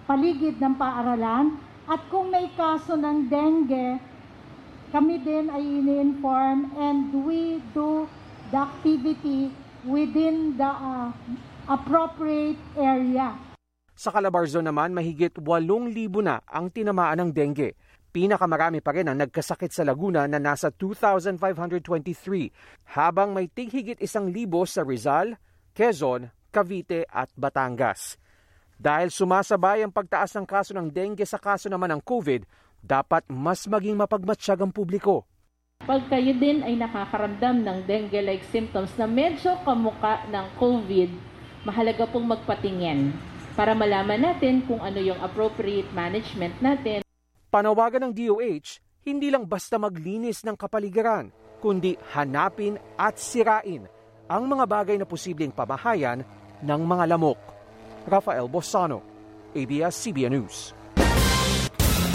paligid 0.03 0.59
ng 0.59 0.75
paaralan 0.75 1.55
at 1.87 2.03
kung 2.11 2.35
may 2.35 2.51
kaso 2.59 2.99
ng 2.99 3.31
dengue, 3.31 4.03
kami 4.91 5.15
din 5.23 5.47
ay 5.47 5.63
ini-inform 5.63 6.75
and 6.75 7.15
we 7.23 7.63
do 7.71 8.03
the 8.51 8.59
activity 8.59 9.47
within 9.87 10.59
the 10.59 10.67
uh, 10.67 11.15
appropriate 11.69 12.57
area. 12.73 13.37
Sa 13.93 14.09
Calabarzon 14.09 14.65
naman, 14.65 14.89
mahigit 14.89 15.37
8,000 15.37 16.25
na 16.25 16.41
ang 16.49 16.73
tinamaan 16.73 17.21
ng 17.21 17.29
dengue. 17.29 17.77
Pinakamarami 18.09 18.81
pa 18.81 18.97
rin 18.97 19.05
ang 19.05 19.21
nagkasakit 19.21 19.69
sa 19.69 19.85
Laguna 19.85 20.25
na 20.25 20.41
nasa 20.41 20.73
2,523, 20.73 22.97
habang 22.97 23.37
may 23.37 23.45
tighigit 23.45 24.01
isang 24.01 24.33
libo 24.33 24.65
sa 24.65 24.81
Rizal, 24.81 25.37
Quezon, 25.77 26.33
Cavite 26.49 27.05
at 27.05 27.29
Batangas. 27.37 28.17
Dahil 28.73 29.13
sumasabay 29.13 29.85
ang 29.85 29.93
pagtaas 29.93 30.33
ng 30.33 30.49
kaso 30.49 30.73
ng 30.73 30.89
dengue 30.89 31.27
sa 31.27 31.37
kaso 31.37 31.69
naman 31.69 31.93
ng 31.93 32.01
COVID, 32.01 32.49
dapat 32.81 33.29
mas 33.29 33.69
maging 33.69 33.93
mapagmatsyag 33.93 34.65
ang 34.65 34.73
publiko. 34.73 35.29
Pag 35.85 36.09
kayo 36.09 36.33
din 36.33 36.65
ay 36.65 36.81
nakakaramdam 36.81 37.61
ng 37.61 37.85
dengue-like 37.85 38.43
symptoms 38.49 38.89
na 38.97 39.05
medyo 39.05 39.53
kamuka 39.61 40.25
ng 40.33 40.47
COVID, 40.57 41.28
mahalaga 41.67 42.07
pong 42.07 42.27
magpatingin 42.29 43.11
para 43.53 43.75
malaman 43.75 44.31
natin 44.31 44.63
kung 44.63 44.79
ano 44.79 45.03
yung 45.03 45.19
appropriate 45.19 45.89
management 45.91 46.55
natin. 46.63 47.03
Panawagan 47.51 48.07
ng 48.07 48.13
DOH, 48.15 48.79
hindi 49.03 49.27
lang 49.27 49.43
basta 49.43 49.75
maglinis 49.75 50.45
ng 50.45 50.55
kapaligiran, 50.55 51.33
kundi 51.59 51.99
hanapin 52.15 52.79
at 52.95 53.19
sirain 53.19 53.89
ang 54.29 54.43
mga 54.45 54.63
bagay 54.69 54.95
na 54.95 55.09
posibleng 55.09 55.51
pamahayan 55.51 56.21
ng 56.61 56.81
mga 56.85 57.17
lamok. 57.17 57.41
Rafael 58.05 58.45
Bosano, 58.47 59.01
ABS-CBN 59.57 60.33
News. 60.37 60.78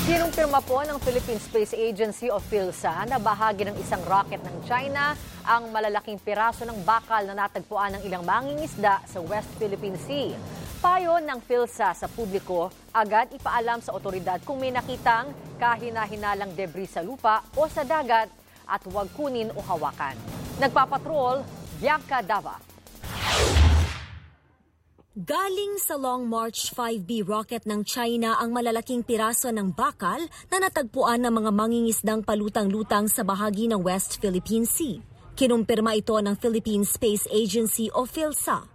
Kinumpirma 0.05 0.61
po 0.61 0.85
ng 0.85 1.01
Philippine 1.01 1.41
Space 1.41 1.73
Agency 1.73 2.29
o 2.29 2.37
PhilSA 2.37 3.09
na 3.09 3.17
bahagi 3.17 3.65
ng 3.65 3.73
isang 3.81 4.05
rocket 4.05 4.37
ng 4.45 4.69
China 4.69 5.17
ang 5.49 5.73
malalaking 5.73 6.21
piraso 6.21 6.69
ng 6.69 6.85
bakal 6.85 7.25
na 7.25 7.33
natagpuan 7.33 7.97
ng 7.97 8.03
ilang 8.05 8.21
mangingisda 8.21 9.01
sa 9.09 9.19
West 9.25 9.49
Philippine 9.57 9.97
Sea. 9.97 10.37
Payo 10.85 11.25
ng 11.25 11.41
PhilSA 11.49 11.97
sa 11.97 12.05
publiko, 12.05 12.69
agad 12.93 13.33
ipaalam 13.33 13.81
sa 13.81 13.97
otoridad 13.97 14.45
kung 14.45 14.61
may 14.61 14.77
nakitang 14.77 15.33
kahina-hinalang 15.57 16.53
debris 16.53 16.93
sa 16.93 17.01
lupa 17.01 17.41
o 17.57 17.65
sa 17.73 17.81
dagat 17.81 18.29
at 18.69 18.85
huwag 18.85 19.09
kunin 19.17 19.49
o 19.57 19.61
hawakan. 19.65 20.21
Nagpapatrol, 20.61 21.41
Bianca 21.81 22.21
Dava. 22.21 22.74
Galing 25.15 25.79
sa 25.79 25.95
Long 25.95 26.27
March 26.27 26.75
5B 26.75 27.23
rocket 27.23 27.71
ng 27.71 27.87
China 27.87 28.35
ang 28.35 28.51
malalaking 28.51 29.07
piraso 29.07 29.47
ng 29.55 29.71
bakal 29.71 30.19
na 30.51 30.59
natagpuan 30.59 31.23
ng 31.23 31.31
mga 31.31 31.51
mangingisdang 31.55 32.27
palutang-lutang 32.27 33.07
sa 33.07 33.23
bahagi 33.23 33.71
ng 33.71 33.79
West 33.79 34.19
Philippine 34.19 34.67
Sea. 34.67 34.99
Kinumpirma 35.39 35.95
ito 35.95 36.19
ng 36.19 36.35
Philippine 36.35 36.83
Space 36.83 37.31
Agency 37.31 37.95
o 37.95 38.11
PhilSA. 38.11 38.67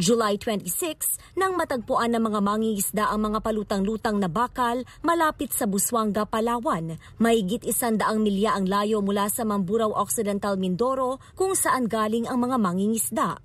July 0.00 0.40
26, 0.40 1.36
nang 1.36 1.52
matagpuan 1.52 2.16
ng 2.16 2.32
mga 2.32 2.40
mangingisda 2.40 3.04
ang 3.12 3.28
mga 3.28 3.44
palutang-lutang 3.44 4.16
na 4.16 4.32
bakal 4.32 4.88
malapit 5.04 5.52
sa 5.52 5.68
Buswanga, 5.68 6.24
Palawan. 6.24 6.96
Mahigit 7.20 7.60
isandaang 7.60 8.24
milya 8.24 8.56
ang 8.56 8.64
layo 8.64 9.04
mula 9.04 9.28
sa 9.28 9.44
Mamburao 9.44 9.92
Occidental, 9.92 10.56
Mindoro 10.56 11.20
kung 11.36 11.52
saan 11.52 11.92
galing 11.92 12.24
ang 12.24 12.40
mga 12.40 12.56
mangingisda. 12.56 13.36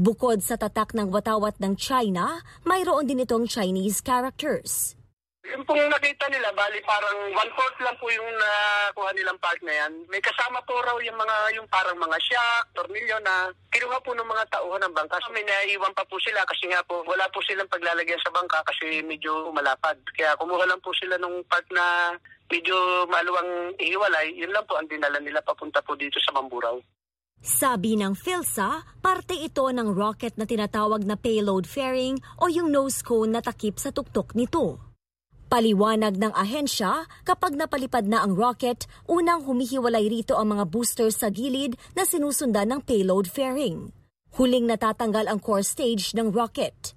Bukod 0.00 0.40
sa 0.40 0.56
tatak 0.56 0.96
ng 0.96 1.12
watawat 1.12 1.60
ng 1.60 1.76
China, 1.76 2.40
mayroon 2.64 3.04
din 3.04 3.20
itong 3.20 3.44
Chinese 3.44 4.00
characters. 4.00 4.96
Yung 5.44 5.60
pong 5.68 5.76
nakita 5.92 6.24
nila, 6.32 6.48
bali 6.56 6.80
parang 6.88 7.28
one-fourth 7.36 7.76
lang 7.84 7.92
po 8.00 8.08
yung 8.08 8.24
nakuha 8.32 9.12
nilang 9.12 9.36
part 9.44 9.60
na 9.60 9.76
yan. 9.76 9.92
May 10.08 10.24
kasama 10.24 10.56
po 10.64 10.80
raw 10.80 10.96
yung 11.04 11.20
mga, 11.20 11.36
yung 11.52 11.68
parang 11.68 12.00
mga 12.00 12.16
shock, 12.16 12.64
tornilyo 12.80 13.20
na 13.20 13.52
kinuha 13.68 14.00
po 14.00 14.16
ng 14.16 14.24
mga 14.24 14.48
tauhan 14.48 14.80
ng 14.88 14.96
bangka. 14.96 15.20
May 15.36 15.44
naiwan 15.44 15.92
pa 15.92 16.08
po 16.08 16.16
sila 16.16 16.48
kasi 16.48 16.72
nga 16.72 16.80
po 16.88 17.04
wala 17.04 17.28
po 17.28 17.44
silang 17.44 17.68
paglalagyan 17.68 18.24
sa 18.24 18.32
bangka 18.32 18.64
kasi 18.72 19.04
medyo 19.04 19.52
malapad. 19.52 20.00
Kaya 20.16 20.32
kumuha 20.40 20.64
lang 20.64 20.80
po 20.80 20.96
sila 20.96 21.20
ng 21.20 21.44
part 21.44 21.68
na 21.76 22.16
medyo 22.48 23.04
maluwang 23.04 23.76
ihiwalay. 23.76 24.32
Yun 24.32 24.56
lang 24.56 24.64
po 24.64 24.80
ang 24.80 24.88
dinala 24.88 25.20
nila 25.20 25.44
papunta 25.44 25.84
po 25.84 25.92
dito 25.92 26.16
sa 26.24 26.32
Mamburao. 26.32 26.80
Sabi 27.40 27.96
ng 27.96 28.12
PhilSA, 28.12 28.84
parte 29.00 29.32
ito 29.32 29.64
ng 29.64 29.96
rocket 29.96 30.36
na 30.36 30.44
tinatawag 30.44 31.08
na 31.08 31.16
payload 31.16 31.64
fairing 31.64 32.20
o 32.36 32.52
yung 32.52 32.68
nose 32.68 33.00
cone 33.00 33.32
na 33.32 33.40
takip 33.40 33.80
sa 33.80 33.88
tuktok 33.88 34.36
nito. 34.36 34.76
Paliwanag 35.48 36.20
ng 36.20 36.36
ahensya, 36.36 37.08
kapag 37.24 37.56
napalipad 37.56 38.04
na 38.04 38.20
ang 38.20 38.36
rocket, 38.36 38.84
unang 39.08 39.48
humihiwalay 39.48 40.04
rito 40.12 40.36
ang 40.36 40.52
mga 40.52 40.68
boosters 40.68 41.16
sa 41.16 41.32
gilid 41.32 41.80
na 41.96 42.04
sinusundan 42.04 42.76
ng 42.76 42.80
payload 42.84 43.24
fairing. 43.24 43.88
Huling 44.36 44.68
natatanggal 44.68 45.24
ang 45.24 45.40
core 45.40 45.64
stage 45.64 46.12
ng 46.12 46.36
rocket. 46.36 46.92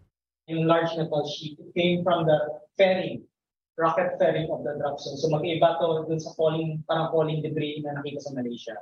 Yung 0.51 0.67
large 0.67 0.91
metal 0.99 1.23
sheet, 1.23 1.55
came 1.71 2.03
from 2.03 2.27
the 2.27 2.35
fairing, 2.75 3.23
rocket 3.79 4.19
fairing 4.19 4.51
of 4.51 4.59
the 4.67 4.75
drop 4.75 4.99
zone. 4.99 5.15
So 5.15 5.31
mag-iba 5.31 5.79
to 5.79 6.03
dun 6.03 6.19
sa 6.19 6.35
falling, 6.35 6.83
parang 6.83 7.15
falling 7.15 7.39
debris 7.39 7.79
na 7.79 7.95
nakita 7.95 8.27
sa 8.27 8.35
Malaysia. 8.35 8.75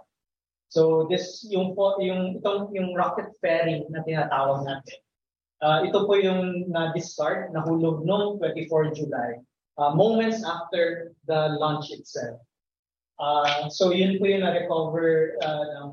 So 0.71 1.05
this 1.11 1.43
yung 1.51 1.75
po 1.75 1.99
yung 1.99 2.39
itong 2.39 2.71
yung 2.71 2.95
rocket 2.95 3.27
fairing 3.43 3.91
na 3.91 4.07
tinatawag 4.07 4.63
natin. 4.63 5.03
Uh, 5.59 5.83
ito 5.85 6.07
po 6.09 6.17
yung 6.17 6.71
na-discard, 6.73 7.53
nahulog 7.53 8.01
noong 8.01 8.41
24 8.41 8.97
July, 8.97 9.37
uh, 9.77 9.93
moments 9.93 10.41
after 10.41 11.13
the 11.29 11.53
launch 11.61 11.93
itself. 11.93 12.41
Uh, 13.21 13.69
so 13.69 13.93
yun 13.93 14.17
po 14.17 14.25
yung 14.25 14.41
na-recover 14.41 15.37
uh, 15.45 15.65
ng, 15.77 15.89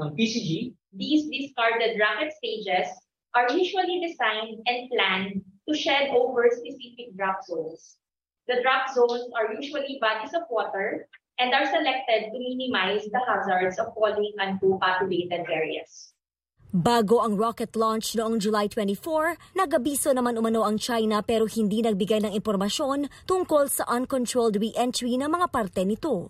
ng 0.00 0.08
PCG. 0.16 0.72
These 0.96 1.28
discarded 1.28 2.00
rocket 2.00 2.32
stages 2.38 2.88
are 3.36 3.52
usually 3.52 4.00
designed 4.00 4.62
and 4.64 4.88
planned 4.88 5.44
to 5.68 5.76
shed 5.76 6.14
over 6.16 6.48
specific 6.48 7.12
drop 7.12 7.44
zones. 7.44 8.00
The 8.48 8.64
drop 8.64 8.88
zones 8.94 9.28
are 9.36 9.52
usually 9.52 10.00
bodies 10.00 10.32
of 10.32 10.48
water 10.48 11.04
and 11.38 11.54
are 11.54 11.66
selected 11.70 12.34
to 12.34 12.38
minimize 12.38 13.06
the 13.06 13.22
hazards 13.22 13.78
of 13.78 13.94
falling 13.94 14.34
onto 14.42 14.78
populated 14.78 15.46
areas. 15.46 16.10
Bago 16.68 17.24
ang 17.24 17.40
rocket 17.40 17.72
launch 17.80 18.12
noong 18.12 18.44
July 18.44 18.68
24, 18.68 19.56
nagabiso 19.56 20.12
naman 20.12 20.36
umano 20.36 20.68
ang 20.68 20.76
China 20.76 21.24
pero 21.24 21.48
hindi 21.48 21.80
nagbigay 21.80 22.28
ng 22.28 22.36
impormasyon 22.36 23.08
tungkol 23.24 23.72
sa 23.72 23.88
uncontrolled 23.88 24.60
re-entry 24.60 25.16
ng 25.16 25.32
mga 25.32 25.48
parte 25.48 25.80
nito. 25.88 26.28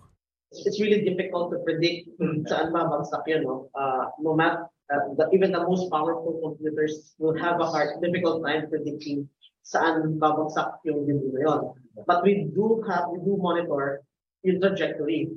It's 0.54 0.78
really 0.78 1.02
difficult 1.02 1.50
to 1.52 1.58
predict 1.66 2.14
kung 2.22 2.46
saan 2.46 2.70
babagsak 2.70 3.26
yun. 3.26 3.50
No? 3.50 3.66
Uh, 3.74 4.14
no 4.22 4.38
matter, 4.38 4.70
uh, 4.88 5.10
the, 5.18 5.26
even 5.34 5.50
the 5.50 5.60
most 5.60 5.90
powerful 5.90 6.38
computers 6.38 7.18
will 7.18 7.34
have 7.34 7.58
a 7.58 7.66
hard, 7.66 7.98
difficult 7.98 8.46
time 8.46 8.70
predicting 8.70 9.26
saan 9.66 10.22
babagsak 10.22 10.80
yung 10.86 11.02
debris 11.02 11.34
na 11.34 11.40
yun. 11.50 11.60
But 12.06 12.22
we 12.22 12.46
do 12.54 12.78
have, 12.86 13.10
we 13.10 13.18
do 13.26 13.34
monitor 13.34 14.06
yung 14.46 14.62
trajectory 14.62 15.34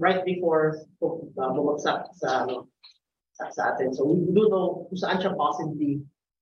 right 0.00 0.24
before 0.24 0.80
uh, 1.02 1.50
bumagsak 1.52 2.08
sa, 2.16 2.48
ano, 2.48 2.68
sa, 3.36 3.50
sa 3.52 3.62
atin. 3.74 3.92
So 3.92 4.08
we 4.08 4.24
do 4.32 4.48
know 4.48 4.88
kung 4.88 4.98
saan 4.98 5.20
siya 5.20 5.36
possibly 5.36 6.00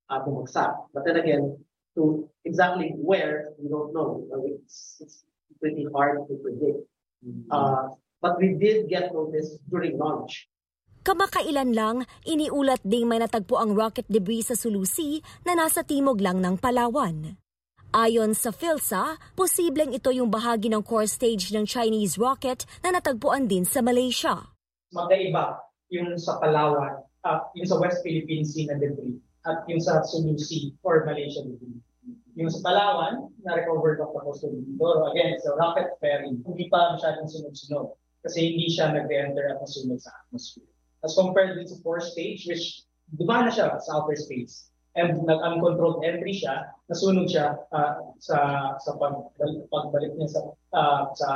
uh, 0.08 0.22
bumagsak. 0.22 0.90
But 0.94 1.04
then 1.04 1.18
again, 1.18 1.58
to 1.96 2.28
exactly 2.44 2.94
where, 2.96 3.56
we 3.58 3.68
don't 3.68 3.90
know. 3.90 4.22
It's, 4.44 5.00
it's 5.00 5.24
pretty 5.58 5.88
hard 5.90 6.28
to 6.28 6.34
predict. 6.38 6.86
Uh, 7.50 7.90
but 8.20 8.38
we 8.38 8.54
did 8.54 8.86
get 8.86 9.10
notice 9.10 9.58
during 9.66 9.98
launch. 9.98 10.46
Kamakailan 11.06 11.70
lang, 11.70 11.96
iniulat 12.26 12.82
ding 12.82 13.06
may 13.06 13.22
natagpo 13.22 13.62
ang 13.62 13.78
rocket 13.78 14.10
debris 14.10 14.42
sa 14.50 14.58
Sulusi 14.58 15.22
na 15.46 15.54
nasa 15.54 15.86
timog 15.86 16.18
lang 16.18 16.42
ng 16.42 16.58
Palawan. 16.58 17.38
Ayon 17.96 18.36
sa 18.36 18.52
PhilSA, 18.52 19.16
posibleng 19.32 19.96
ito 19.96 20.12
yung 20.12 20.28
bahagi 20.28 20.68
ng 20.68 20.84
core 20.84 21.08
stage 21.08 21.48
ng 21.56 21.64
Chinese 21.64 22.20
rocket 22.20 22.68
na 22.84 22.92
natagpuan 22.92 23.48
din 23.48 23.64
sa 23.64 23.80
Malaysia. 23.80 24.52
Magkaiba 24.92 25.56
yung 25.88 26.20
sa 26.20 26.36
Palawan, 26.36 27.08
uh, 27.24 27.40
yung 27.56 27.64
sa 27.64 27.80
West 27.80 28.04
Philippine 28.04 28.44
Sea 28.44 28.68
na 28.68 28.76
debris 28.76 29.16
at 29.48 29.64
yung 29.64 29.80
sa 29.80 30.04
Sulu 30.04 30.36
Sea 30.36 30.76
or 30.84 31.08
Malaysia 31.08 31.40
debris. 31.40 31.80
Yung 32.36 32.52
sa 32.52 32.60
Palawan, 32.60 33.32
na-recover 33.40 33.96
the 33.96 34.04
coastal 34.12 34.52
Mindoro. 34.52 35.08
Again, 35.16 35.32
it's 35.32 35.48
rocket 35.56 35.96
fairing. 35.96 36.44
Hindi 36.44 36.68
pa 36.68 37.00
masyadong 37.00 37.32
sunod-sunod 37.32 37.96
kasi 38.20 38.44
hindi 38.44 38.68
siya 38.68 38.92
nag-enter 38.92 39.56
at 39.56 39.64
nasunod 39.64 40.04
sa 40.04 40.12
atmosphere. 40.20 40.68
As 41.00 41.16
compared 41.16 41.56
with 41.56 41.72
sa 41.72 41.80
core 41.80 42.04
stage, 42.04 42.44
which 42.44 42.84
dumaan 43.16 43.48
na 43.48 43.56
siya 43.56 43.72
sa 43.80 44.04
outer 44.04 44.20
space 44.20 44.68
and 44.96 45.12
nag-uncontrolled 45.28 46.00
entry 46.02 46.32
siya, 46.32 46.72
nasunog 46.88 47.28
siya 47.28 47.52
uh, 47.70 48.00
sa 48.16 48.36
sa 48.80 48.90
pag, 48.96 49.28
pagbalik 49.68 50.16
niya 50.16 50.28
sa 50.32 50.40
uh, 50.72 51.02
sa 51.12 51.28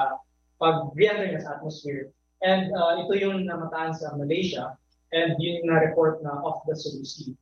pag-re-enter 0.57 1.29
niya 1.29 1.45
sa 1.45 1.61
atmosphere. 1.61 2.09
And 2.41 2.73
uh, 2.73 3.05
ito 3.05 3.13
yung 3.21 3.45
namataan 3.45 3.93
sa 3.93 4.17
Malaysia 4.17 4.81
and 5.13 5.37
yun 5.37 5.61
yung 5.61 5.69
na-report 5.77 6.25
na 6.25 6.41
off 6.41 6.65
the 6.65 6.73
Sulu 6.73 7.05
Sea. 7.05 7.37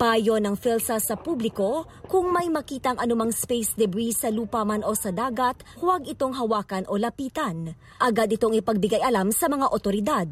Payo 0.00 0.40
ng 0.40 0.56
PhilSA 0.56 0.96
sa 0.96 1.12
publiko, 1.12 1.84
kung 2.08 2.32
may 2.32 2.48
makitang 2.48 2.96
anumang 2.96 3.36
space 3.36 3.76
debris 3.76 4.16
sa 4.16 4.32
lupa 4.32 4.64
man 4.64 4.80
o 4.80 4.96
sa 4.96 5.12
dagat, 5.12 5.60
huwag 5.76 6.08
itong 6.08 6.32
hawakan 6.40 6.88
o 6.88 6.96
lapitan. 6.96 7.76
Agad 8.00 8.32
itong 8.32 8.56
ipagbigay 8.56 9.04
alam 9.04 9.28
sa 9.28 9.52
mga 9.52 9.68
otoridad. 9.68 10.30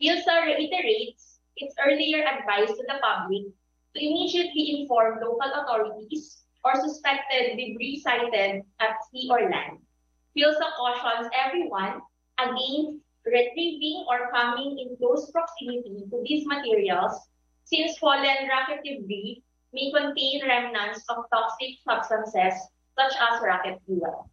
PhilSA 0.00 0.34
reiterates 0.48 1.44
its 1.60 1.76
earlier 1.84 2.24
advice 2.24 2.72
to 2.72 2.82
the 2.88 2.96
public 3.04 3.52
to 3.96 4.04
immediately 4.04 4.80
inform 4.80 5.16
local 5.24 5.48
authorities 5.56 6.44
or 6.60 6.76
suspected 6.76 7.56
debris 7.56 8.04
sighted 8.04 8.60
at 8.80 8.92
sea 9.08 9.24
or 9.32 9.48
land. 9.48 9.80
PhilSA 10.36 10.68
cautions 10.76 11.32
everyone 11.32 12.04
against 12.36 13.00
retrieving 13.24 14.04
or 14.04 14.28
coming 14.28 14.76
in 14.76 14.92
close 15.00 15.32
proximity 15.32 16.04
to 16.12 16.16
these 16.28 16.44
materials 16.44 17.16
since 17.64 17.96
fallen 17.96 18.44
rocket 18.52 18.84
debris 18.84 19.40
may 19.72 19.88
contain 19.90 20.44
remnants 20.44 21.02
of 21.08 21.24
toxic 21.32 21.80
substances 21.82 22.54
such 22.92 23.14
as 23.16 23.40
rocket 23.40 23.80
fuel. 23.88 24.28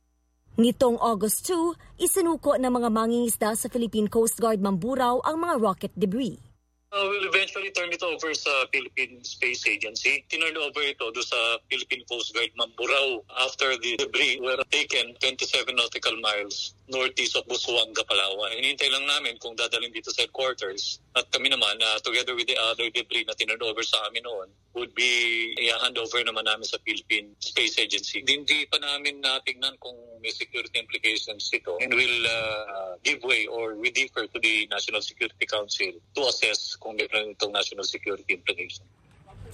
Nitong 0.53 1.01
August 1.01 1.49
2, 1.49 1.97
isinuko 1.97 2.53
ng 2.61 2.69
mga 2.69 2.89
mangingisda 2.93 3.57
sa 3.57 3.67
Philippine 3.73 4.05
Coast 4.05 4.37
Guard 4.37 4.61
Mamburao 4.61 5.17
ang 5.25 5.41
mga 5.41 5.55
rocket 5.57 5.93
debris. 5.97 6.52
Uh, 6.93 7.09
we'll 7.09 7.25
eventually 7.25 7.71
turn 7.71 7.89
it 7.89 8.03
over 8.05 8.37
sa 8.37 8.69
Philippine 8.69 9.17
Space 9.25 9.65
Agency. 9.65 10.21
Tinurn 10.29 10.53
over 10.61 10.85
ito 10.85 11.09
do 11.09 11.25
sa 11.25 11.57
Philippine 11.65 12.05
Coast 12.05 12.37
Guard 12.37 12.53
Mamburao 12.53 13.25
after 13.41 13.73
the 13.81 13.97
debris 13.97 14.37
were 14.37 14.61
taken 14.69 15.17
27 15.17 15.73
nautical 15.73 16.13
miles 16.21 16.77
northeast 16.93 17.33
of 17.33 17.49
Busuanga, 17.49 18.05
Palawan. 18.05 18.53
Hinihintay 18.53 18.93
lang 18.93 19.09
namin 19.09 19.41
kung 19.41 19.57
dadalhin 19.57 19.89
dito 19.89 20.13
sa 20.13 20.29
headquarters. 20.29 21.01
At 21.17 21.33
kami 21.33 21.49
naman, 21.49 21.81
uh, 21.81 21.97
together 22.05 22.37
with 22.37 22.45
the 22.45 22.61
other 22.61 22.85
debris 22.93 23.25
na 23.25 23.33
tinurn 23.33 23.65
over 23.65 23.81
sa 23.81 23.97
amin 24.05 24.21
noon, 24.21 24.53
would 24.77 24.93
be 24.93 25.53
i-hand 25.57 25.97
over 25.97 26.21
naman 26.21 26.45
namin 26.45 26.65
sa 26.65 26.77
Philippine 26.85 27.33
Space 27.41 27.81
Agency. 27.81 28.21
Hindi 28.21 28.69
pa 28.69 28.77
namin 28.77 29.21
natignan 29.21 29.77
kung 29.81 29.97
may 30.23 30.31
security 30.31 30.79
implications 30.79 31.51
ito 31.51 31.77
and 31.83 31.93
will 31.93 32.19
uh, 32.25 32.95
give 33.03 33.21
way 33.27 33.45
or 33.45 33.75
we 33.75 33.91
defer 33.91 34.25
to 34.25 34.39
the 34.39 34.65
National 34.71 35.03
Security 35.03 35.45
Council 35.45 35.91
to 36.15 36.21
assess 36.25 36.79
kung 36.83 36.99
meron 36.99 37.31
itong 37.31 37.55
national 37.55 37.87
security 37.87 38.35
implication. 38.35 38.83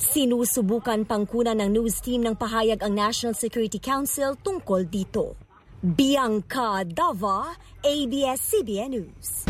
Sinusubukan 0.02 1.06
pangkunan 1.06 1.54
ng 1.62 1.70
news 1.78 2.02
team 2.02 2.26
ng 2.26 2.34
pahayag 2.34 2.82
ang 2.82 2.98
National 2.98 3.38
Security 3.38 3.78
Council 3.78 4.34
tungkol 4.42 4.90
dito. 4.90 5.38
Bianca 5.80 6.82
Dava, 6.82 7.54
ABS-CBN 7.86 8.90
News. 8.98 9.46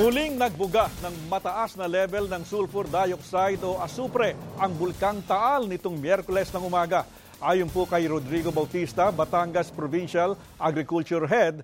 Muling 0.00 0.40
nagbuga 0.40 0.88
ng 1.04 1.28
mataas 1.28 1.76
na 1.76 1.84
level 1.84 2.26
ng 2.32 2.42
sulfur 2.48 2.88
dioxide 2.88 3.60
o 3.60 3.76
asupre 3.84 4.32
ang 4.56 4.72
bulkang 4.72 5.20
Taal 5.28 5.68
nitong 5.68 6.00
Miyerkules 6.00 6.48
ng 6.56 6.64
umaga. 6.64 7.04
Ayon 7.40 7.68
po 7.68 7.84
kay 7.84 8.08
Rodrigo 8.08 8.48
Bautista, 8.48 9.12
Batangas 9.12 9.68
Provincial 9.68 10.36
Agriculture 10.56 11.28
Head, 11.28 11.60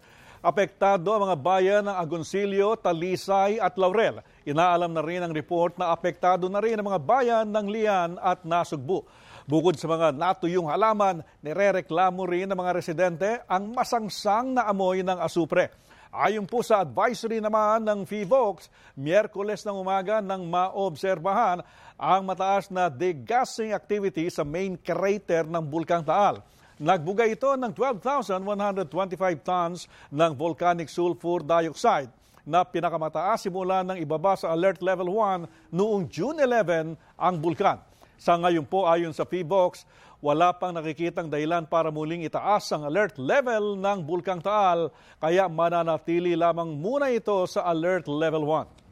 Apektado 0.46 1.10
ang 1.10 1.26
mga 1.26 1.38
bayan 1.42 1.82
ng 1.90 1.96
Agoncillo, 1.98 2.78
Talisay 2.78 3.58
at 3.58 3.74
Laurel. 3.74 4.22
Inaalam 4.46 4.94
na 4.94 5.02
rin 5.02 5.18
ang 5.18 5.34
report 5.34 5.74
na 5.74 5.90
apektado 5.90 6.46
na 6.46 6.62
rin 6.62 6.78
ang 6.78 6.86
mga 6.86 7.02
bayan 7.02 7.46
ng 7.50 7.66
Lian 7.66 8.14
at 8.22 8.46
Nasugbu. 8.46 9.02
Bukod 9.42 9.74
sa 9.74 9.90
mga 9.90 10.14
natuyong 10.14 10.70
halaman, 10.70 11.26
nirereklamo 11.42 12.22
rin 12.22 12.46
ng 12.46 12.54
mga 12.54 12.72
residente 12.78 13.42
ang 13.50 13.74
masangsang 13.74 14.54
na 14.54 14.70
amoy 14.70 15.02
ng 15.02 15.18
asupre. 15.18 15.74
Ayon 16.14 16.46
po 16.46 16.62
sa 16.62 16.78
advisory 16.86 17.42
naman 17.42 17.90
ng 17.90 18.06
FIVOX, 18.06 18.70
Miyerkules 18.94 19.66
ng 19.66 19.82
umaga 19.82 20.22
nang 20.22 20.46
maobserbahan 20.46 21.66
ang 21.98 22.22
mataas 22.22 22.70
na 22.70 22.86
degassing 22.86 23.74
activity 23.74 24.30
sa 24.30 24.46
main 24.46 24.78
crater 24.78 25.42
ng 25.42 25.64
Bulkang 25.66 26.06
Taal. 26.06 26.38
Nagbugay 26.78 27.34
ito 27.34 27.50
ng 27.58 27.74
12,125 27.74 28.38
tons 29.42 29.90
ng 30.14 30.32
volcanic 30.38 30.86
sulfur 30.86 31.42
dioxide 31.42 32.14
na 32.46 32.62
pinakamataas 32.62 33.42
simula 33.42 33.82
ng 33.82 33.98
ibaba 33.98 34.38
sa 34.38 34.54
Alert 34.54 34.78
Level 34.78 35.10
1 35.10 35.74
noong 35.74 36.06
June 36.06 36.38
11 36.38 36.94
ang 37.18 37.34
bulkan. 37.42 37.82
Sa 38.16 38.38
ngayon 38.38 38.64
po 38.64 38.86
ayon 38.86 39.12
sa 39.12 39.26
PBOX, 39.26 39.84
wala 40.24 40.54
pang 40.56 40.72
nakikitang 40.72 41.28
dahilan 41.28 41.68
para 41.68 41.92
muling 41.92 42.24
itaas 42.24 42.72
ang 42.72 42.88
alert 42.88 43.20
level 43.20 43.76
ng 43.76 43.98
Bulkang 44.00 44.40
Taal, 44.40 44.88
kaya 45.20 45.44
mananatili 45.44 46.32
lamang 46.32 46.72
muna 46.72 47.12
ito 47.12 47.44
sa 47.44 47.68
Alert 47.68 48.08
Level 48.08 48.48
1. 48.48 48.85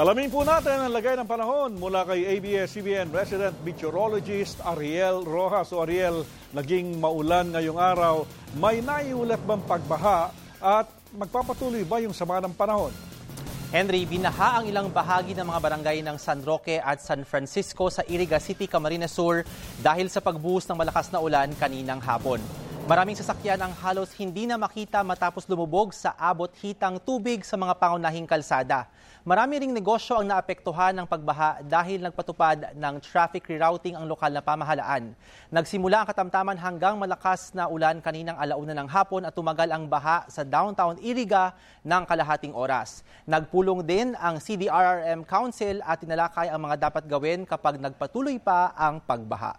Alamin 0.00 0.32
po 0.32 0.40
natin 0.48 0.80
ang 0.80 0.96
lagay 0.96 1.12
ng 1.12 1.28
panahon 1.28 1.76
mula 1.76 2.08
kay 2.08 2.24
ABS-CBN 2.24 3.12
resident 3.12 3.52
meteorologist 3.60 4.56
Ariel 4.64 5.28
Rojas. 5.28 5.68
So 5.68 5.84
Ariel, 5.84 6.24
naging 6.56 6.96
maulan 6.96 7.52
ngayong 7.52 7.76
araw. 7.76 8.24
May 8.56 8.80
naiulat 8.80 9.44
bang 9.44 9.60
pagbaha 9.60 10.32
at 10.56 10.88
magpapatuloy 11.12 11.84
ba 11.84 12.00
yung 12.00 12.16
sama 12.16 12.40
ng 12.40 12.56
panahon? 12.56 12.96
Henry, 13.68 14.08
binaha 14.08 14.64
ang 14.64 14.72
ilang 14.72 14.88
bahagi 14.88 15.36
ng 15.36 15.44
mga 15.44 15.60
barangay 15.68 16.00
ng 16.00 16.16
San 16.16 16.40
Roque 16.48 16.80
at 16.80 17.04
San 17.04 17.20
Francisco 17.28 17.92
sa 17.92 18.00
Iriga 18.08 18.40
City, 18.40 18.64
Camarines 18.64 19.12
Sur 19.12 19.44
dahil 19.84 20.08
sa 20.08 20.24
pagbuhos 20.24 20.64
ng 20.64 20.80
malakas 20.80 21.12
na 21.12 21.20
ulan 21.20 21.52
kaninang 21.60 22.00
hapon. 22.00 22.40
Maraming 22.88 23.20
sasakyan 23.20 23.60
ang 23.60 23.76
halos 23.84 24.16
hindi 24.16 24.48
na 24.48 24.56
makita 24.56 25.04
matapos 25.04 25.44
lumubog 25.44 25.92
sa 25.92 26.16
abot 26.16 26.48
hitang 26.64 26.96
tubig 26.96 27.44
sa 27.44 27.60
mga 27.60 27.76
pangunahing 27.76 28.24
kalsada. 28.24 28.88
Marami 29.20 29.60
ring 29.60 29.76
negosyo 29.76 30.16
ang 30.16 30.32
naapektuhan 30.32 30.96
ng 30.96 31.04
pagbaha 31.04 31.60
dahil 31.60 32.00
nagpatupad 32.00 32.72
ng 32.72 32.94
traffic 33.04 33.44
rerouting 33.52 33.92
ang 33.92 34.08
lokal 34.08 34.32
na 34.32 34.40
pamahalaan. 34.40 35.12
Nagsimula 35.52 36.00
ang 36.00 36.08
katamtaman 36.08 36.56
hanggang 36.56 36.96
malakas 36.96 37.52
na 37.52 37.68
ulan 37.68 38.00
kaninang 38.00 38.40
alauna 38.40 38.72
ng 38.72 38.88
hapon 38.88 39.28
at 39.28 39.36
tumagal 39.36 39.68
ang 39.68 39.84
baha 39.92 40.24
sa 40.24 40.40
downtown 40.40 40.96
Iriga 41.04 41.52
ng 41.84 42.08
kalahating 42.08 42.56
oras. 42.56 43.04
Nagpulong 43.28 43.84
din 43.84 44.16
ang 44.16 44.40
CDRRM 44.40 45.28
Council 45.28 45.84
at 45.84 46.00
tinalakay 46.00 46.48
ang 46.48 46.64
mga 46.64 46.88
dapat 46.88 47.04
gawin 47.04 47.44
kapag 47.44 47.76
nagpatuloy 47.76 48.40
pa 48.40 48.72
ang 48.72 49.04
pagbaha. 49.04 49.52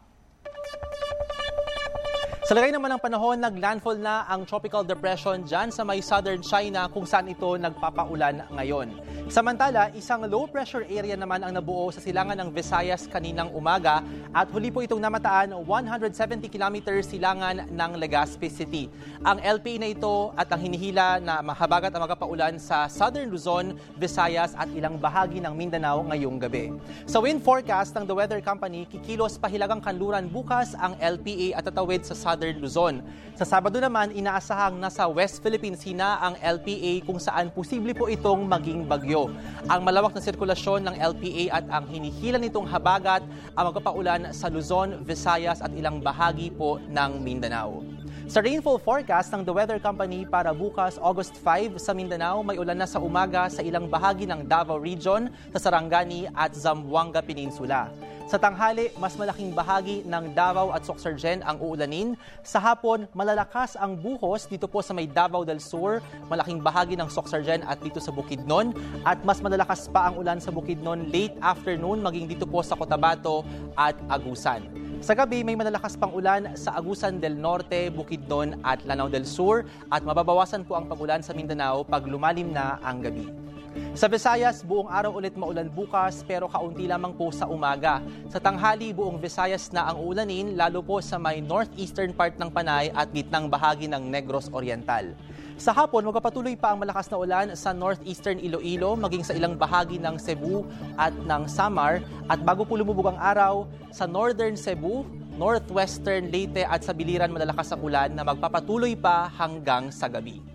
Sa 2.49 2.57
lagay 2.57 2.74
naman 2.74 2.97
ng 2.97 3.01
panahon, 3.05 3.38
naglandfall 3.38 4.01
na 4.01 4.26
ang 4.26 4.41
tropical 4.49 4.82
depression 4.82 5.45
dyan 5.45 5.70
sa 5.70 5.86
may 5.86 6.01
southern 6.01 6.41
China 6.41 6.89
kung 6.89 7.05
saan 7.05 7.30
ito 7.30 7.45
nagpapaulan 7.62 8.43
ngayon. 8.57 8.89
Samantala, 9.32 9.88
isang 9.95 10.27
low 10.27 10.43
pressure 10.43 10.84
area 10.91 11.15
naman 11.15 11.39
ang 11.39 11.55
nabuo 11.55 11.88
sa 11.88 12.03
silangan 12.03 12.36
ng 12.36 12.51
Visayas 12.51 13.07
kaninang 13.07 13.47
umaga 13.55 14.03
at 14.36 14.51
huli 14.51 14.67
po 14.67 14.84
itong 14.84 14.99
namataan 14.99 15.55
170 15.55 16.51
kilometers 16.51 17.07
silangan 17.07 17.63
ng 17.63 17.91
Legazpi 17.95 18.51
City. 18.51 18.91
Ang 19.23 19.39
LPA 19.39 19.79
na 19.79 19.88
ito 19.88 20.36
at 20.36 20.51
ang 20.51 20.59
hinihila 20.59 21.23
na 21.23 21.39
mahabagat 21.39 21.95
ang 21.95 22.03
magpapaulan 22.03 22.59
sa 22.59 22.91
southern 22.91 23.32
Luzon, 23.32 23.79
Visayas 23.95 24.51
at 24.51 24.67
ilang 24.75 24.99
bahagi 24.99 25.39
ng 25.39 25.55
Mindanao 25.55 26.03
ngayong 26.11 26.36
gabi. 26.36 26.75
Sa 27.07 27.23
wind 27.23 27.39
forecast 27.39 27.95
ng 27.95 28.03
The 28.03 28.11
Weather 28.11 28.43
Company, 28.43 28.84
kikilos 28.84 29.39
pahilagang 29.39 29.79
kanluran 29.79 30.27
bukas 30.27 30.75
ang 30.75 30.99
LPA 30.99 31.55
at 31.55 31.71
tatawid 31.71 32.03
sa 32.03 32.19
southern 32.19 32.59
Luzon. 32.59 32.99
Sa 33.39 33.47
Sabado 33.47 33.79
naman, 33.79 34.11
inaasahang 34.11 34.75
nasa 34.75 35.07
West 35.07 35.39
Philippine 35.39 35.79
Sea 35.79 36.19
ang 36.19 36.36
LPA 36.36 36.99
kung 37.07 37.15
saan 37.15 37.47
posible 37.47 37.95
po 37.95 38.11
itong 38.11 38.43
maging 38.43 38.84
bagyo. 38.84 39.20
Ang 39.67 39.82
malawak 39.84 40.15
na 40.15 40.24
sirkulasyon 40.24 40.88
ng 40.88 40.95
LPA 40.95 41.43
at 41.61 41.65
ang 41.67 41.86
hinihila 41.91 42.39
nitong 42.39 42.65
habagat 42.65 43.22
ang 43.57 43.65
magpapaulan 43.69 44.32
sa 44.32 44.47
Luzon, 44.47 45.03
Visayas 45.03 45.59
at 45.59 45.74
ilang 45.76 45.99
bahagi 45.99 46.53
po 46.55 46.80
ng 46.88 47.19
Mindanao. 47.19 47.84
Sa 48.32 48.39
rainfall 48.39 48.80
forecast 48.80 49.36
ng 49.36 49.43
The 49.43 49.51
Weather 49.51 49.80
Company 49.84 50.24
para 50.24 50.55
bukas 50.55 50.95
August 51.03 51.36
5 51.43 51.76
sa 51.76 51.91
Mindanao, 51.91 52.39
may 52.39 52.55
ulan 52.55 52.80
na 52.80 52.88
sa 52.88 53.03
umaga 53.03 53.51
sa 53.51 53.59
ilang 53.59 53.91
bahagi 53.91 54.24
ng 54.24 54.47
Davao 54.47 54.80
Region, 54.80 55.28
sa 55.51 55.59
Sarangani 55.59 56.32
at 56.32 56.55
Zamboanga 56.55 57.19
Peninsula. 57.19 57.91
Sa 58.32 58.39
tanghali, 58.39 58.88
mas 58.95 59.19
malaking 59.19 59.51
bahagi 59.51 60.07
ng 60.07 60.32
Davao 60.32 60.71
at 60.71 60.88
Soxargen 60.88 61.43
ang 61.43 61.59
uulanin. 61.59 62.15
Sa 62.47 62.63
hapon, 62.63 63.03
malalakas 63.11 63.75
ang 63.75 63.99
buhos 63.99 64.47
dito 64.47 64.71
po 64.71 64.79
sa 64.79 64.95
may 64.95 65.03
Davao 65.03 65.43
del 65.43 65.59
Sur, 65.59 65.99
malaking 66.32 66.63
bahagi 66.63 66.95
ng 66.95 67.11
Soxargen 67.11 67.59
at 67.67 67.84
dito 67.84 67.99
sa 67.99 68.07
Bukidnon. 68.07 68.71
At 69.03 69.19
mas 69.27 69.43
malalakas 69.43 69.91
pa 69.91 70.07
ang 70.07 70.15
ulan 70.15 70.39
sa 70.39 70.47
Bukidnon 70.47 71.11
late 71.11 71.36
afternoon, 71.43 71.99
maging 71.99 72.32
dito 72.32 72.47
po 72.47 72.63
sa 72.63 72.79
Cotabato 72.79 73.43
at 73.75 73.99
Agusan. 74.07 74.63
Sa 75.03 75.11
gabi, 75.11 75.43
may 75.43 75.59
malalakas 75.59 75.99
pang 75.99 76.15
ulan 76.15 76.55
sa 76.55 76.71
Agusan 76.79 77.19
del 77.19 77.36
Norte, 77.36 77.91
Bukidnon 77.91 78.63
at 78.63 78.79
Lanao 78.88 79.11
del 79.11 79.27
Sur 79.27 79.67
at 79.91 80.07
mababawasan 80.07 80.63
po 80.63 80.79
ang 80.79 80.88
pagulan 80.88 81.19
sa 81.19 81.36
Mindanao 81.36 81.84
pag 81.84 82.07
lumalim 82.07 82.55
na 82.55 82.79
ang 82.79 83.03
gabi. 83.03 83.51
Sa 83.91 84.07
Visayas, 84.07 84.63
buong 84.63 84.87
araw 84.87 85.19
ulit 85.19 85.35
maulan 85.35 85.67
bukas 85.67 86.23
pero 86.23 86.47
kaunti 86.47 86.87
lamang 86.87 87.11
po 87.11 87.27
sa 87.27 87.43
umaga. 87.51 87.99
Sa 88.31 88.39
tanghali, 88.39 88.95
buong 88.95 89.19
Visayas 89.19 89.67
na 89.75 89.83
ang 89.83 89.99
ulanin 89.99 90.55
lalo 90.55 90.79
po 90.79 91.03
sa 91.03 91.19
may 91.19 91.43
northeastern 91.43 92.15
part 92.15 92.39
ng 92.39 92.47
Panay 92.47 92.87
at 92.95 93.11
gitnang 93.11 93.51
bahagi 93.51 93.91
ng 93.91 94.07
Negros 94.07 94.47
Oriental. 94.55 95.11
Sa 95.59 95.75
hapon, 95.75 96.07
magpapatuloy 96.07 96.55
pa 96.55 96.71
ang 96.71 96.79
malakas 96.79 97.11
na 97.11 97.19
ulan 97.19 97.47
sa 97.59 97.75
northeastern 97.75 98.39
Iloilo, 98.39 98.95
maging 98.95 99.27
sa 99.27 99.35
ilang 99.35 99.59
bahagi 99.59 99.99
ng 99.99 100.15
Cebu 100.15 100.63
at 100.95 101.11
ng 101.11 101.43
Samar. 101.51 101.99
At 102.31 102.39
bago 102.47 102.63
po 102.63 102.79
lumubog 102.79 103.11
ang 103.11 103.19
araw, 103.19 103.67
sa 103.91 104.07
northern 104.07 104.55
Cebu, 104.55 105.03
northwestern 105.35 106.31
Leyte 106.31 106.63
at 106.63 106.79
sa 106.87 106.95
Biliran 106.95 107.27
malalakas 107.27 107.75
ang 107.75 107.83
ulan 107.83 108.15
na 108.15 108.23
magpapatuloy 108.23 108.95
pa 108.95 109.27
hanggang 109.35 109.91
sa 109.91 110.07
gabi. 110.07 110.51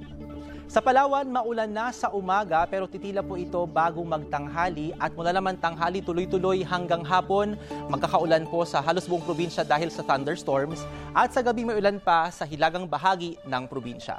Sa 0.66 0.82
Palawan, 0.82 1.30
maulan 1.30 1.70
na 1.70 1.94
sa 1.94 2.10
umaga 2.10 2.66
pero 2.66 2.90
titila 2.90 3.22
po 3.22 3.38
ito 3.38 3.62
bago 3.70 4.02
magtanghali 4.02 4.90
at 4.98 5.14
mula 5.14 5.30
naman 5.30 5.54
tanghali 5.54 6.02
tuloy-tuloy 6.02 6.66
hanggang 6.66 7.06
hapon. 7.06 7.54
Magkakaulan 7.86 8.50
po 8.50 8.66
sa 8.66 8.82
halos 8.82 9.06
buong 9.06 9.22
probinsya 9.22 9.62
dahil 9.62 9.94
sa 9.94 10.02
thunderstorms 10.02 10.82
at 11.14 11.30
sa 11.30 11.38
gabi 11.46 11.62
may 11.62 11.78
ulan 11.78 12.02
pa 12.02 12.34
sa 12.34 12.42
hilagang 12.42 12.90
bahagi 12.90 13.38
ng 13.46 13.62
probinsya. 13.70 14.18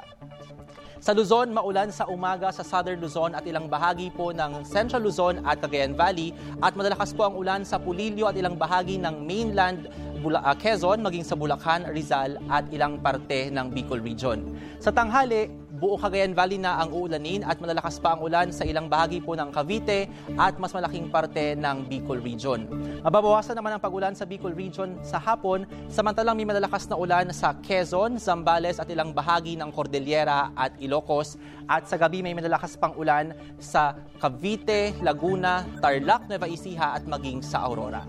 Sa 0.98 1.12
Luzon, 1.12 1.52
maulan 1.52 1.92
sa 1.92 2.08
umaga 2.08 2.48
sa 2.48 2.64
Southern 2.64 2.98
Luzon 2.98 3.36
at 3.36 3.44
ilang 3.44 3.68
bahagi 3.68 4.08
po 4.10 4.32
ng 4.32 4.64
Central 4.64 5.04
Luzon 5.04 5.44
at 5.44 5.60
Cagayan 5.60 5.94
Valley 5.94 6.32
at 6.64 6.72
madalakas 6.74 7.12
po 7.12 7.28
ang 7.28 7.36
ulan 7.36 7.60
sa 7.62 7.76
Pulilio 7.76 8.24
at 8.24 8.34
ilang 8.34 8.56
bahagi 8.56 8.96
ng 8.96 9.20
mainland 9.22 9.86
Bula, 10.18 10.42
uh, 10.42 10.56
Quezon, 10.58 10.98
maging 10.98 11.22
sa 11.22 11.38
Bulacan, 11.38 11.86
Rizal 11.94 12.42
at 12.50 12.66
ilang 12.74 12.98
parte 12.98 13.54
ng 13.54 13.70
Bicol 13.70 14.02
Region. 14.02 14.42
Sa 14.82 14.90
tanghali, 14.90 15.46
buong 15.78 16.02
Cagayan 16.02 16.34
Valley 16.34 16.58
na 16.58 16.82
ang 16.82 16.90
uulanin 16.90 17.46
at 17.46 17.62
malalakas 17.62 18.02
pa 18.02 18.18
ang 18.18 18.26
ulan 18.26 18.50
sa 18.50 18.66
ilang 18.66 18.90
bahagi 18.90 19.22
po 19.22 19.38
ng 19.38 19.54
Cavite 19.54 20.10
at 20.34 20.58
mas 20.58 20.74
malaking 20.74 21.06
parte 21.06 21.54
ng 21.54 21.86
Bicol 21.86 22.18
Region. 22.18 22.66
Mababawasan 23.06 23.54
naman 23.54 23.78
ang 23.78 23.82
pagulan 23.82 24.12
sa 24.18 24.26
Bicol 24.26 24.58
Region 24.58 24.98
sa 25.06 25.22
hapon, 25.22 25.62
samantalang 25.86 26.34
may 26.34 26.50
malalakas 26.50 26.90
na 26.90 26.98
ulan 26.98 27.30
sa 27.30 27.54
Quezon, 27.62 28.18
Zambales 28.18 28.82
at 28.82 28.90
ilang 28.90 29.14
bahagi 29.14 29.54
ng 29.54 29.70
Cordillera 29.70 30.50
at 30.58 30.74
Ilocos 30.82 31.38
at 31.70 31.86
sa 31.86 31.94
gabi 31.94 32.26
may 32.26 32.34
malalakas 32.34 32.74
pang 32.74 32.92
ulan 32.98 33.30
sa 33.62 33.94
Cavite, 34.18 34.98
Laguna, 34.98 35.62
Tarlac, 35.78 36.26
Nueva 36.26 36.50
Ecija 36.50 36.98
at 36.98 37.06
maging 37.06 37.38
sa 37.38 37.62
Aurora. 37.62 38.02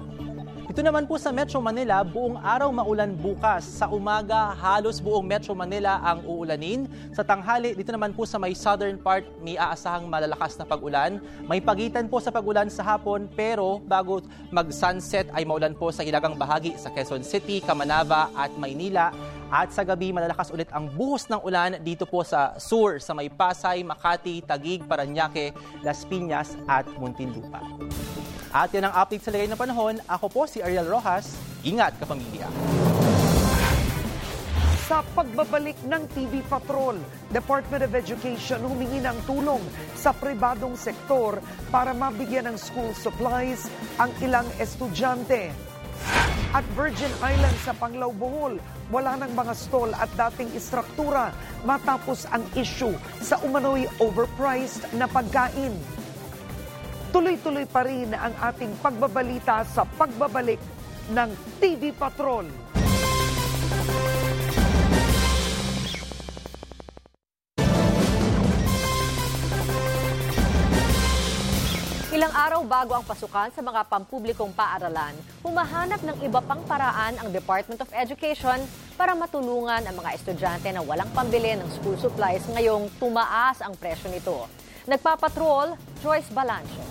Ito 0.70 0.86
naman 0.86 1.10
po 1.10 1.18
sa 1.18 1.34
Metro 1.34 1.58
Manila, 1.66 2.06
buong 2.06 2.38
araw 2.46 2.70
maulan 2.70 3.18
bukas. 3.18 3.66
Sa 3.66 3.90
umaga, 3.90 4.54
halos 4.54 5.02
buong 5.02 5.26
Metro 5.26 5.58
Manila 5.58 5.98
ang 5.98 6.22
uulanin. 6.30 6.86
Sa 7.10 7.26
tanghali, 7.26 7.74
dito 7.74 7.90
naman 7.90 8.14
po 8.14 8.22
sa 8.30 8.38
may 8.38 8.54
southern 8.54 9.02
part, 9.02 9.26
may 9.42 9.58
aasahang 9.58 10.06
malalakas 10.06 10.62
na 10.62 10.70
pag-ulan. 10.70 11.18
May 11.50 11.58
pagitan 11.58 12.06
po 12.06 12.22
sa 12.22 12.30
pag-ulan 12.30 12.70
sa 12.70 12.86
hapon, 12.86 13.26
pero 13.34 13.82
bago 13.82 14.22
mag-sunset 14.54 15.26
ay 15.34 15.42
maulan 15.42 15.74
po 15.74 15.90
sa 15.90 16.06
hilagang 16.06 16.38
bahagi 16.38 16.78
sa 16.78 16.94
Quezon 16.94 17.26
City, 17.26 17.66
Camanava 17.66 18.30
at 18.38 18.54
Maynila. 18.54 19.10
At 19.50 19.74
sa 19.74 19.82
gabi, 19.82 20.14
malalakas 20.14 20.54
ulit 20.54 20.70
ang 20.70 20.86
buhos 20.93 21.26
ng 21.26 21.41
ulan 21.41 21.82
dito 21.82 22.06
po 22.06 22.22
sa 22.22 22.54
Sur, 22.62 23.02
sa 23.02 23.18
may 23.18 23.34
Pasay, 23.34 23.82
Makati, 23.82 24.45
Tagig, 24.45 24.86
Paranaque, 24.86 25.58
Las 25.82 26.06
Piñas 26.06 26.54
at 26.70 26.86
Muntinlupa. 27.02 27.58
At 28.54 28.70
yan 28.70 28.86
ang 28.86 28.93
update 28.93 29.26
sa 29.26 29.34
lagay 29.34 29.50
ng 29.50 29.58
panahon. 29.58 29.97
Ako 30.06 30.30
po 30.30 30.45
si 30.45 30.62
Ariel 30.62 30.86
Rojas. 30.86 31.34
Ingat 31.66 31.97
kapamilya. 31.97 32.45
Sa 34.86 35.02
pagbabalik 35.18 35.78
ng 35.86 36.04
TV 36.14 36.45
Patrol, 36.45 36.97
Department 37.34 37.86
of 37.86 37.93
Education 37.93 38.62
humingi 38.66 39.02
ng 39.02 39.18
tulong 39.26 39.62
sa 39.93 40.14
pribadong 40.14 40.78
sektor 40.78 41.41
para 41.74 41.93
mabigyan 41.93 42.54
ng 42.54 42.58
school 42.58 42.93
supplies 42.97 43.70
ang 43.97 44.14
ilang 44.22 44.45
estudyante. 44.62 45.54
At 46.54 46.66
Virgin 46.74 47.14
Islands 47.22 47.62
sa 47.62 47.78
Panglao 47.78 48.10
Bohol, 48.10 48.58
wala 48.90 49.18
ng 49.22 49.32
mga 49.38 49.54
stall 49.54 49.94
at 49.94 50.10
dating 50.18 50.50
istruktura 50.58 51.30
matapos 51.62 52.26
ang 52.34 52.42
issue 52.58 52.94
sa 53.22 53.38
umano'y 53.46 53.86
overpriced 54.02 54.90
na 54.98 55.06
pagkain. 55.06 55.74
Tuloy-tuloy 57.10 57.66
pa 57.70 57.86
rin 57.86 58.14
ang 58.14 58.34
ating 58.38 58.74
pagbabalita 58.82 59.66
sa 59.66 59.86
pagbabalik 59.86 60.62
ng 61.10 61.30
TV 61.58 61.90
Patrol. 61.94 62.46
Ilang 72.10 72.34
araw 72.34 72.66
bago 72.66 72.97
ang 72.97 73.05
pasukan 73.05 73.53
sa 73.53 73.62
mga 73.62 73.86
pampublikong 73.86 74.49
paaralan, 74.49 75.14
humahanap 75.45 76.01
ng 76.01 76.18
iba 76.26 76.41
pang 76.41 76.57
paraan 76.66 77.14
ang 77.22 77.30
Department 77.30 77.78
of 77.86 77.93
Education 77.93 78.66
para 78.97 79.14
matulungan 79.14 79.86
ang 79.86 79.93
mga 79.93 80.18
estudyante 80.18 80.74
na 80.74 80.82
walang 80.82 81.05
pambili 81.14 81.53
ng 81.53 81.70
school 81.70 81.93
supplies 82.01 82.41
ngayong 82.49 82.89
tumaas 82.97 83.62
ang 83.62 83.78
presyo 83.78 84.10
nito. 84.10 84.49
Nagpapatrol, 84.89 85.78
Joyce 86.01 86.34
Balancho. 86.34 86.82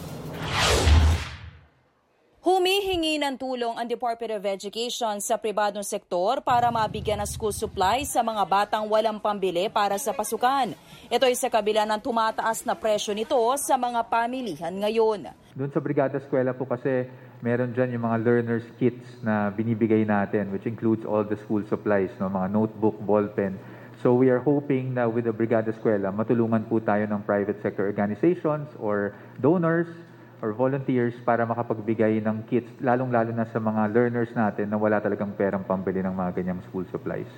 Humihingi 2.49 3.21
ng 3.21 3.37
tulong 3.37 3.77
ang 3.77 3.85
Department 3.85 4.41
of 4.41 4.49
Education 4.49 5.21
sa 5.21 5.37
pribadong 5.37 5.85
sektor 5.85 6.41
para 6.41 6.73
mabigyan 6.73 7.21
ng 7.21 7.29
school 7.29 7.53
supplies 7.53 8.09
sa 8.09 8.25
mga 8.25 8.41
batang 8.49 8.89
walang 8.89 9.21
pambili 9.21 9.69
para 9.69 10.01
sa 10.01 10.17
pasukan. 10.17 10.73
Ito 11.13 11.29
ay 11.29 11.37
sa 11.37 11.53
kabila 11.53 11.85
ng 11.85 12.01
tumataas 12.01 12.65
na 12.65 12.73
presyo 12.73 13.13
nito 13.13 13.37
sa 13.61 13.77
mga 13.77 14.01
pamilihan 14.09 14.73
ngayon. 14.73 15.29
Doon 15.53 15.71
sa 15.77 15.85
Brigada 15.85 16.17
Eskwela 16.17 16.57
po 16.57 16.65
kasi 16.65 17.05
meron 17.45 17.77
dyan 17.77 17.93
yung 17.93 18.09
mga 18.09 18.17
learner's 18.25 18.65
kits 18.81 19.21
na 19.21 19.53
binibigay 19.53 20.09
natin 20.09 20.49
which 20.49 20.65
includes 20.65 21.05
all 21.05 21.29
the 21.29 21.37
school 21.45 21.61
supplies, 21.69 22.09
no? 22.17 22.33
mga 22.33 22.49
notebook, 22.49 22.97
ballpen. 23.05 23.61
So 24.01 24.17
we 24.17 24.33
are 24.33 24.41
hoping 24.41 24.97
na 24.97 25.05
with 25.05 25.29
the 25.29 25.37
Brigada 25.37 25.69
Eskwela, 25.69 26.09
matulungan 26.17 26.65
po 26.65 26.81
tayo 26.81 27.05
ng 27.13 27.29
private 27.29 27.61
sector 27.61 27.85
organizations 27.85 28.73
or 28.81 29.13
donors 29.37 29.93
or 30.41 30.55
volunteers 30.55 31.15
para 31.27 31.43
makapagbigay 31.43 32.23
ng 32.23 32.47
kits, 32.47 32.71
lalong-lalo 32.79 33.35
na 33.35 33.47
sa 33.51 33.59
mga 33.59 33.91
learners 33.91 34.31
natin 34.35 34.71
na 34.71 34.79
wala 34.79 35.03
talagang 35.03 35.35
perang 35.35 35.67
pambili 35.67 36.03
ng 36.03 36.15
mga 36.15 36.31
ganyang 36.39 36.61
school 36.71 36.87
supplies. 36.91 37.29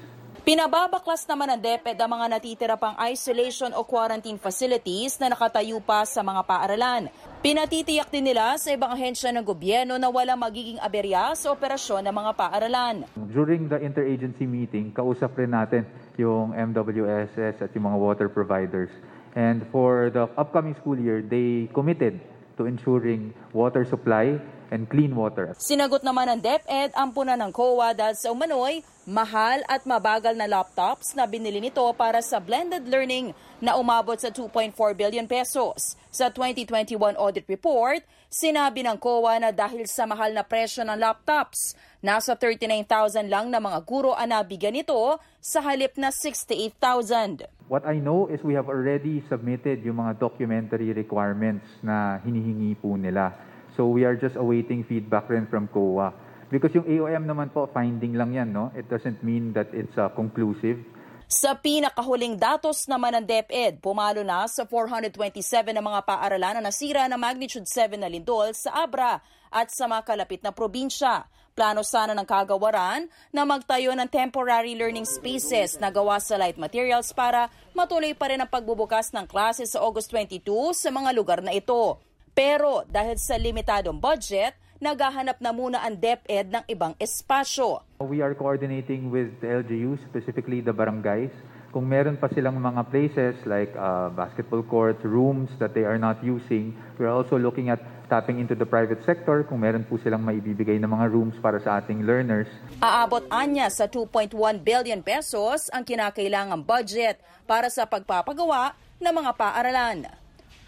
Pinababaklas 0.40 1.28
naman 1.28 1.52
ng 1.52 1.60
DepEd 1.60 2.00
ang 2.00 2.16
mga 2.16 2.26
natitira 2.32 2.72
pang 2.72 2.96
isolation 3.04 3.76
o 3.76 3.84
quarantine 3.84 4.40
facilities 4.40 5.20
na 5.20 5.28
nakatayo 5.28 5.76
pa 5.84 6.08
sa 6.08 6.24
mga 6.24 6.40
paaralan. 6.48 7.12
Pinatitiyak 7.44 8.08
din 8.08 8.32
nila 8.32 8.56
sa 8.56 8.72
ibang 8.72 8.88
ahensya 8.88 9.36
ng 9.36 9.44
gobyerno 9.44 10.00
na 10.00 10.08
wala 10.08 10.32
magiging 10.40 10.80
aberya 10.80 11.36
sa 11.36 11.52
operasyon 11.52 12.08
ng 12.08 12.14
mga 12.16 12.32
paaralan. 12.40 12.96
During 13.28 13.68
the 13.68 13.84
interagency 13.84 14.48
meeting, 14.48 14.96
kausap 14.96 15.36
rin 15.36 15.52
natin 15.52 15.84
yung 16.16 16.56
MWSS 16.56 17.60
at 17.60 17.70
yung 17.76 17.92
mga 17.92 17.98
water 18.00 18.28
providers. 18.32 18.88
And 19.36 19.68
for 19.68 20.08
the 20.08 20.24
upcoming 20.40 20.72
school 20.80 20.96
year, 20.96 21.20
they 21.20 21.68
committed 21.76 22.16
to 22.60 22.68
ensuring 22.68 23.32
water 23.56 23.88
supply 23.88 24.36
and 24.68 24.86
clean 24.92 25.16
water. 25.16 25.56
Sinagot 25.56 26.04
naman 26.04 26.28
ng 26.36 26.40
DepEd 26.44 26.92
ang 26.92 27.10
puna 27.10 27.34
ng 27.40 27.50
COA 27.50 27.96
dahil 27.96 28.14
sa 28.14 28.28
umano'y 28.30 28.84
mahal 29.08 29.64
at 29.66 29.82
mabagal 29.88 30.36
na 30.38 30.46
laptops 30.46 31.16
na 31.18 31.26
binili 31.26 31.58
nito 31.58 31.82
para 31.98 32.22
sa 32.22 32.38
blended 32.38 32.86
learning 32.86 33.34
na 33.58 33.74
umabot 33.74 34.14
sa 34.14 34.30
2.4 34.30 34.76
billion 34.94 35.26
pesos. 35.26 35.98
Sa 36.14 36.30
2021 36.30 37.18
audit 37.18 37.48
report, 37.50 38.04
sinabi 38.30 38.86
ng 38.86 39.00
COA 39.02 39.42
na 39.42 39.50
dahil 39.50 39.90
sa 39.90 40.06
mahal 40.06 40.30
na 40.30 40.46
presyo 40.46 40.86
ng 40.86 41.00
laptops, 41.00 41.74
nasa 41.98 42.38
39,000 42.38 43.26
lang 43.26 43.50
na 43.50 43.58
mga 43.58 43.82
guro 43.82 44.14
ang 44.14 44.30
nabigyan 44.30 44.78
nito 44.78 45.18
sa 45.42 45.64
halip 45.66 45.98
na 45.98 46.14
68,000. 46.14 47.59
What 47.70 47.86
I 47.86 48.02
know 48.02 48.26
is 48.26 48.42
we 48.42 48.58
have 48.58 48.66
already 48.66 49.22
submitted 49.30 49.86
yung 49.86 50.02
mga 50.02 50.18
documentary 50.18 50.90
requirements 50.90 51.70
na 51.86 52.18
hinihingi 52.18 52.74
po 52.74 52.98
nila. 52.98 53.30
So 53.78 53.86
we 53.86 54.02
are 54.02 54.18
just 54.18 54.34
awaiting 54.34 54.82
feedback 54.82 55.30
rin 55.30 55.46
from 55.46 55.70
COA. 55.70 56.10
Because 56.50 56.74
yung 56.74 56.82
AOM 56.90 57.30
naman 57.30 57.54
po, 57.54 57.70
finding 57.70 58.18
lang 58.18 58.34
yan, 58.34 58.50
no? 58.50 58.74
It 58.74 58.90
doesn't 58.90 59.22
mean 59.22 59.54
that 59.54 59.70
it's 59.70 59.94
uh, 59.94 60.10
conclusive. 60.18 60.82
Sa 61.30 61.54
pinakahuling 61.54 62.34
datos 62.34 62.90
naman 62.90 63.14
ng 63.22 63.26
DepEd, 63.30 63.78
pumalo 63.78 64.26
na 64.26 64.50
sa 64.50 64.66
427 64.66 65.70
na 65.70 65.78
mga 65.78 66.02
paaralan 66.02 66.58
na 66.58 66.74
nasira 66.74 67.06
ng 67.06 67.22
magnitude 67.22 67.70
7 67.70 67.94
na 67.94 68.10
lindol 68.10 68.50
sa 68.50 68.82
Abra 68.82 69.22
at 69.46 69.70
sa 69.70 69.86
mga 69.86 70.10
kalapit 70.10 70.42
na 70.42 70.50
probinsya. 70.50 71.22
Plano 71.50 71.82
sana 71.82 72.14
ng 72.14 72.22
kagawaran 72.24 73.10
na 73.34 73.42
magtayo 73.42 73.90
ng 73.92 74.06
temporary 74.06 74.78
learning 74.78 75.04
spaces 75.04 75.76
na 75.82 75.90
gawa 75.90 76.22
sa 76.22 76.38
light 76.38 76.56
materials 76.56 77.10
para 77.10 77.50
matuloy 77.74 78.14
pa 78.14 78.30
rin 78.30 78.38
ang 78.38 78.50
pagbubukas 78.50 79.10
ng 79.10 79.26
klase 79.26 79.66
sa 79.66 79.82
August 79.82 80.14
22 80.14 80.46
sa 80.72 80.94
mga 80.94 81.10
lugar 81.10 81.40
na 81.42 81.50
ito. 81.50 81.98
Pero 82.30 82.86
dahil 82.86 83.18
sa 83.18 83.34
limitadong 83.34 83.98
budget, 83.98 84.54
naghahanap 84.80 85.36
na 85.44 85.52
muna 85.52 85.84
ang 85.84 85.98
DepEd 85.98 86.48
ng 86.48 86.64
ibang 86.72 86.96
espasyo. 86.96 87.84
We 88.00 88.24
are 88.24 88.32
coordinating 88.32 89.12
with 89.12 89.28
the 89.44 89.60
LGU, 89.60 90.00
specifically 90.08 90.64
the 90.64 90.72
barangays. 90.72 91.34
Kung 91.70 91.86
meron 91.86 92.18
pa 92.18 92.26
silang 92.34 92.58
mga 92.58 92.82
places 92.90 93.38
like 93.46 93.70
uh, 93.78 94.10
basketball 94.10 94.58
courts, 94.66 94.98
rooms 95.06 95.46
that 95.62 95.70
they 95.70 95.86
are 95.86 96.02
not 96.02 96.18
using, 96.18 96.74
we 96.98 97.06
are 97.06 97.14
also 97.14 97.38
looking 97.38 97.70
at 97.70 97.78
tapping 98.10 98.42
into 98.42 98.58
the 98.58 98.66
private 98.66 98.98
sector 99.06 99.46
kung 99.46 99.62
meron 99.62 99.86
po 99.86 99.94
silang 100.02 100.26
maibibigay 100.26 100.82
na 100.82 100.90
mga 100.90 101.06
rooms 101.14 101.38
para 101.38 101.62
sa 101.62 101.78
ating 101.78 102.02
learners. 102.02 102.50
Aabot 102.82 103.22
anya 103.30 103.70
sa 103.70 103.86
2.1 103.86 104.34
billion 104.66 104.98
pesos 104.98 105.70
ang 105.70 105.86
kinakailangang 105.86 106.66
budget 106.66 107.22
para 107.46 107.70
sa 107.70 107.86
pagpapagawa 107.86 108.74
ng 108.98 109.14
mga 109.14 109.30
paaralan. 109.38 110.10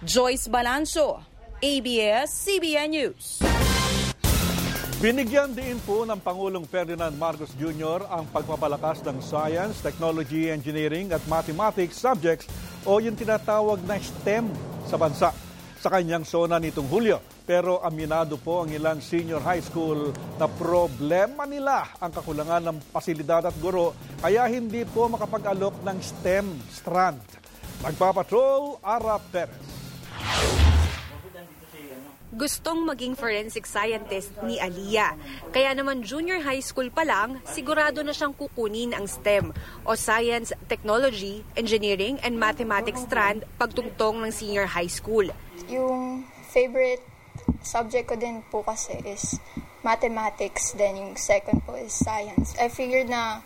Joyce 0.07 0.46
Balanso, 0.46 1.18
ABS-CBN 1.59 2.90
News. 2.94 3.42
Binigyan 5.03 5.50
din 5.50 5.82
po 5.82 6.07
ng 6.07 6.22
Pangulong 6.22 6.62
Ferdinand 6.62 7.11
Marcos 7.18 7.50
Jr. 7.59 8.07
ang 8.07 8.22
pagpapalakas 8.30 9.03
ng 9.03 9.18
science, 9.18 9.82
technology, 9.82 10.46
engineering 10.46 11.11
at 11.11 11.18
mathematics 11.26 11.98
subjects 11.98 12.46
o 12.86 13.03
yung 13.03 13.18
tinatawag 13.18 13.82
na 13.82 13.98
STEM 13.98 14.46
sa 14.86 14.94
bansa 14.94 15.34
sa 15.82 15.88
kanyang 15.90 16.22
sona 16.22 16.62
nitong 16.62 16.86
Hulyo. 16.86 17.18
Pero 17.42 17.82
aminado 17.82 18.38
po 18.38 18.62
ang 18.62 18.70
ilang 18.70 19.03
senior 19.03 19.42
high 19.42 19.66
school 19.66 20.14
na 20.38 20.46
problema 20.46 21.50
nila 21.50 21.90
ang 21.98 22.14
kakulangan 22.14 22.70
ng 22.70 22.78
pasilidad 22.94 23.42
at 23.42 23.59
guro 23.59 23.98
kaya 24.22 24.46
hindi 24.46 24.86
po 24.86 25.11
makapag-alok 25.11 25.82
ng 25.82 25.98
STEM 25.98 26.46
strand. 26.70 27.18
Nagpapatrol, 27.82 28.78
Ara 28.86 29.18
Perez. 29.18 30.61
Gustong 32.33 32.89
maging 32.89 33.12
forensic 33.12 33.68
scientist 33.68 34.33
ni 34.41 34.57
Aliyah. 34.57 35.12
Kaya 35.53 35.76
naman 35.76 36.01
junior 36.01 36.41
high 36.41 36.64
school 36.64 36.89
pa 36.89 37.05
lang, 37.05 37.45
sigurado 37.45 38.01
na 38.01 38.16
siyang 38.16 38.33
kukunin 38.33 38.97
ang 38.97 39.05
STEM 39.05 39.53
o 39.85 39.93
Science, 39.93 40.57
Technology, 40.64 41.45
Engineering 41.55 42.16
and 42.24 42.41
Mathematics 42.41 43.05
strand 43.05 43.45
pagtungtong 43.61 44.24
ng 44.24 44.33
senior 44.33 44.64
high 44.64 44.89
school. 44.89 45.28
Yung 45.68 46.24
favorite 46.49 47.05
subject 47.61 48.09
ko 48.09 48.16
din 48.16 48.41
po 48.49 48.64
kasi 48.64 48.97
is 49.05 49.37
mathematics, 49.85 50.72
then 50.78 50.97
yung 50.97 51.14
second 51.18 51.61
po 51.68 51.76
is 51.76 51.93
science. 51.93 52.55
I 52.57 52.72
figured 52.72 53.11
na 53.11 53.43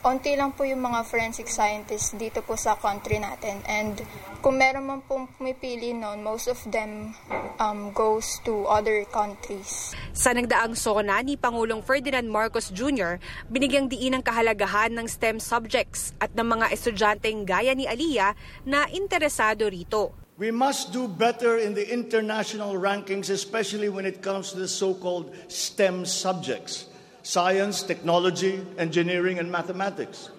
onti 0.00 0.32
lang 0.32 0.56
po 0.56 0.64
yung 0.64 0.80
mga 0.80 1.04
forensic 1.04 1.44
scientists 1.44 2.16
dito 2.16 2.40
po 2.40 2.56
sa 2.56 2.76
country 2.76 3.20
natin. 3.20 3.60
And 3.68 4.00
kung 4.40 4.56
meron 4.56 4.88
man 4.88 5.00
pong 5.04 5.28
pumipili 5.36 5.92
noon, 5.92 6.24
most 6.24 6.48
of 6.48 6.56
them 6.72 7.12
um, 7.60 7.92
goes 7.92 8.40
to 8.48 8.64
other 8.64 9.04
countries. 9.12 9.92
Sa 10.16 10.32
nagdaang 10.32 10.72
sona 10.72 11.20
ni 11.20 11.36
Pangulong 11.36 11.84
Ferdinand 11.84 12.24
Marcos 12.24 12.72
Jr., 12.72 13.20
binigyang 13.52 13.92
diin 13.92 14.16
ang 14.16 14.24
kahalagahan 14.24 14.96
ng 14.96 15.04
STEM 15.04 15.36
subjects 15.36 16.16
at 16.16 16.32
ng 16.32 16.48
mga 16.48 16.66
estudyanteng 16.72 17.44
gaya 17.44 17.76
ni 17.76 17.84
Aliyah 17.84 18.32
na 18.64 18.88
interesado 18.88 19.68
rito. 19.68 20.16
We 20.40 20.48
must 20.48 20.96
do 20.96 21.04
better 21.04 21.60
in 21.60 21.76
the 21.76 21.84
international 21.84 22.80
rankings, 22.80 23.28
especially 23.28 23.92
when 23.92 24.08
it 24.08 24.24
comes 24.24 24.56
to 24.56 24.64
the 24.64 24.72
so-called 24.72 25.36
STEM 25.52 26.08
subjects 26.08 26.89
science, 27.30 27.84
technology, 27.84 28.60
engineering, 28.76 29.38
and 29.38 29.50
mathematics. 29.50 30.30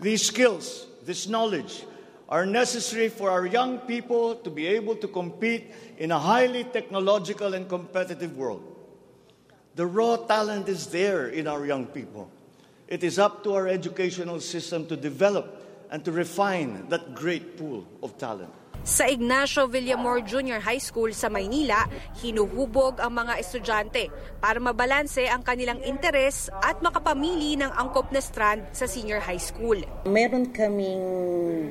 These 0.00 0.26
skills, 0.26 0.86
this 1.04 1.28
knowledge, 1.28 1.84
are 2.28 2.44
necessary 2.44 3.08
for 3.08 3.30
our 3.30 3.46
young 3.46 3.78
people 3.78 4.34
to 4.34 4.50
be 4.50 4.66
able 4.66 4.96
to 4.96 5.06
compete 5.06 5.70
in 5.96 6.10
a 6.10 6.18
highly 6.18 6.64
technological 6.64 7.54
and 7.54 7.68
competitive 7.68 8.36
world. 8.36 8.64
The 9.76 9.86
raw 9.86 10.16
talent 10.16 10.68
is 10.68 10.88
there 10.88 11.28
in 11.28 11.46
our 11.46 11.64
young 11.64 11.86
people. 11.86 12.28
It 12.88 13.04
is 13.04 13.20
up 13.20 13.44
to 13.44 13.54
our 13.54 13.68
educational 13.68 14.40
system 14.40 14.86
to 14.88 14.96
develop 14.96 15.86
and 15.88 16.04
to 16.04 16.10
refine 16.10 16.88
that 16.88 17.14
great 17.14 17.56
pool 17.56 17.86
of 18.02 18.18
talent. 18.18 18.52
Sa 18.86 19.10
Ignacio 19.10 19.66
Villamor 19.66 20.22
Junior 20.22 20.62
High 20.62 20.78
School 20.78 21.10
sa 21.10 21.26
Maynila, 21.26 21.86
hinuhubog 22.22 23.02
ang 23.02 23.18
mga 23.18 23.42
estudyante 23.42 24.06
para 24.38 24.62
mabalanse 24.62 25.26
ang 25.26 25.42
kanilang 25.42 25.82
interes 25.82 26.46
at 26.62 26.78
makapamili 26.78 27.58
ng 27.58 27.70
angkop 27.74 28.14
na 28.14 28.22
strand 28.22 28.62
sa 28.70 28.86
senior 28.86 29.18
high 29.18 29.40
school. 29.40 29.82
Meron 30.06 30.54
kaming 30.54 31.02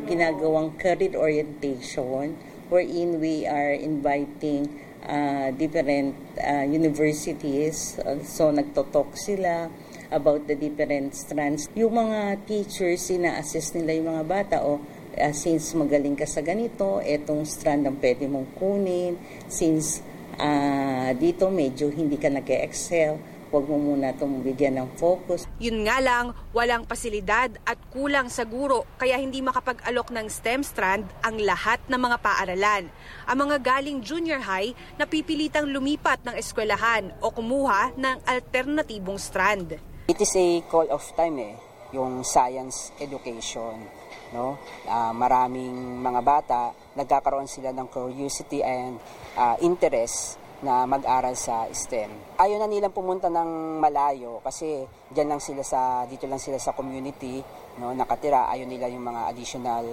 ginagawang 0.03 0.75
career 0.75 1.15
orientation 1.15 2.35
wherein 2.67 3.23
we 3.23 3.47
are 3.47 3.71
inviting 3.71 4.67
uh, 5.07 5.51
different 5.55 6.11
uh, 6.43 6.67
universities. 6.67 7.95
So 8.27 8.51
nagtotalk 8.51 9.15
sila 9.15 9.71
about 10.11 10.47
the 10.47 10.55
different 10.55 11.15
strands. 11.15 11.67
Yung 11.75 11.95
mga 11.95 12.47
teachers, 12.47 13.07
ina-assist 13.11 13.75
nila 13.75 13.91
yung 13.99 14.07
mga 14.11 14.23
bata 14.27 14.57
o 14.63 14.79
uh, 15.17 15.33
since 15.33 15.73
magaling 15.73 16.13
ka 16.13 16.29
sa 16.29 16.45
ganito, 16.45 17.01
etong 17.01 17.43
strand 17.43 17.89
ang 17.89 17.97
pwede 17.97 18.29
mong 18.29 18.53
kunin. 18.55 19.17
Since 19.49 20.05
uh, 20.37 21.11
dito 21.17 21.49
medyo 21.49 21.89
hindi 21.89 22.15
ka 22.15 22.29
nag-excel, 22.29 23.17
huwag 23.47 23.65
mo 23.65 23.79
muna 23.79 24.11
itong 24.11 24.43
bigyan 24.43 24.79
ng 24.79 24.89
focus. 24.99 25.47
Yun 25.57 25.87
nga 25.87 26.03
lang, 26.03 26.35
walang 26.51 26.83
pasilidad 26.83 27.55
at 27.63 27.79
kulang 27.89 28.27
sa 28.27 28.43
guro 28.43 28.83
kaya 28.99 29.15
hindi 29.17 29.39
makapag-alok 29.39 30.11
ng 30.11 30.27
STEM 30.27 30.61
strand 30.67 31.03
ang 31.23 31.39
lahat 31.39 31.79
ng 31.87 31.99
mga 31.99 32.17
paaralan. 32.19 32.83
Ang 33.25 33.37
mga 33.47 33.57
galing 33.63 34.03
junior 34.03 34.43
high 34.43 34.75
napipilitang 34.99 35.71
lumipat 35.71 36.21
ng 36.27 36.35
eskwelahan 36.35 37.15
o 37.23 37.31
kumuha 37.31 37.95
ng 37.95 38.17
alternatibong 38.27 39.19
strand. 39.19 39.79
It 40.07 40.19
is 40.23 40.35
a 40.39 40.63
call 40.71 40.87
of 40.87 41.03
time 41.19 41.39
eh, 41.39 41.55
yung 41.91 42.23
science 42.23 42.91
education 42.99 43.96
no 44.35 44.59
uh, 44.87 45.13
maraming 45.15 46.01
mga 46.03 46.21
bata 46.23 46.61
nagkakaroon 46.97 47.47
sila 47.47 47.71
ng 47.71 47.87
curiosity 47.87 48.59
and 48.65 48.99
uh, 49.39 49.55
interest 49.63 50.41
na 50.57 50.89
mag-aral 50.89 51.37
sa 51.37 51.69
STEM. 51.69 52.33
Ayaw 52.41 52.57
na 52.57 52.65
nilang 52.65 52.89
pumunta 52.89 53.29
ng 53.29 53.77
malayo 53.77 54.41
kasi 54.41 54.89
diyan 55.13 55.37
lang 55.37 55.41
sila 55.41 55.61
sa 55.61 56.01
dito 56.09 56.25
lang 56.25 56.41
sila 56.41 56.57
sa 56.57 56.73
community 56.73 57.37
no 57.77 57.93
nakatira 57.93 58.49
ayaw 58.49 58.65
nila 58.65 58.89
yung 58.89 59.05
mga 59.05 59.29
additional 59.29 59.85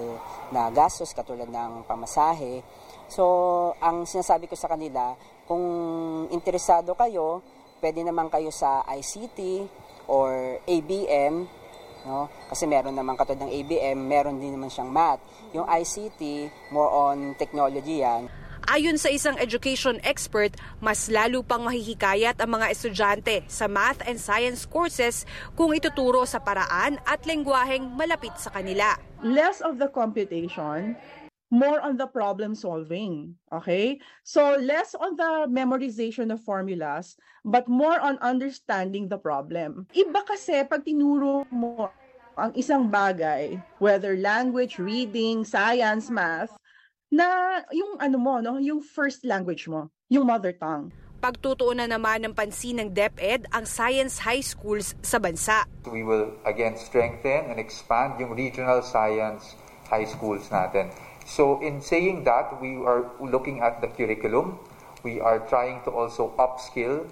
na 0.49 0.73
gastos 0.73 1.13
katulad 1.13 1.45
ng 1.45 1.85
pamasahe. 1.85 2.65
So 3.05 3.23
ang 3.77 4.09
sinasabi 4.09 4.49
ko 4.49 4.57
sa 4.57 4.65
kanila 4.65 5.13
kung 5.45 5.61
interesado 6.33 6.97
kayo, 6.97 7.45
pwede 7.77 8.01
naman 8.01 8.33
kayo 8.33 8.49
sa 8.49 8.81
ICT 8.89 9.69
or 10.09 10.57
ABM 10.65 11.45
no? 12.05 12.29
Kasi 12.47 12.69
meron 12.69 12.95
naman 12.95 13.17
katulad 13.17 13.43
ng 13.43 13.51
ABM, 13.51 13.97
meron 13.97 14.37
din 14.37 14.53
naman 14.55 14.69
siyang 14.69 14.89
math. 14.93 15.19
Yung 15.51 15.65
ICT, 15.65 16.21
more 16.71 16.89
on 16.93 17.33
technology 17.35 18.05
yan. 18.05 18.29
Ayon 18.65 18.97
sa 18.97 19.13
isang 19.13 19.37
education 19.37 20.01
expert, 20.01 20.57
mas 20.81 21.05
lalo 21.05 21.45
pang 21.45 21.61
mahihikayat 21.69 22.41
ang 22.41 22.57
mga 22.57 22.73
estudyante 22.73 23.45
sa 23.45 23.69
math 23.69 24.01
and 24.09 24.17
science 24.17 24.65
courses 24.65 25.29
kung 25.53 25.69
ituturo 25.69 26.25
sa 26.25 26.41
paraan 26.41 26.97
at 27.05 27.21
lengguaheng 27.29 27.93
malapit 27.93 28.33
sa 28.41 28.49
kanila. 28.49 28.97
Less 29.21 29.61
of 29.61 29.77
the 29.77 29.85
computation, 29.85 30.97
more 31.55 31.79
on 31.79 31.95
the 31.95 32.05
problem 32.05 32.51
solving. 32.51 33.31
Okay? 33.55 34.03
So 34.27 34.59
less 34.59 34.91
on 34.91 35.15
the 35.15 35.47
memorization 35.47 36.27
of 36.35 36.43
formulas, 36.43 37.15
but 37.47 37.71
more 37.71 37.95
on 38.03 38.19
understanding 38.19 39.07
the 39.07 39.17
problem. 39.17 39.87
Iba 39.95 40.27
kasi 40.27 40.67
pag 40.67 40.83
tinuro 40.83 41.47
mo 41.47 41.87
ang 42.35 42.51
isang 42.59 42.91
bagay, 42.91 43.55
whether 43.79 44.19
language, 44.19 44.75
reading, 44.75 45.47
science, 45.47 46.11
math, 46.11 46.51
na 47.07 47.63
yung 47.71 47.95
ano 48.03 48.19
mo, 48.19 48.43
no, 48.43 48.59
yung 48.59 48.83
first 48.83 49.23
language 49.23 49.71
mo, 49.71 49.87
yung 50.11 50.27
mother 50.27 50.51
tongue. 50.51 50.91
Pagtutuunan 51.23 51.87
naman 51.87 52.27
ng 52.27 52.35
pansin 52.35 52.83
ng 52.83 52.91
DepEd 52.91 53.47
ang 53.55 53.63
science 53.63 54.19
high 54.19 54.43
schools 54.43 54.93
sa 54.99 55.15
bansa. 55.15 55.63
We 55.87 56.03
will 56.03 56.35
again 56.43 56.75
strengthen 56.75 57.49
and 57.49 57.57
expand 57.57 58.19
yung 58.19 58.35
regional 58.35 58.83
science 58.83 59.55
high 59.87 60.05
schools 60.05 60.51
natin. 60.51 60.91
So 61.25 61.57
in 61.59 61.81
saying 61.81 62.23
that, 62.29 62.61
we 62.61 62.77
are 62.85 63.09
looking 63.17 63.65
at 63.65 63.81
the 63.81 63.89
curriculum. 63.89 64.61
We 65.01 65.17
are 65.19 65.41
trying 65.49 65.81
to 65.85 65.91
also 65.91 66.33
upskill 66.37 67.09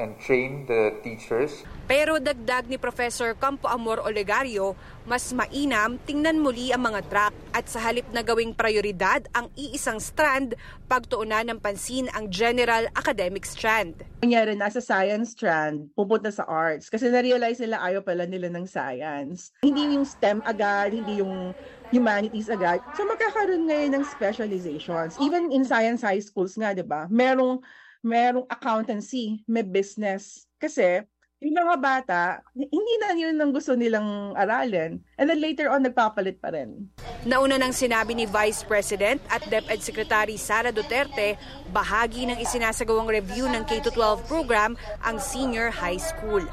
and 0.00 0.16
train 0.16 0.64
the 0.64 0.96
teachers. 1.04 1.60
Pero 1.84 2.16
dagdag 2.16 2.64
ni 2.72 2.80
Professor 2.80 3.36
Campo 3.36 3.68
Amor 3.68 4.00
Olegario, 4.00 4.72
mas 5.04 5.28
mainam 5.36 6.00
tingnan 6.08 6.40
muli 6.40 6.72
ang 6.72 6.88
mga 6.88 7.04
track 7.12 7.34
at 7.52 7.68
sa 7.68 7.84
halip 7.84 8.08
na 8.08 8.24
gawing 8.24 8.56
prioridad 8.56 9.28
ang 9.36 9.52
iisang 9.52 10.00
strand, 10.00 10.56
pagtuunan 10.88 11.44
ng 11.52 11.60
pansin 11.60 12.08
ang 12.16 12.32
general 12.32 12.88
academic 12.96 13.44
strand. 13.44 14.00
Nangyari 14.24 14.56
nasa 14.56 14.80
science 14.80 15.36
strand, 15.36 15.92
pupunta 15.92 16.32
sa 16.32 16.48
arts 16.48 16.88
kasi 16.88 17.12
na-realize 17.12 17.60
nila 17.60 17.84
ayaw 17.84 18.00
pala 18.00 18.24
nila 18.24 18.48
ng 18.48 18.64
science. 18.64 19.52
Hindi 19.60 19.92
yung 19.92 20.08
STEM 20.08 20.40
agad, 20.48 20.96
hindi 20.96 21.20
yung 21.20 21.52
humanities 21.92 22.48
agad. 22.48 22.80
So 22.96 23.04
magkakaroon 23.04 23.68
ngayon 23.68 23.98
ng 23.98 24.04
specializations. 24.08 25.18
Even 25.20 25.52
in 25.52 25.66
science 25.66 26.00
high 26.00 26.22
schools 26.22 26.56
nga, 26.56 26.72
di 26.72 26.84
ba? 26.84 27.08
Merong 27.10 27.60
merong 28.04 28.44
accountancy, 28.52 29.40
may 29.48 29.64
business. 29.64 30.44
Kasi 30.60 31.00
yung 31.44 31.60
mga 31.60 31.76
bata, 31.76 32.20
hindi 32.56 32.94
na 33.00 33.12
yun 33.12 33.36
ang 33.36 33.52
gusto 33.52 33.76
nilang 33.76 34.32
aralin. 34.32 35.00
And 35.20 35.28
then 35.28 35.44
later 35.44 35.68
on, 35.68 35.84
nagpapalit 35.84 36.40
pa 36.40 36.52
rin. 36.52 36.88
Nauna 37.28 37.60
nang 37.60 37.76
sinabi 37.76 38.16
ni 38.16 38.24
Vice 38.24 38.64
President 38.64 39.20
at 39.28 39.44
DepEd 39.52 39.84
Secretary 39.84 40.40
Sara 40.40 40.72
Duterte, 40.72 41.36
bahagi 41.68 42.28
ng 42.28 42.40
isinasagawang 42.40 43.12
review 43.12 43.44
ng 43.44 43.64
K-12 43.68 44.24
program 44.24 44.72
ang 45.04 45.20
senior 45.20 45.68
high 45.68 46.00
school. 46.00 46.44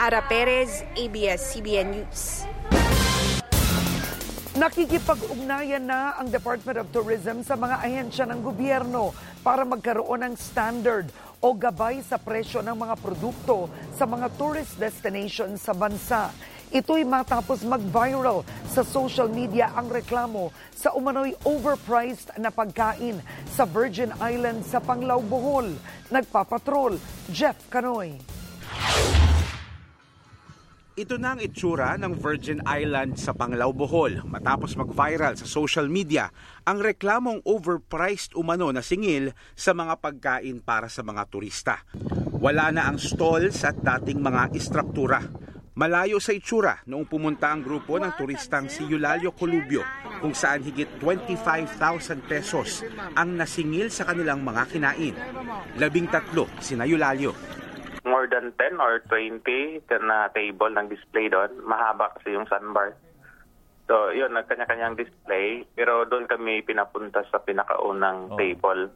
Ara 0.00 0.24
Perez, 0.24 0.80
ABS-CBN 0.96 1.88
News. 1.92 2.48
Nakikipag-ugnayan 4.58 5.86
na 5.86 6.18
ang 6.18 6.34
Department 6.34 6.82
of 6.82 6.90
Tourism 6.90 7.46
sa 7.46 7.54
mga 7.54 7.78
ahensya 7.78 8.26
ng 8.26 8.42
gobyerno 8.42 9.14
para 9.46 9.62
magkaroon 9.62 10.26
ng 10.26 10.34
standard 10.34 11.06
o 11.38 11.54
gabay 11.54 12.02
sa 12.02 12.18
presyo 12.18 12.58
ng 12.66 12.74
mga 12.74 12.98
produkto 12.98 13.70
sa 13.94 14.02
mga 14.02 14.26
tourist 14.34 14.74
destinations 14.74 15.62
sa 15.62 15.70
bansa. 15.78 16.34
Ito'y 16.74 17.06
matapos 17.06 17.62
mag-viral 17.62 18.42
sa 18.66 18.82
social 18.82 19.30
media 19.30 19.70
ang 19.78 19.94
reklamo 19.94 20.50
sa 20.74 20.90
umano'y 20.90 21.38
overpriced 21.46 22.34
na 22.42 22.50
pagkain 22.50 23.22
sa 23.54 23.62
Virgin 23.62 24.10
Islands 24.18 24.74
sa 24.74 24.82
Panglao, 24.82 25.22
Bohol. 25.22 25.70
Nagpapatrol, 26.10 26.98
Jeff 27.30 27.54
Canoy. 27.70 28.18
Ito 30.98 31.14
na 31.14 31.38
ang 31.38 31.38
itsura 31.38 31.94
ng 31.94 32.18
Virgin 32.18 32.58
Island 32.66 33.22
sa 33.22 33.30
Panglao, 33.30 33.70
Bohol 33.70 34.18
matapos 34.26 34.74
mag-viral 34.74 35.38
sa 35.38 35.46
social 35.46 35.86
media 35.86 36.26
ang 36.66 36.82
reklamong 36.82 37.38
overpriced 37.46 38.34
umano 38.34 38.74
na 38.74 38.82
singil 38.82 39.30
sa 39.54 39.78
mga 39.78 39.94
pagkain 40.02 40.58
para 40.58 40.90
sa 40.90 41.06
mga 41.06 41.22
turista. 41.30 41.86
Wala 42.42 42.74
na 42.74 42.90
ang 42.90 42.98
stalls 42.98 43.62
at 43.62 43.78
dating 43.78 44.18
mga 44.18 44.50
istruktura. 44.58 45.22
Malayo 45.78 46.18
sa 46.18 46.34
itsura 46.34 46.82
noong 46.90 47.06
pumunta 47.06 47.46
ang 47.46 47.62
grupo 47.62 48.02
ng 48.02 48.18
turistang 48.18 48.66
si 48.66 48.82
Eulalio 48.82 49.30
Colubio 49.30 49.86
kung 50.18 50.34
saan 50.34 50.66
higit 50.66 50.98
25,000 50.98 52.26
pesos 52.26 52.82
ang 53.14 53.38
nasingil 53.38 53.86
sa 53.86 54.02
kanilang 54.02 54.42
mga 54.42 54.66
kinain. 54.66 55.14
Labing 55.78 56.10
tatlo 56.10 56.50
sina 56.58 56.90
Eulalio 56.90 57.58
more 58.04 58.26
than 58.28 58.52
10 58.54 58.78
or 58.78 59.00
20 59.06 59.42
na 60.04 60.28
table 60.30 60.70
ng 60.70 60.88
display 60.92 61.30
doon. 61.30 61.50
Mahaba 61.64 62.14
kasi 62.18 62.34
yung 62.36 62.46
sandbar. 62.46 62.94
So, 63.88 64.12
yun, 64.12 64.36
nagkanya-kanyang 64.36 65.00
display. 65.00 65.64
Pero 65.72 66.04
doon 66.04 66.28
kami 66.28 66.60
pinapunta 66.60 67.24
sa 67.32 67.40
pinakaunang 67.40 68.34
oh. 68.34 68.38
table. 68.38 68.92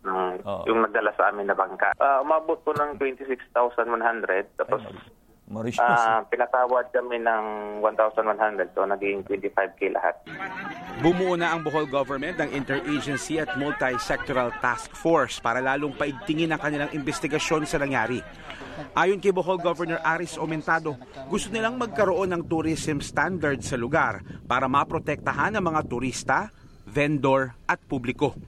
Ng, 0.00 0.40
oh. 0.48 0.64
Yung 0.64 0.80
nagdala 0.80 1.12
sa 1.14 1.28
amin 1.28 1.52
na 1.52 1.56
bangka. 1.58 1.92
Uh, 2.00 2.24
umabot 2.24 2.56
po 2.64 2.72
ng 2.72 2.96
26,100. 2.96 4.56
Tapos, 4.56 4.80
Mauritius. 5.50 5.82
Uh, 5.82 6.22
pinatawad 6.30 6.86
kami 6.94 7.18
ng 7.18 7.44
1,100 7.82 8.70
so 8.70 8.86
naging 8.86 9.26
25k 9.26 9.90
lahat. 9.90 10.14
Bumuo 11.02 11.34
na 11.34 11.50
ang 11.50 11.66
Bohol 11.66 11.90
government 11.90 12.38
ng 12.38 12.54
interagency 12.54 13.42
at 13.42 13.58
multi-sectoral 13.58 14.54
task 14.62 14.94
force 14.94 15.42
para 15.42 15.58
lalong 15.58 15.90
paigtingin 15.98 16.54
ang 16.54 16.62
kanilang 16.62 16.94
investigasyon 16.94 17.66
sa 17.66 17.82
nangyari. 17.82 18.22
Ayon 18.94 19.18
kay 19.18 19.34
Bohol 19.34 19.58
Governor 19.60 19.98
Aris 20.06 20.38
Omentado, 20.38 20.96
gusto 21.28 21.50
nilang 21.52 21.76
magkaroon 21.76 22.30
ng 22.32 22.42
tourism 22.46 23.02
standard 23.02 23.60
sa 23.60 23.74
lugar 23.74 24.22
para 24.46 24.70
maprotektahan 24.70 25.58
ang 25.58 25.64
mga 25.66 25.80
turista, 25.90 26.48
vendor 26.86 27.58
at 27.66 27.82
publiko. 27.84 28.38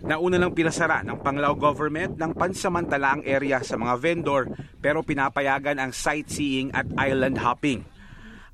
Nauna 0.00 0.40
lang 0.40 0.56
pinasara 0.56 1.04
ng 1.06 1.20
Panglao 1.20 1.54
government 1.54 2.16
ng 2.18 2.32
pansamantalaang 2.34 3.22
area 3.22 3.60
sa 3.60 3.76
mga 3.76 3.94
vendor 4.00 4.42
pero 4.80 5.04
pinapayagan 5.04 5.78
ang 5.78 5.92
sightseeing 5.94 6.72
at 6.74 6.88
island 6.98 7.38
hopping. 7.38 7.84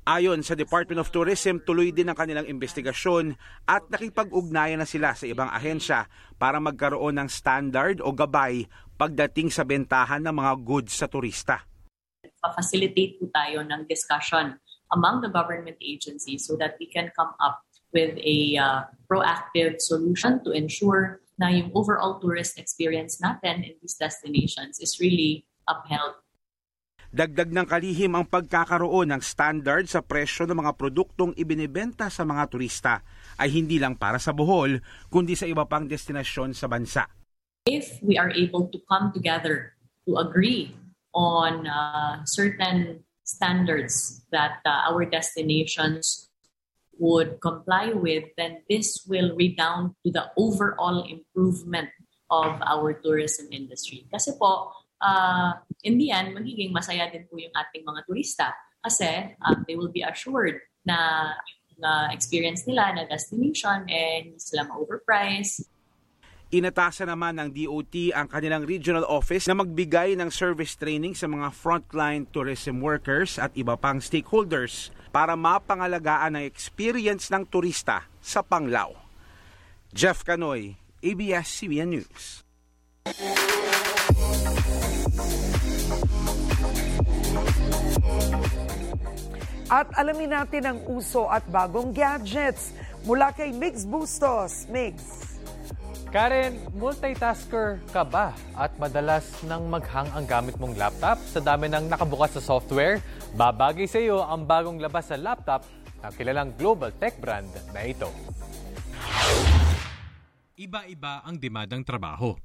Ayon 0.07 0.39
sa 0.39 0.55
Department 0.55 1.03
of 1.03 1.11
Tourism, 1.11 1.59
tuloy 1.59 1.91
din 1.91 2.07
ang 2.07 2.15
kanilang 2.15 2.47
investigasyon 2.47 3.35
at 3.67 3.83
nakipag-ugnayan 3.91 4.79
na 4.79 4.87
sila 4.87 5.11
sa 5.11 5.27
ibang 5.27 5.51
ahensya 5.51 6.07
para 6.39 6.63
magkaroon 6.63 7.19
ng 7.19 7.27
standard 7.27 7.99
o 7.99 8.15
gabay 8.15 8.63
pagdating 8.95 9.51
sa 9.51 9.67
bentahan 9.67 10.23
ng 10.23 10.31
mga 10.31 10.53
goods 10.63 10.95
sa 10.95 11.11
turista. 11.11 11.67
Pa-facilitate 12.39 13.19
po 13.19 13.27
tayo 13.35 13.67
ng 13.67 13.83
discussion 13.91 14.55
among 14.95 15.19
the 15.19 15.27
government 15.27 15.75
agencies 15.83 16.47
so 16.47 16.55
that 16.55 16.79
we 16.79 16.87
can 16.87 17.11
come 17.11 17.35
up 17.43 17.66
with 17.93 18.15
a 18.19 18.57
uh, 18.57 18.81
proactive 19.07 19.79
solution 19.79 20.43
to 20.43 20.51
ensure 20.51 21.21
na 21.37 21.53
yung 21.53 21.69
overall 21.77 22.17
tourist 22.17 22.57
experience 22.57 23.21
natin 23.21 23.61
in 23.61 23.77
these 23.79 23.95
destinations 23.95 24.81
is 24.81 24.97
really 24.97 25.45
upheld. 25.69 26.17
Dagdag 27.07 27.55
ng 27.55 27.63
kalihim 27.63 28.19
ang 28.19 28.27
pagkakaroon 28.27 29.15
ng 29.15 29.21
standard 29.23 29.87
sa 29.87 30.03
presyo 30.03 30.43
ng 30.43 30.59
mga 30.59 30.75
produktong 30.75 31.31
ibinebenta 31.39 32.11
sa 32.11 32.27
mga 32.27 32.43
turista 32.51 32.93
ay 33.39 33.47
hindi 33.47 33.79
lang 33.79 33.95
para 33.95 34.19
sa 34.19 34.35
Bohol, 34.35 34.83
kundi 35.07 35.31
sa 35.39 35.47
iba 35.47 35.63
pang 35.63 35.87
destinasyon 35.87 36.51
sa 36.51 36.67
bansa. 36.67 37.07
If 37.63 38.03
we 38.03 38.19
are 38.19 38.31
able 38.31 38.67
to 38.67 38.79
come 38.91 39.15
together 39.15 39.71
to 40.03 40.19
agree 40.19 40.75
on 41.15 41.63
uh, 41.63 42.27
certain 42.27 43.07
standards 43.23 44.23
that 44.31 44.59
uh, 44.67 44.91
our 44.91 45.07
destinations 45.07 46.26
would 46.99 47.39
comply 47.41 47.93
with, 47.93 48.25
then 48.37 48.61
this 48.69 49.05
will 49.07 49.35
redound 49.35 49.93
to 50.05 50.11
the 50.11 50.29
overall 50.37 51.05
improvement 51.07 51.89
of 52.29 52.59
our 52.65 52.93
tourism 52.99 53.47
industry. 53.51 54.05
Kasi 54.11 54.35
po, 54.35 54.71
uh, 55.01 55.53
in 55.83 55.97
the 55.97 56.11
end, 56.11 56.35
magiging 56.35 56.73
masaya 56.73 57.07
din 57.11 57.25
po 57.29 57.39
yung 57.39 57.53
ating 57.55 57.85
mga 57.87 58.01
turista 58.05 58.47
kasi 58.83 59.35
um, 59.43 59.65
they 59.67 59.75
will 59.75 59.91
be 59.91 60.03
assured 60.05 60.63
na 60.87 61.31
yung 61.75 61.83
uh, 61.83 62.07
experience 62.13 62.63
nila 62.63 62.95
na 62.95 63.03
destination 63.05 63.83
and 63.89 64.39
sila 64.39 64.63
ma-overprice. 64.67 65.65
Inatasa 66.47 67.03
naman 67.03 67.35
ng 67.35 67.51
DOT 67.51 68.15
ang 68.15 68.31
kanilang 68.31 68.63
regional 68.63 69.03
office 69.03 69.51
na 69.51 69.59
magbigay 69.59 70.15
ng 70.15 70.31
service 70.31 70.79
training 70.79 71.11
sa 71.11 71.27
mga 71.27 71.51
frontline 71.51 72.23
tourism 72.31 72.79
workers 72.79 73.35
at 73.35 73.51
iba 73.59 73.75
pang 73.75 73.99
stakeholders 73.99 74.87
para 75.11 75.35
mapangalagaan 75.35 76.39
ang 76.39 76.45
experience 76.45 77.27
ng 77.27 77.43
turista 77.47 78.07
sa 78.23 78.39
Panglao. 78.39 78.95
Jeff 79.91 80.23
Canoy, 80.23 80.75
ABS-CBN 81.03 81.89
News. 81.89 82.47
At 89.67 89.91
alamin 89.99 90.31
natin 90.31 90.63
ang 90.63 90.79
uso 90.87 91.27
at 91.27 91.43
bagong 91.51 91.91
gadgets 91.91 92.71
mula 93.03 93.35
kay 93.35 93.51
Migs 93.51 93.83
Bustos. 93.83 94.63
Migs. 94.71 95.26
Karen, 96.07 96.55
multitasker 96.71 97.83
ka 97.91 98.07
ba 98.07 98.31
at 98.55 98.71
madalas 98.79 99.27
nang 99.43 99.67
maghang 99.67 100.07
ang 100.15 100.23
gamit 100.23 100.55
mong 100.55 100.79
laptop 100.79 101.19
sa 101.27 101.43
dami 101.43 101.67
ng 101.67 101.91
nakabukas 101.91 102.39
sa 102.39 102.55
software? 102.55 103.03
Babagay 103.35 103.91
sa 103.91 103.99
iyo 103.99 104.23
ang 104.23 104.47
bagong 104.47 104.79
labas 104.79 105.11
sa 105.11 105.19
laptop 105.19 105.67
ng 105.99 106.13
kilalang 106.15 106.55
global 106.55 106.95
tech 106.95 107.19
brand 107.19 107.51
na 107.75 107.83
ito. 107.83 108.07
Iba-iba 110.55 111.27
ang 111.27 111.35
demandang 111.43 111.83
trabaho. 111.83 112.39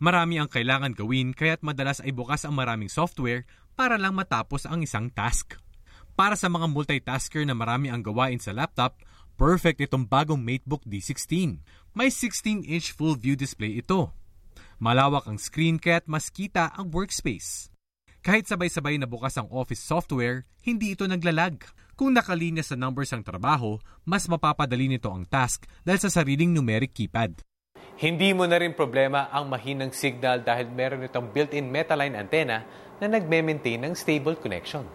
Marami 0.00 0.40
ang 0.40 0.48
kailangan 0.48 0.96
gawin 0.96 1.36
kaya't 1.36 1.60
madalas 1.60 2.00
ay 2.00 2.16
bukas 2.16 2.48
ang 2.48 2.56
maraming 2.56 2.88
software 2.88 3.44
para 3.76 4.00
lang 4.00 4.16
matapos 4.16 4.64
ang 4.64 4.80
isang 4.80 5.12
task. 5.12 5.60
Para 6.16 6.32
sa 6.32 6.48
mga 6.48 6.64
multitasker 6.64 7.44
na 7.44 7.52
marami 7.52 7.92
ang 7.92 8.00
gawain 8.00 8.40
sa 8.40 8.56
laptop, 8.56 8.96
perfect 9.36 9.84
itong 9.84 10.08
bagong 10.08 10.40
MateBook 10.40 10.84
D16 10.88 11.60
may 11.92 12.08
16-inch 12.08 12.96
full 12.96 13.20
view 13.20 13.36
display 13.36 13.76
ito. 13.80 14.12
Malawak 14.80 15.28
ang 15.28 15.36
screen 15.36 15.76
kaya't 15.76 16.08
mas 16.08 16.32
kita 16.32 16.72
ang 16.72 16.88
workspace. 16.88 17.68
Kahit 18.24 18.48
sabay-sabay 18.48 18.96
na 18.96 19.06
bukas 19.06 19.36
ang 19.36 19.50
office 19.52 19.82
software, 19.82 20.48
hindi 20.64 20.94
ito 20.96 21.04
naglalag. 21.04 21.60
Kung 21.92 22.16
nakalinya 22.16 22.64
sa 22.64 22.78
numbers 22.78 23.12
ang 23.12 23.20
trabaho, 23.22 23.76
mas 24.08 24.24
mapapadali 24.24 24.88
nito 24.88 25.12
ang 25.12 25.28
task 25.28 25.68
dahil 25.84 26.00
sa 26.00 26.10
sariling 26.10 26.50
numeric 26.50 26.96
keypad. 26.96 27.44
Hindi 28.00 28.32
mo 28.32 28.48
na 28.48 28.56
rin 28.56 28.72
problema 28.72 29.28
ang 29.28 29.52
mahinang 29.52 29.92
signal 29.92 30.42
dahil 30.42 30.72
meron 30.72 31.04
itong 31.04 31.30
built-in 31.30 31.68
Metaline 31.68 32.16
antenna 32.16 32.64
na 32.98 33.06
nagme-maintain 33.06 33.84
ng 33.84 33.92
stable 33.92 34.40
connection. 34.40 34.88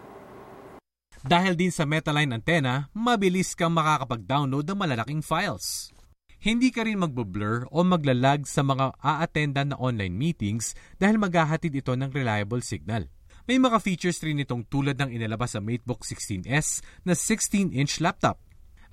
Dahil 1.22 1.54
din 1.54 1.70
sa 1.70 1.86
Metaline 1.86 2.34
antenna, 2.34 2.90
mabilis 2.90 3.54
kang 3.54 3.76
makakapag-download 3.76 4.66
ng 4.66 4.78
malalaking 4.78 5.22
files 5.22 5.94
hindi 6.38 6.70
ka 6.70 6.86
rin 6.86 7.02
magbo-blur 7.02 7.66
o 7.74 7.82
maglalag 7.82 8.46
sa 8.46 8.62
mga 8.62 8.94
a-attendan 9.02 9.74
na 9.74 9.76
online 9.82 10.14
meetings 10.14 10.78
dahil 11.02 11.18
maghahatid 11.18 11.74
ito 11.74 11.98
ng 11.98 12.14
reliable 12.14 12.62
signal. 12.62 13.10
May 13.50 13.58
mga 13.58 13.82
features 13.82 14.22
rin 14.22 14.38
itong 14.38 14.70
tulad 14.70 14.94
ng 15.02 15.10
inilabas 15.10 15.56
sa 15.56 15.60
MateBook 15.64 16.06
16S 16.06 16.84
na 17.02 17.16
16-inch 17.16 17.98
laptop. 17.98 18.38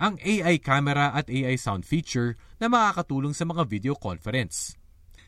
Ang 0.02 0.18
AI 0.26 0.58
camera 0.58 1.14
at 1.14 1.30
AI 1.30 1.60
sound 1.60 1.86
feature 1.86 2.34
na 2.58 2.66
makakatulong 2.66 3.38
sa 3.38 3.46
mga 3.46 3.64
video 3.70 3.94
conference. 3.94 4.74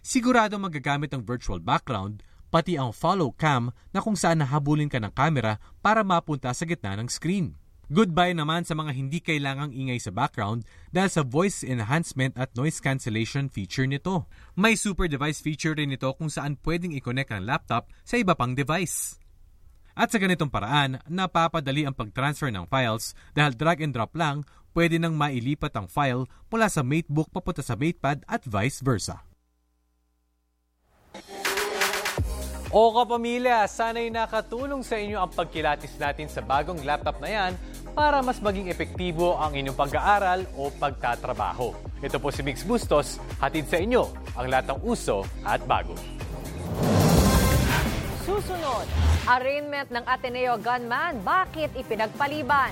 Sigurado 0.02 0.58
magagamit 0.58 1.14
ang 1.14 1.22
virtual 1.22 1.60
background 1.60 2.24
pati 2.48 2.80
ang 2.80 2.96
follow 2.96 3.36
cam 3.36 3.76
na 3.92 4.00
kung 4.00 4.16
saan 4.16 4.40
nahabulin 4.40 4.88
ka 4.88 4.98
ng 5.04 5.12
camera 5.12 5.60
para 5.84 6.02
mapunta 6.02 6.50
sa 6.56 6.64
gitna 6.64 6.96
ng 6.96 7.12
screen. 7.12 7.60
Goodbye 7.88 8.36
naman 8.36 8.68
sa 8.68 8.76
mga 8.76 8.92
hindi 8.92 9.24
kailangang 9.24 9.72
ingay 9.72 9.96
sa 10.04 10.12
background 10.12 10.68
dahil 10.92 11.08
sa 11.08 11.24
voice 11.24 11.64
enhancement 11.64 12.36
at 12.36 12.52
noise 12.52 12.84
cancellation 12.84 13.48
feature 13.48 13.88
nito. 13.88 14.28
May 14.60 14.76
super 14.76 15.08
device 15.08 15.40
feature 15.40 15.72
rin 15.72 15.96
ito 15.96 16.12
kung 16.20 16.28
saan 16.28 16.60
pwedeng 16.68 16.92
i-connect 17.00 17.32
ang 17.32 17.48
laptop 17.48 17.88
sa 18.04 18.20
iba 18.20 18.36
pang 18.36 18.52
device. 18.52 19.16
At 19.96 20.12
sa 20.12 20.20
ganitong 20.20 20.52
paraan, 20.52 21.00
napapadali 21.08 21.88
ang 21.88 21.96
pag-transfer 21.96 22.52
ng 22.52 22.68
files 22.68 23.16
dahil 23.32 23.56
drag 23.56 23.80
and 23.80 23.96
drop 23.96 24.12
lang, 24.20 24.44
pwede 24.76 25.00
nang 25.00 25.16
mailipat 25.16 25.72
ang 25.80 25.88
file 25.88 26.28
mula 26.52 26.68
sa 26.68 26.84
MateBook 26.84 27.32
papunta 27.32 27.64
sa 27.64 27.80
MatePad 27.80 28.28
at 28.28 28.44
vice 28.44 28.84
versa. 28.84 29.24
O 32.68 32.92
kapamilya, 32.92 33.64
sana'y 33.64 34.12
nakatulong 34.12 34.84
sa 34.84 35.00
inyo 35.00 35.24
ang 35.24 35.32
pagkilatis 35.32 35.96
natin 35.96 36.28
sa 36.28 36.44
bagong 36.44 36.84
laptop 36.84 37.16
na 37.24 37.32
yan 37.32 37.54
para 37.98 38.22
mas 38.22 38.38
maging 38.38 38.70
epektibo 38.70 39.42
ang 39.42 39.58
inyong 39.58 39.74
pag-aaral 39.74 40.46
o 40.54 40.70
pagtatrabaho. 40.70 41.74
Ito 41.98 42.22
po 42.22 42.30
si 42.30 42.46
Mix 42.46 42.62
Bustos, 42.62 43.18
hatid 43.42 43.66
sa 43.66 43.82
inyo 43.82 44.06
ang 44.38 44.46
lahat 44.54 44.70
ng 44.70 44.86
uso 44.86 45.26
at 45.42 45.66
bago. 45.66 45.98
Susunod, 48.22 48.86
arraignment 49.26 49.90
ng 49.90 50.06
Ateneo 50.06 50.62
gunman, 50.62 51.26
bakit 51.26 51.74
ipinagpaliban? 51.74 52.70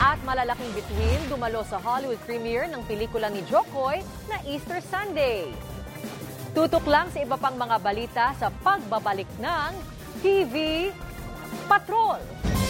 At 0.00 0.16
malalaking 0.24 0.72
bituin 0.72 1.20
dumalo 1.28 1.60
sa 1.68 1.76
Hollywood 1.76 2.24
premiere 2.24 2.72
ng 2.72 2.80
pelikula 2.88 3.28
ni 3.28 3.44
Jokoy 3.44 4.00
na 4.32 4.40
Easter 4.48 4.80
Sunday. 4.80 5.52
Tutok 6.56 6.88
lang 6.88 7.12
sa 7.12 7.20
iba 7.20 7.36
pang 7.36 7.52
mga 7.52 7.76
balita 7.84 8.32
sa 8.40 8.48
pagbabalik 8.48 9.28
ng 9.36 9.70
TV 10.24 10.88
Patrol. 11.68 12.63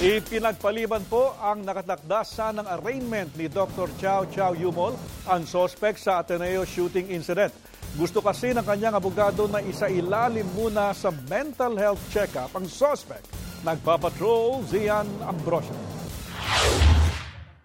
Ipinagpaliban 0.00 1.04
po 1.12 1.36
ang 1.36 1.60
nakatakdasa 1.60 2.56
ng 2.56 2.64
arraignment 2.64 3.36
ni 3.36 3.52
Dr. 3.52 3.84
Chow 4.00 4.24
Chow 4.32 4.56
Yumol, 4.56 4.96
ang 5.28 5.44
suspect 5.44 6.00
sa 6.00 6.24
Ateneo 6.24 6.64
shooting 6.64 7.12
incident. 7.12 7.52
Gusto 8.00 8.24
kasi 8.24 8.56
ng 8.56 8.64
kanyang 8.64 8.96
abogado 8.96 9.44
na 9.44 9.60
isailalim 9.60 10.48
muna 10.56 10.96
sa 10.96 11.12
mental 11.28 11.76
health 11.76 12.00
check-up 12.08 12.48
ang 12.56 12.64
suspect. 12.64 13.28
Nagpapatrol, 13.60 14.64
Zian 14.72 15.04
Ambrosio. 15.20 15.76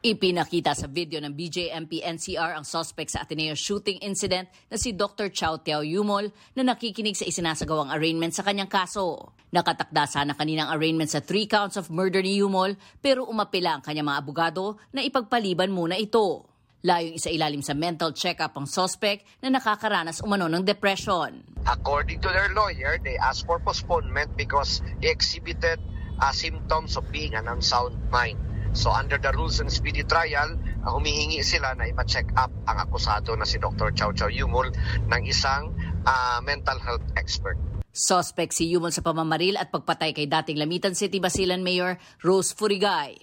Ipinakita 0.05 0.77
sa 0.77 0.85
video 0.85 1.17
ng 1.17 1.33
BJMP-NCR 1.33 2.53
ang 2.53 2.61
suspect 2.61 3.09
sa 3.09 3.25
Ateneo 3.25 3.57
shooting 3.57 3.97
incident 4.05 4.45
na 4.69 4.77
si 4.77 4.93
Dr. 4.93 5.33
Chow 5.33 5.57
Teo 5.65 5.81
Yumol 5.81 6.29
na 6.53 6.61
nakikinig 6.61 7.17
sa 7.17 7.25
isinasagawang 7.25 7.89
arraignment 7.89 8.29
sa 8.29 8.45
kanyang 8.45 8.69
kaso. 8.69 9.33
Nakatakda 9.49 10.05
sana 10.05 10.37
kaninang 10.37 10.69
arraignment 10.69 11.09
sa 11.09 11.25
three 11.25 11.49
counts 11.49 11.73
of 11.73 11.89
murder 11.89 12.21
ni 12.21 12.37
Yumol 12.37 12.77
pero 13.01 13.25
umapila 13.25 13.73
ang 13.73 13.81
kanyang 13.81 14.13
mga 14.13 14.21
abogado 14.21 14.77
na 14.93 15.01
ipagpaliban 15.01 15.73
muna 15.73 15.97
ito. 15.97 16.53
Layong 16.85 17.17
isa 17.17 17.33
ilalim 17.33 17.65
sa 17.65 17.73
mental 17.73 18.13
check-up 18.13 18.53
ang 18.53 18.69
suspect 18.69 19.25
na 19.41 19.57
nakakaranas 19.57 20.21
umano 20.21 20.45
ng 20.45 20.61
depression. 20.61 21.41
According 21.65 22.21
to 22.21 22.29
their 22.29 22.53
lawyer, 22.53 23.01
they 23.01 23.17
asked 23.17 23.49
for 23.49 23.57
postponement 23.57 24.37
because 24.37 24.85
he 25.01 25.09
exhibited 25.09 25.81
uh, 26.21 26.29
symptoms 26.29 26.93
of 26.93 27.09
being 27.09 27.33
an 27.33 27.49
unsound 27.49 27.97
mind. 28.13 28.37
So 28.75 28.91
under 28.91 29.15
the 29.15 29.31
rules 29.31 29.63
and 29.63 29.71
speedy 29.71 30.03
trial, 30.03 30.59
uh, 30.83 30.91
humihingi 30.91 31.39
sila 31.39 31.73
na 31.79 31.87
ipa-check 31.87 32.35
up 32.35 32.51
ang 32.67 32.77
akusado 32.83 33.31
na 33.39 33.47
si 33.47 33.55
Dr. 33.55 33.95
Chow 33.95 34.11
Chow 34.11 34.27
Yumul 34.27 34.75
ng 35.07 35.21
isang 35.23 35.71
uh, 36.03 36.43
mental 36.43 36.75
health 36.83 37.07
expert. 37.15 37.55
Suspect 37.95 38.51
si 38.51 38.67
Yumol 38.67 38.91
sa 38.91 38.99
pamamaril 38.99 39.55
at 39.55 39.71
pagpatay 39.71 40.11
kay 40.11 40.27
dating 40.27 40.59
Lamitan 40.59 40.91
City 40.91 41.23
Basilan 41.23 41.63
Mayor 41.63 41.95
Rose 42.19 42.51
Furigay. 42.51 43.15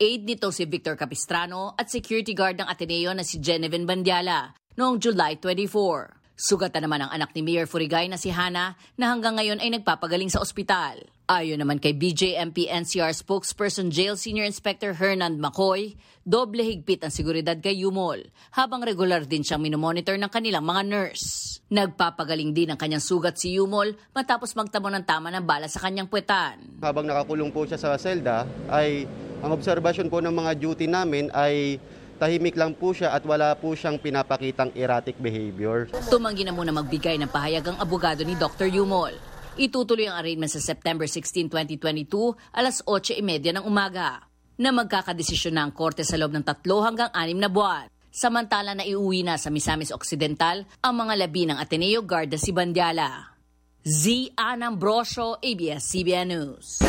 Aid 0.00 0.24
nito 0.24 0.48
si 0.48 0.64
Victor 0.64 0.96
Capistrano 0.96 1.76
at 1.76 1.92
security 1.92 2.32
guard 2.32 2.56
ng 2.56 2.68
Ateneo 2.68 3.12
na 3.12 3.20
si 3.20 3.36
Genevieve 3.36 3.84
Bandiala 3.84 4.56
noong 4.80 4.96
July 4.96 5.36
24. 5.36 6.15
Sugatan 6.36 6.84
naman 6.84 7.00
ang 7.00 7.08
anak 7.08 7.32
ni 7.32 7.40
Mayor 7.40 7.64
Furigay 7.64 8.12
na 8.12 8.20
si 8.20 8.28
Hana 8.28 8.76
na 9.00 9.08
hanggang 9.08 9.40
ngayon 9.40 9.56
ay 9.56 9.72
nagpapagaling 9.72 10.28
sa 10.28 10.44
ospital. 10.44 11.00
Ayon 11.32 11.56
naman 11.56 11.80
kay 11.80 11.96
BJMP 11.96 12.68
NCR 12.68 13.16
spokesperson 13.16 13.88
Jail 13.88 14.20
Senior 14.20 14.44
Inspector 14.44 15.00
Hernan 15.00 15.40
McCoy, 15.40 15.96
doble 16.28 16.60
higpit 16.60 17.00
ang 17.00 17.08
seguridad 17.08 17.56
kay 17.56 17.80
Yumol 17.80 18.20
habang 18.52 18.84
regular 18.84 19.24
din 19.24 19.40
siyang 19.40 19.64
minomonitor 19.64 20.20
ng 20.20 20.28
kanilang 20.28 20.68
mga 20.68 20.84
nurse. 20.84 21.56
Nagpapagaling 21.72 22.52
din 22.52 22.68
ang 22.68 22.76
kanyang 22.76 23.00
sugat 23.00 23.40
si 23.40 23.56
Yumol 23.56 23.96
matapos 24.12 24.52
magtamo 24.52 24.92
ng 24.92 25.08
tama 25.08 25.32
ng 25.32 25.42
bala 25.42 25.72
sa 25.72 25.80
kanyang 25.80 26.04
puwetan. 26.04 26.84
Habang 26.84 27.08
nakakulong 27.08 27.48
po 27.48 27.64
siya 27.64 27.80
sa 27.80 27.96
selda 27.96 28.44
ay 28.68 29.08
ang 29.40 29.56
obserbasyon 29.56 30.12
po 30.12 30.20
ng 30.20 30.36
mga 30.36 30.52
duty 30.60 30.84
namin 30.84 31.32
ay 31.32 31.80
tahimik 32.16 32.56
lang 32.56 32.72
po 32.74 32.90
siya 32.96 33.12
at 33.12 33.22
wala 33.22 33.52
po 33.54 33.76
siyang 33.76 34.00
pinapakitang 34.00 34.72
erratic 34.74 35.20
behavior. 35.20 35.86
Tumanggi 36.08 36.42
na 36.42 36.56
muna 36.56 36.72
magbigay 36.72 37.20
ng 37.20 37.30
pahayag 37.30 37.64
ang 37.68 37.78
abogado 37.78 38.24
ni 38.24 38.34
Dr. 38.34 38.66
Yumol. 38.72 39.14
Itutuloy 39.56 40.08
ang 40.08 40.20
arraignment 40.20 40.52
sa 40.52 40.60
September 40.60 41.08
16, 41.08 41.48
2022, 41.48 42.08
alas 42.52 42.84
8.30 42.84 43.56
ng 43.56 43.64
umaga, 43.64 44.24
na 44.60 44.68
magkakadesisyon 44.72 45.56
na 45.56 45.64
ang 45.64 45.72
korte 45.72 46.04
sa 46.04 46.20
loob 46.20 46.32
ng 46.32 46.44
tatlo 46.44 46.84
hanggang 46.84 47.08
anim 47.12 47.40
na 47.40 47.48
buwan. 47.48 47.88
Samantala 48.12 48.72
na 48.72 48.84
iuwi 48.84 49.24
na 49.24 49.36
sa 49.36 49.52
Misamis 49.52 49.92
Occidental 49.92 50.64
ang 50.80 50.94
mga 50.96 51.14
labi 51.20 51.44
ng 51.44 51.60
Ateneo 51.60 52.00
Garda 52.04 52.40
si 52.40 52.48
Bandiala. 52.52 53.36
Z. 53.84 54.32
Anambrosio, 54.34 55.36
ABS-CBN 55.40 56.28
News. 56.32 56.80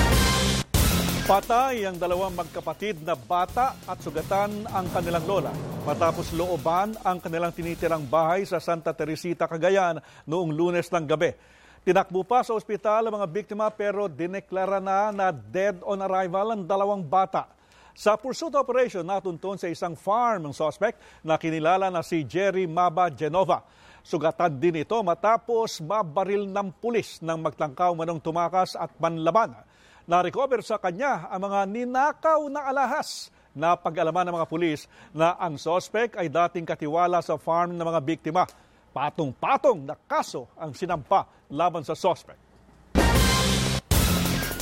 Patay 1.28 1.84
ang 1.84 2.00
dalawang 2.00 2.32
magkapatid 2.40 3.04
na 3.04 3.12
bata 3.12 3.76
at 3.84 4.00
sugatan 4.00 4.64
ang 4.72 4.88
kanilang 4.96 5.28
lola 5.28 5.52
matapos 5.84 6.32
looban 6.32 6.96
ang 7.04 7.20
kanilang 7.20 7.52
tinitirang 7.52 8.08
bahay 8.08 8.48
sa 8.48 8.64
Santa 8.64 8.96
Teresita, 8.96 9.44
Cagayan 9.44 10.00
noong 10.24 10.56
lunes 10.56 10.88
ng 10.88 11.04
gabi. 11.04 11.36
Tinakbo 11.84 12.24
pa 12.24 12.48
sa 12.48 12.56
ospital 12.56 13.12
ang 13.12 13.20
mga 13.20 13.28
biktima 13.28 13.68
pero 13.68 14.08
dineklara 14.08 14.80
na 14.80 15.12
na 15.12 15.28
dead 15.36 15.76
on 15.84 16.00
arrival 16.00 16.56
ang 16.56 16.64
dalawang 16.64 17.04
bata. 17.04 17.52
Sa 17.92 18.16
pursuit 18.16 18.56
operation, 18.56 19.04
natuntun 19.04 19.60
sa 19.60 19.68
isang 19.68 20.00
farm 20.00 20.48
ang 20.48 20.56
suspect 20.56 20.96
na 21.28 21.36
kinilala 21.36 21.92
na 21.92 22.08
si 22.08 22.24
Jerry 22.24 22.72
Maba 22.72 23.12
Genova. 23.12 23.68
Sugatan 24.00 24.64
din 24.64 24.80
ito 24.80 24.96
matapos 25.04 25.84
mabaril 25.84 26.48
ng 26.48 26.72
pulis 26.80 27.20
ng 27.20 27.36
magtangkaw 27.36 27.92
manong 28.00 28.24
tumakas 28.24 28.80
at 28.80 28.96
panlaban. 28.96 29.68
Na-recover 30.08 30.64
sa 30.64 30.80
kanya 30.80 31.28
ang 31.28 31.52
mga 31.52 31.68
ninakaw 31.68 32.48
na 32.48 32.64
alahas 32.64 33.28
na 33.52 33.76
pag-alaman 33.76 34.32
ng 34.32 34.36
mga 34.40 34.48
pulis 34.48 34.88
na 35.12 35.36
ang 35.36 35.60
suspect 35.60 36.16
ay 36.16 36.32
dating 36.32 36.64
katiwala 36.64 37.20
sa 37.20 37.36
farm 37.36 37.76
ng 37.76 37.84
mga 37.84 38.00
biktima. 38.00 38.48
Patong-patong 38.96 39.84
na 39.84 40.00
kaso 40.08 40.48
ang 40.56 40.72
sinampa 40.72 41.28
laban 41.52 41.84
sa 41.84 41.92
suspect. 41.92 42.40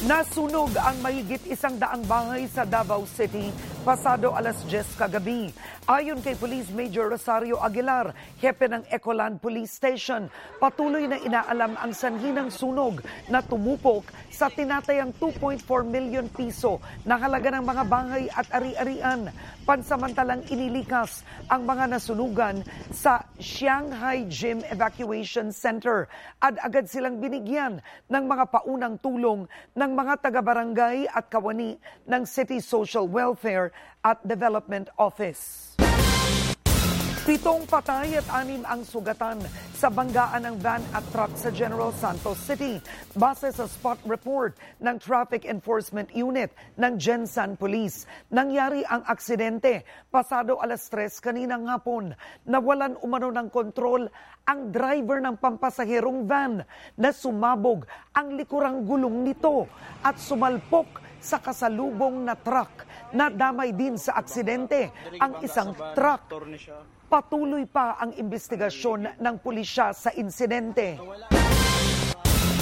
Nasunog 0.09 0.73
ang 0.81 0.97
mahigit 1.05 1.45
isang 1.45 1.77
daang 1.77 2.01
bahay 2.09 2.49
sa 2.49 2.65
Davao 2.65 3.05
City 3.05 3.53
pasado 3.85 4.33
alas 4.33 4.65
10 4.65 4.97
kagabi. 4.97 5.53
Ayon 5.85 6.17
kay 6.17 6.33
Police 6.33 6.73
Major 6.73 7.05
Rosario 7.05 7.61
Aguilar, 7.61 8.17
hepe 8.41 8.65
ng 8.65 8.81
Ecoland 8.89 9.37
Police 9.37 9.77
Station, 9.77 10.25
patuloy 10.57 11.05
na 11.05 11.21
inaalam 11.21 11.77
ang 11.77 11.93
sanhi 11.93 12.33
ng 12.33 12.49
sunog 12.49 13.05
na 13.29 13.45
tumupok 13.45 14.09
sa 14.33 14.49
tinatayang 14.49 15.13
2.4 15.21 15.61
million 15.85 16.25
piso 16.33 16.81
na 17.05 17.21
halaga 17.21 17.53
ng 17.53 17.61
mga 17.61 17.83
bahay 17.85 18.25
at 18.33 18.49
ari-arian. 18.49 19.29
Pansamantalang 19.69 20.41
inilikas 20.49 21.21
ang 21.45 21.69
mga 21.69 21.85
nasunugan 21.93 22.65
sa 22.89 23.21
Shanghai 23.37 24.25
Gym 24.25 24.65
Evacuation 24.73 25.53
Center 25.53 26.09
at 26.41 26.57
agad 26.65 26.89
silang 26.89 27.21
binigyan 27.21 27.77
ng 28.09 28.23
mga 28.25 28.49
paunang 28.49 28.97
tulong 28.97 29.45
ng 29.77 29.91
mga 29.93 30.25
taga-barangay 30.25 31.05
at 31.05 31.29
kawani 31.29 31.77
ng 32.09 32.23
City 32.25 32.57
Social 32.57 33.05
Welfare 33.05 33.74
at 34.03 34.21
Development 34.21 34.89
Office. 34.97 35.75
Pitong 37.25 37.65
patay 37.65 38.21
at 38.21 38.27
anim 38.37 38.61
ang 38.69 38.85
sugatan 38.85 39.41
sa 39.73 39.89
banggaan 39.89 40.45
ng 40.45 40.61
van 40.61 40.85
at 40.93 41.01
truck 41.09 41.33
sa 41.33 41.49
General 41.49 41.89
Santos 41.97 42.37
City. 42.37 42.77
Base 43.17 43.49
sa 43.49 43.65
spot 43.65 43.97
report 44.05 44.53
ng 44.77 45.01
Traffic 45.01 45.41
Enforcement 45.49 46.05
Unit 46.13 46.53
ng 46.77 47.01
Gensan 47.01 47.57
Police, 47.57 48.05
nangyari 48.29 48.85
ang 48.85 49.01
aksidente 49.09 49.89
pasado 50.13 50.61
alas 50.61 50.85
3 50.93 51.09
kaninang 51.17 51.65
hapon. 51.65 52.13
Nawalan 52.45 52.93
umano 53.01 53.33
ng 53.33 53.49
kontrol 53.49 54.05
ang 54.45 54.69
driver 54.69 55.17
ng 55.17 55.41
pampasaherong 55.41 56.29
van 56.29 56.61
na 56.93 57.09
sumabog 57.09 57.89
ang 58.13 58.37
likurang 58.37 58.85
gulong 58.85 59.25
nito 59.25 59.65
at 60.05 60.21
sumalpok 60.21 61.01
sa 61.17 61.41
kasalubong 61.41 62.21
na 62.21 62.37
truck. 62.37 62.84
Nadamay 63.13 63.75
din 63.75 63.99
sa 63.99 64.17
aksidente 64.17 64.89
ang 65.21 65.43
isang 65.45 65.75
truck. 65.93 66.31
Patuloy 67.05 67.69
pa 67.69 68.01
ang 68.01 68.17
investigasyon 68.17 69.21
ng 69.21 69.35
pulisya 69.43 69.93
sa 69.93 70.09
insidente. 70.17 70.97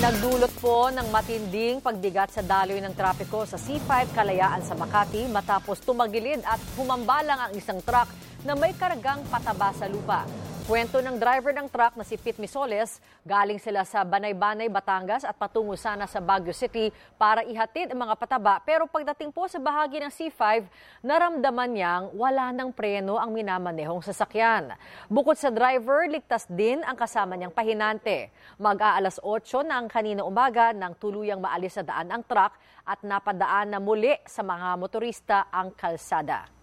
Nagdulot 0.04 0.52
po 0.60 0.92
ng 0.92 1.08
matinding 1.16 1.80
pagbigat 1.80 2.28
sa 2.28 2.44
daloy 2.44 2.84
ng 2.84 2.92
trapiko 2.92 3.48
sa 3.48 3.56
C5 3.56 4.12
Kalayaan 4.12 4.60
sa 4.60 4.76
Makati 4.76 5.32
matapos 5.32 5.80
tumagilid 5.80 6.44
at 6.44 6.60
humambalang 6.76 7.40
ang 7.40 7.52
isang 7.56 7.80
truck 7.80 8.12
na 8.44 8.60
may 8.60 8.76
karagang 8.76 9.24
pataba 9.32 9.72
sa 9.72 9.88
lupa. 9.88 10.28
Kwento 10.64 11.04
ng 11.04 11.20
driver 11.20 11.52
ng 11.52 11.68
truck 11.68 12.00
na 12.00 12.08
si 12.08 12.16
Pete 12.16 12.40
Misoles, 12.40 13.04
galing 13.28 13.60
sila 13.60 13.84
sa 13.84 14.00
Banay-Banay, 14.08 14.72
Batangas 14.72 15.28
at 15.28 15.36
patungo 15.36 15.76
sana 15.76 16.08
sa 16.08 16.24
Baguio 16.24 16.56
City 16.56 16.88
para 17.20 17.44
ihatid 17.44 17.92
ang 17.92 18.08
mga 18.08 18.16
pataba. 18.16 18.64
Pero 18.64 18.88
pagdating 18.88 19.36
po 19.36 19.44
sa 19.52 19.60
bahagi 19.60 20.00
ng 20.00 20.08
C5, 20.08 20.64
naramdaman 21.04 21.68
niyang 21.68 22.04
wala 22.16 22.56
ng 22.56 22.72
preno 22.72 23.20
ang 23.20 23.36
minamanehong 23.36 24.00
sasakyan. 24.08 24.72
Bukod 25.12 25.36
sa 25.36 25.52
driver, 25.52 26.08
ligtas 26.08 26.48
din 26.48 26.80
ang 26.88 26.96
kasama 26.96 27.36
niyang 27.36 27.52
pahinante. 27.52 28.32
Mag-aalas 28.56 29.20
8 29.20 29.68
ng 29.68 29.92
kanina 29.92 30.24
umaga 30.24 30.72
nang 30.72 30.96
tuluyang 30.96 31.44
maalis 31.44 31.76
sa 31.76 31.84
daan 31.84 32.08
ang 32.08 32.24
truck 32.24 32.56
at 32.88 33.04
napadaan 33.04 33.76
na 33.76 33.84
muli 33.84 34.16
sa 34.24 34.48
mga 34.48 34.80
motorista 34.80 35.52
ang 35.52 35.76
kalsada. 35.76 36.63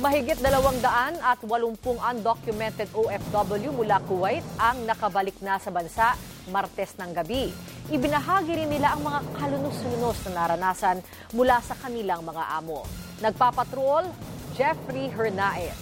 Mahigit 0.00 0.40
dalawang 0.40 0.80
daan 0.80 1.20
at 1.20 1.36
walumpung 1.44 2.00
undocumented 2.00 2.88
OFW 2.96 3.76
mula 3.76 4.00
Kuwait 4.08 4.40
ang 4.56 4.88
nakabalik 4.88 5.36
na 5.44 5.60
sa 5.60 5.68
bansa 5.68 6.16
Martes 6.48 6.96
ng 6.96 7.12
gabi. 7.12 7.52
Ibinahagi 7.92 8.56
rin 8.56 8.72
nila 8.72 8.96
ang 8.96 9.04
mga 9.04 9.20
kalunos-lunos 9.36 10.16
na 10.24 10.48
naranasan 10.48 11.04
mula 11.36 11.60
sa 11.60 11.76
kanilang 11.76 12.24
mga 12.24 12.40
amo. 12.56 12.88
Nagpapatrol, 13.20 14.08
Jeffrey 14.56 15.12
Hernaez. 15.12 15.76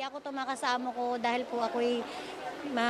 Kaya 0.00 0.16
ako 0.16 0.32
tumakas 0.32 0.64
sa 0.64 0.80
ko 0.80 1.20
dahil 1.20 1.44
po 1.44 1.60
ako'y 1.60 2.00
ma 2.72 2.88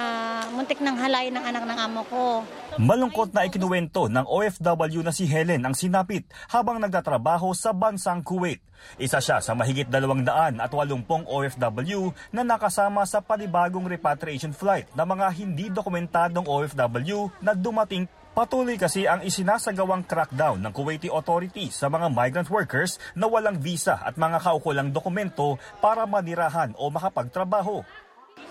muntik 0.55 0.79
ng 0.79 0.95
halay 0.95 1.35
ng 1.35 1.43
anak 1.43 1.67
ng 1.67 1.79
amo 1.83 2.07
ko. 2.07 2.47
Malungkot 2.79 3.35
na 3.35 3.51
ikinuwento 3.51 4.07
ng 4.07 4.23
OFW 4.31 5.03
na 5.03 5.11
si 5.11 5.27
Helen 5.27 5.67
ang 5.67 5.75
sinapit 5.75 6.23
habang 6.47 6.79
nagtatrabaho 6.79 7.51
sa 7.51 7.75
bansang 7.75 8.23
Kuwait. 8.23 8.63
Isa 8.95 9.19
siya 9.19 9.43
sa 9.43 9.59
mahigit 9.59 9.91
dalawang 9.91 10.23
daan 10.23 10.63
at 10.63 10.71
walumpong 10.71 11.27
OFW 11.27 12.15
na 12.31 12.47
nakasama 12.47 13.03
sa 13.11 13.19
panibagong 13.19 13.91
repatriation 13.91 14.55
flight 14.55 14.87
ng 14.95 15.03
mga 15.11 15.27
hindi 15.35 15.67
dokumentadong 15.67 16.47
OFW 16.47 17.27
na 17.43 17.59
dumating 17.59 18.07
Patuloy 18.31 18.79
kasi 18.79 19.11
ang 19.11 19.27
isinasagawang 19.27 20.07
crackdown 20.07 20.63
ng 20.63 20.71
Kuwaiti 20.71 21.11
authorities 21.11 21.75
sa 21.75 21.91
mga 21.91 22.15
migrant 22.15 22.47
workers 22.47 23.03
na 23.19 23.27
walang 23.27 23.59
visa 23.59 23.99
at 23.99 24.15
mga 24.15 24.39
kaukulang 24.39 24.95
dokumento 24.95 25.59
para 25.83 26.07
manirahan 26.07 26.71
o 26.79 26.95
makapagtrabaho. 26.95 27.83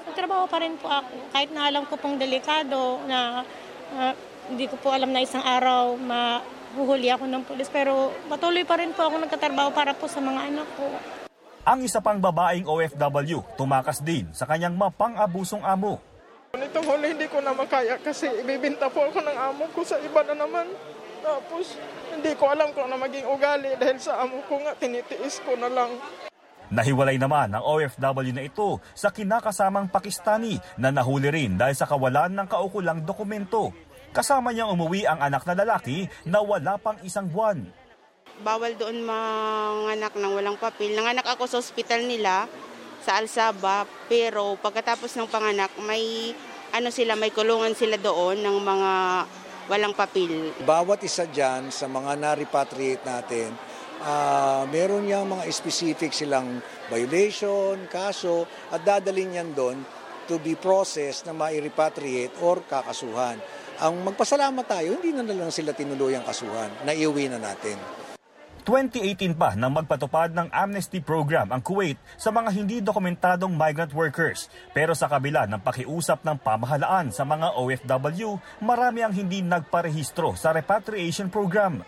Nagtrabaho 0.04 0.46
pa 0.52 0.60
rin 0.60 0.76
po 0.76 0.92
ako 0.92 1.16
kahit 1.32 1.56
na 1.56 1.72
alam 1.72 1.88
ko 1.88 1.96
pong 1.96 2.20
delikado 2.20 3.00
na 3.08 3.48
uh, 3.96 4.12
hindi 4.52 4.68
ko 4.68 4.76
po 4.84 4.92
alam 4.92 5.16
na 5.16 5.24
isang 5.24 5.48
araw 5.48 5.96
mahuhuli 5.96 7.08
ako 7.16 7.32
ng 7.32 7.44
pulis 7.48 7.72
pero 7.72 8.12
patuloy 8.28 8.68
pa 8.68 8.84
rin 8.84 8.92
po 8.92 9.08
ako 9.08 9.16
nagtatrabaho 9.16 9.72
para 9.72 9.96
po 9.96 10.12
sa 10.12 10.20
mga 10.20 10.60
anak 10.60 10.68
ko. 10.76 10.92
Ang 11.64 11.88
isa 11.88 12.04
pang 12.04 12.20
babaeng 12.20 12.68
OFW 12.68 13.48
tumakas 13.56 14.04
din 14.04 14.28
sa 14.36 14.44
kanyang 14.44 14.76
mapang-abusong 14.76 15.64
amo 15.64 16.09
Nitong 16.50 16.88
huli 16.90 17.14
hindi 17.14 17.30
ko 17.30 17.46
na 17.46 17.54
makaya 17.54 18.02
kasi 18.02 18.26
ibibinta 18.42 18.90
po 18.90 19.06
ako 19.06 19.22
ng 19.22 19.38
amo 19.38 19.70
ko 19.70 19.86
sa 19.86 20.02
iba 20.02 20.26
na 20.26 20.34
naman. 20.34 20.66
Tapos 21.22 21.78
hindi 22.10 22.34
ko 22.34 22.50
alam 22.50 22.74
kung 22.74 22.90
ano 22.90 22.98
maging 22.98 23.30
ugali 23.30 23.78
dahil 23.78 24.02
sa 24.02 24.26
amo 24.26 24.42
ko 24.50 24.58
nga 24.66 24.74
tinitiis 24.74 25.46
ko 25.46 25.54
na 25.54 25.70
lang. 25.70 25.94
Nahiwalay 26.74 27.22
naman 27.22 27.54
ang 27.54 27.62
OFW 27.62 28.34
na 28.34 28.46
ito 28.46 28.82
sa 28.98 29.14
kinakasamang 29.14 29.94
Pakistani 29.94 30.58
na 30.82 30.90
nahuli 30.90 31.30
rin 31.30 31.54
dahil 31.54 31.78
sa 31.78 31.86
kawalan 31.86 32.34
ng 32.34 32.48
kaukulang 32.50 33.06
dokumento. 33.06 33.70
Kasama 34.10 34.50
niyang 34.50 34.74
umuwi 34.74 35.06
ang 35.06 35.22
anak 35.22 35.46
na 35.46 35.54
lalaki 35.54 36.10
na 36.26 36.42
wala 36.42 36.82
pang 36.82 36.98
isang 37.06 37.30
buwan. 37.30 37.62
Bawal 38.42 38.74
doon 38.74 39.06
manganak 39.06 40.18
ng 40.18 40.34
walang 40.34 40.58
papel. 40.58 40.98
Nanganak 40.98 41.30
ako 41.30 41.46
sa 41.46 41.62
ospital 41.62 42.10
nila 42.10 42.50
sa 43.04 43.20
Alsaba 43.20 43.88
pero 44.08 44.56
pagkatapos 44.60 45.16
ng 45.16 45.28
panganak 45.32 45.72
may 45.84 46.36
ano 46.70 46.90
sila 46.94 47.18
may 47.18 47.34
kulungan 47.34 47.74
sila 47.74 47.98
doon 47.98 48.40
ng 48.40 48.58
mga 48.62 48.92
walang 49.70 49.94
papel. 49.94 50.54
Bawat 50.66 51.02
isa 51.06 51.30
diyan 51.30 51.70
sa 51.70 51.86
mga 51.86 52.18
na-repatriate 52.18 53.06
natin 53.06 53.70
uh, 54.04 54.64
meron 54.70 55.04
yang 55.08 55.28
mga 55.28 55.44
specific 55.52 56.12
silang 56.16 56.64
violation, 56.88 57.88
kaso 57.92 58.48
at 58.72 58.84
dadalhin 58.84 59.40
yan 59.40 59.52
doon 59.52 59.78
to 60.30 60.38
be 60.40 60.54
processed 60.54 61.26
na 61.26 61.34
ma-repatriate 61.34 62.38
or 62.46 62.62
kakasuhan. 62.64 63.42
Ang 63.80 64.04
magpasalamat 64.04 64.66
tayo, 64.68 65.00
hindi 65.00 65.16
na 65.16 65.26
lang 65.26 65.50
sila 65.50 65.74
tinuluyang 65.74 66.28
kasuhan, 66.28 66.84
naiuwi 66.86 67.32
na 67.32 67.40
natin. 67.40 68.09
2018 68.70 69.34
pa 69.34 69.58
nang 69.58 69.74
magpatupad 69.74 70.30
ng 70.30 70.54
amnesty 70.54 71.02
program 71.02 71.50
ang 71.50 71.58
Kuwait 71.58 71.98
sa 72.22 72.30
mga 72.30 72.54
hindi 72.54 72.78
dokumentadong 72.86 73.50
migrant 73.58 73.90
workers. 73.98 74.46
Pero 74.78 74.94
sa 74.94 75.10
kabila 75.10 75.50
ng 75.50 75.58
pakiusap 75.58 76.22
ng 76.22 76.38
pamahalaan 76.38 77.10
sa 77.10 77.26
mga 77.26 77.58
OFW, 77.58 78.38
marami 78.62 79.02
ang 79.02 79.10
hindi 79.10 79.42
nagparehistro 79.42 80.38
sa 80.38 80.54
repatriation 80.54 81.34
program. 81.34 81.82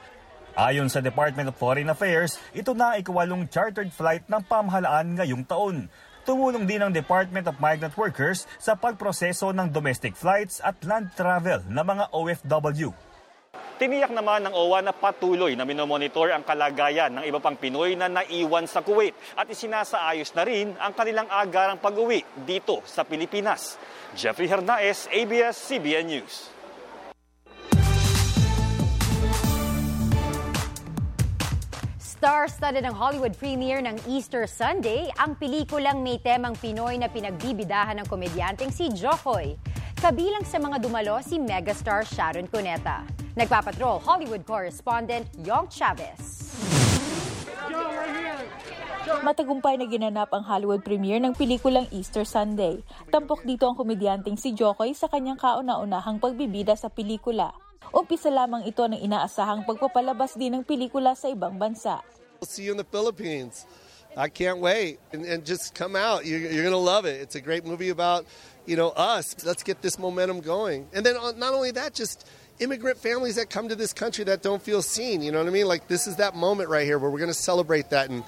Ayon 0.57 0.89
sa 0.89 1.05
Department 1.05 1.53
of 1.53 1.59
Foreign 1.61 1.93
Affairs, 1.93 2.41
ito 2.49 2.73
na 2.73 2.97
ikawalong 2.97 3.45
chartered 3.53 3.93
flight 3.93 4.25
ng 4.25 4.41
pamahalaan 4.49 5.21
ngayong 5.21 5.45
taon. 5.45 5.85
Tumulong 6.25 6.65
din 6.65 6.81
ang 6.81 6.89
Department 6.89 7.45
of 7.45 7.61
Migrant 7.61 7.93
Workers 7.93 8.49
sa 8.57 8.73
pagproseso 8.73 9.53
ng 9.53 9.69
domestic 9.69 10.17
flights 10.17 10.57
at 10.65 10.81
land 10.81 11.13
travel 11.13 11.61
ng 11.61 11.85
mga 11.85 12.09
OFW. 12.09 13.10
Tiniyak 13.81 14.13
naman 14.13 14.45
ng 14.45 14.53
OWA 14.53 14.85
na 14.85 14.93
patuloy 14.93 15.57
na 15.57 15.65
minomonitor 15.65 16.29
ang 16.29 16.45
kalagayan 16.45 17.17
ng 17.17 17.25
iba 17.25 17.41
pang 17.41 17.57
Pinoy 17.57 17.97
na 17.97 18.05
naiwan 18.13 18.69
sa 18.69 18.85
Kuwait 18.85 19.17
at 19.33 19.49
isinasaayos 19.49 20.37
na 20.37 20.45
rin 20.45 20.69
ang 20.77 20.93
kanilang 20.93 21.25
agarang 21.25 21.81
pag-uwi 21.81 22.21
dito 22.45 22.85
sa 22.85 23.01
Pilipinas. 23.01 23.81
Jeffrey 24.13 24.45
Hernaez, 24.45 25.09
ABS-CBN 25.09 26.05
News. 26.13 26.53
Star-studded 31.97 32.85
ang 32.85 32.93
Hollywood 32.93 33.33
premiere 33.33 33.81
ng 33.81 33.97
Easter 34.05 34.45
Sunday, 34.45 35.09
ang 35.17 35.33
pelikulang 35.41 36.05
may 36.05 36.21
temang 36.21 36.53
Pinoy 36.53 37.01
na 37.01 37.09
pinagbibidahan 37.09 37.97
ng 37.97 38.05
komedyanteng 38.05 38.69
si 38.69 38.93
Jokoy. 38.93 39.57
Kabilang 40.01 40.41
sa 40.49 40.57
mga 40.57 40.81
dumalo 40.81 41.21
si 41.21 41.37
megastar 41.37 42.01
Sharon 42.01 42.49
Cuneta. 42.49 43.05
Nagpapatrol 43.37 44.01
Hollywood 44.01 44.41
correspondent 44.49 45.29
Yong 45.45 45.69
Chavez. 45.69 46.49
Matagumpay 49.21 49.77
na 49.77 49.85
ginanap 49.85 50.33
ang 50.33 50.41
Hollywood 50.41 50.81
premiere 50.81 51.21
ng 51.21 51.37
pelikulang 51.37 51.85
Easter 51.93 52.25
Sunday. 52.25 52.81
Tampok 53.13 53.45
dito 53.45 53.69
ang 53.69 53.77
komedyanteng 53.77 54.41
si 54.41 54.57
Jokoy 54.57 54.97
sa 54.97 55.05
kanyang 55.05 55.37
kauna-unahang 55.37 56.17
pagbibida 56.17 56.73
sa 56.73 56.89
pelikula. 56.89 57.53
Umpisa 57.93 58.33
lamang 58.33 58.65
ito 58.65 58.81
ng 58.81 58.97
inaasahang 58.97 59.69
pagpapalabas 59.69 60.33
din 60.33 60.57
ng 60.57 60.63
pelikula 60.65 61.13
sa 61.13 61.29
ibang 61.29 61.61
bansa. 61.61 62.01
We'll 62.41 62.49
see 62.49 62.65
you 62.65 62.73
in 62.73 62.81
the 62.81 62.89
Philippines. 62.89 63.69
I 64.17 64.29
can't 64.29 64.59
wait. 64.59 64.99
And, 65.13 65.25
and 65.25 65.45
just 65.45 65.73
come 65.73 65.95
out. 65.95 66.25
You're, 66.25 66.39
you're 66.39 66.63
going 66.63 66.71
to 66.71 66.77
love 66.77 67.05
it. 67.05 67.21
It's 67.21 67.35
a 67.35 67.41
great 67.41 67.65
movie 67.65 67.89
about, 67.89 68.25
you 68.65 68.75
know, 68.75 68.89
us. 68.89 69.35
Let's 69.45 69.63
get 69.63 69.81
this 69.81 69.97
momentum 69.97 70.41
going. 70.41 70.87
And 70.93 71.05
then 71.05 71.15
uh, 71.17 71.31
not 71.37 71.53
only 71.53 71.71
that, 71.71 71.93
just 71.93 72.27
immigrant 72.59 72.97
families 72.97 73.35
that 73.35 73.49
come 73.49 73.67
to 73.69 73.75
this 73.75 73.93
country 73.93 74.23
that 74.25 74.41
don't 74.41 74.61
feel 74.61 74.81
seen. 74.81 75.21
You 75.21 75.31
know 75.31 75.39
what 75.39 75.47
I 75.47 75.51
mean? 75.51 75.67
Like 75.67 75.87
this 75.87 76.07
is 76.07 76.17
that 76.17 76.35
moment 76.35 76.69
right 76.69 76.85
here 76.85 76.99
where 76.99 77.09
we're 77.09 77.19
going 77.19 77.33
to 77.33 77.37
celebrate 77.37 77.89
that 77.89 78.09
and, 78.09 78.23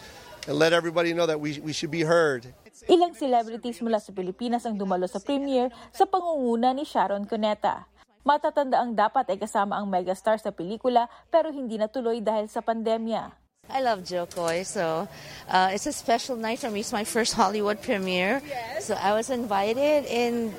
and 0.47 0.57
let 0.57 0.73
everybody 0.73 1.13
know 1.13 1.25
that 1.25 1.39
we, 1.39 1.59
we 1.59 1.73
should 1.73 1.91
be 1.91 2.01
heard. 2.01 2.47
Ilang 2.89 3.15
celebrities 3.15 3.79
mula 3.79 4.01
sa 4.01 4.11
Pilipinas 4.11 4.65
ang 4.65 4.75
dumalo 4.75 5.07
sa 5.07 5.21
premiere 5.21 5.69
sa 5.93 6.03
pangunguna 6.09 6.73
ni 6.73 6.83
Sharon 6.83 7.23
Cuneta. 7.29 7.85
Matatanda 8.25 8.79
ang 8.81 8.95
dapat 8.95 9.29
ay 9.29 9.37
kasama 9.37 9.77
ang 9.77 9.87
megastar 9.87 10.39
sa 10.39 10.49
pelikula 10.49 11.11
pero 11.29 11.51
hindi 11.53 11.77
natuloy 11.77 12.23
dahil 12.23 12.49
sa 12.49 12.63
pandemya. 12.63 13.42
I 13.69 13.81
love 13.81 14.03
Joe 14.03 14.25
Coy, 14.25 14.63
so 14.63 15.07
uh, 15.47 15.69
it's 15.71 15.87
a 15.87 15.93
special 15.93 16.35
night 16.35 16.59
for 16.59 16.69
me. 16.69 16.81
It's 16.81 16.91
my 16.91 17.05
first 17.05 17.33
Hollywood 17.39 17.81
premiere, 17.81 18.41
yes. 18.45 18.85
so 18.85 18.93
I 18.93 19.13
was 19.13 19.29
invited 19.29 20.05
and 20.05 20.53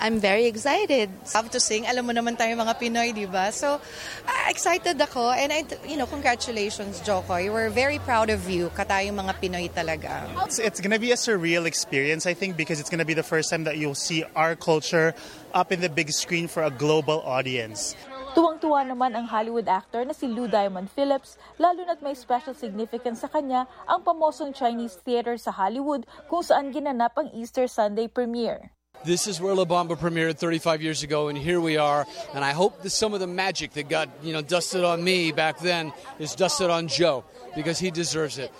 I'm 0.00 0.18
very 0.18 0.46
excited. 0.46 1.10
Love 1.34 1.50
to 1.52 1.60
sing. 1.60 1.84
Alam 1.86 2.06
mo 2.06 2.12
naman 2.12 2.36
tayo 2.36 2.56
mga 2.56 2.80
Pinoy, 2.80 3.14
di 3.14 3.26
ba? 3.28 3.52
So, 3.52 3.76
uh, 3.76 4.44
excited 4.48 4.96
ako. 4.96 5.30
And, 5.30 5.52
I, 5.52 5.62
you 5.86 5.96
know, 5.96 6.06
congratulations, 6.06 7.00
Jokoy. 7.04 7.52
We're 7.52 7.68
very 7.68 7.98
proud 8.00 8.30
of 8.30 8.48
you. 8.48 8.72
Katayong 8.72 9.12
mga 9.12 9.36
Pinoy 9.36 9.68
talaga. 9.70 10.24
It's, 10.48 10.58
it's 10.58 10.80
going 10.80 10.96
to 10.96 10.98
be 10.98 11.12
a 11.12 11.20
surreal 11.20 11.66
experience, 11.66 12.24
I 12.24 12.32
think, 12.32 12.56
because 12.56 12.80
it's 12.80 12.88
going 12.88 13.04
to 13.04 13.04
be 13.04 13.12
the 13.12 13.22
first 13.22 13.50
time 13.50 13.64
that 13.64 13.76
you'll 13.76 13.94
see 13.94 14.24
our 14.34 14.56
culture 14.56 15.12
up 15.52 15.70
in 15.70 15.80
the 15.84 15.90
big 15.90 16.10
screen 16.12 16.48
for 16.48 16.64
a 16.64 16.70
global 16.70 17.20
audience. 17.20 17.94
Tuwang-tuwa 18.30 18.86
naman 18.86 19.10
ang 19.18 19.26
Hollywood 19.26 19.66
actor 19.66 20.06
na 20.06 20.14
si 20.14 20.30
Lou 20.30 20.46
Diamond 20.46 20.86
Phillips, 20.86 21.34
lalo 21.58 21.82
na't 21.82 21.98
may 21.98 22.14
special 22.14 22.54
significance 22.54 23.26
sa 23.26 23.30
kanya 23.30 23.66
ang 23.90 24.06
pamosong 24.06 24.54
Chinese 24.54 25.02
theater 25.02 25.34
sa 25.34 25.50
Hollywood 25.50 26.06
kung 26.30 26.38
saan 26.38 26.70
ginanap 26.70 27.10
ang 27.18 27.26
Easter 27.34 27.66
Sunday 27.66 28.06
premiere. 28.06 28.70
This 29.02 29.26
is 29.26 29.40
where 29.40 29.56
La 29.56 29.64
Bamba 29.64 29.96
premiered 29.96 30.38
35 30.38 30.82
years 30.82 31.02
ago, 31.02 31.26
and 31.26 31.38
here 31.38 31.58
we 31.58 31.80
are. 31.80 32.06
And 32.34 32.44
I 32.44 32.52
hope 32.52 32.82
that 32.84 32.90
some 32.90 33.14
of 33.14 33.20
the 33.20 33.26
magic 33.26 33.72
that 33.74 33.88
got 33.88 34.06
you 34.22 34.36
know 34.36 34.44
dusted 34.44 34.84
on 34.84 35.02
me 35.02 35.32
back 35.32 35.58
then 35.58 35.90
is 36.20 36.36
dusted 36.36 36.68
on 36.70 36.86
Joe 36.86 37.24
because 37.56 37.80
he 37.80 37.90
deserves 37.90 38.38
it. 38.38 38.52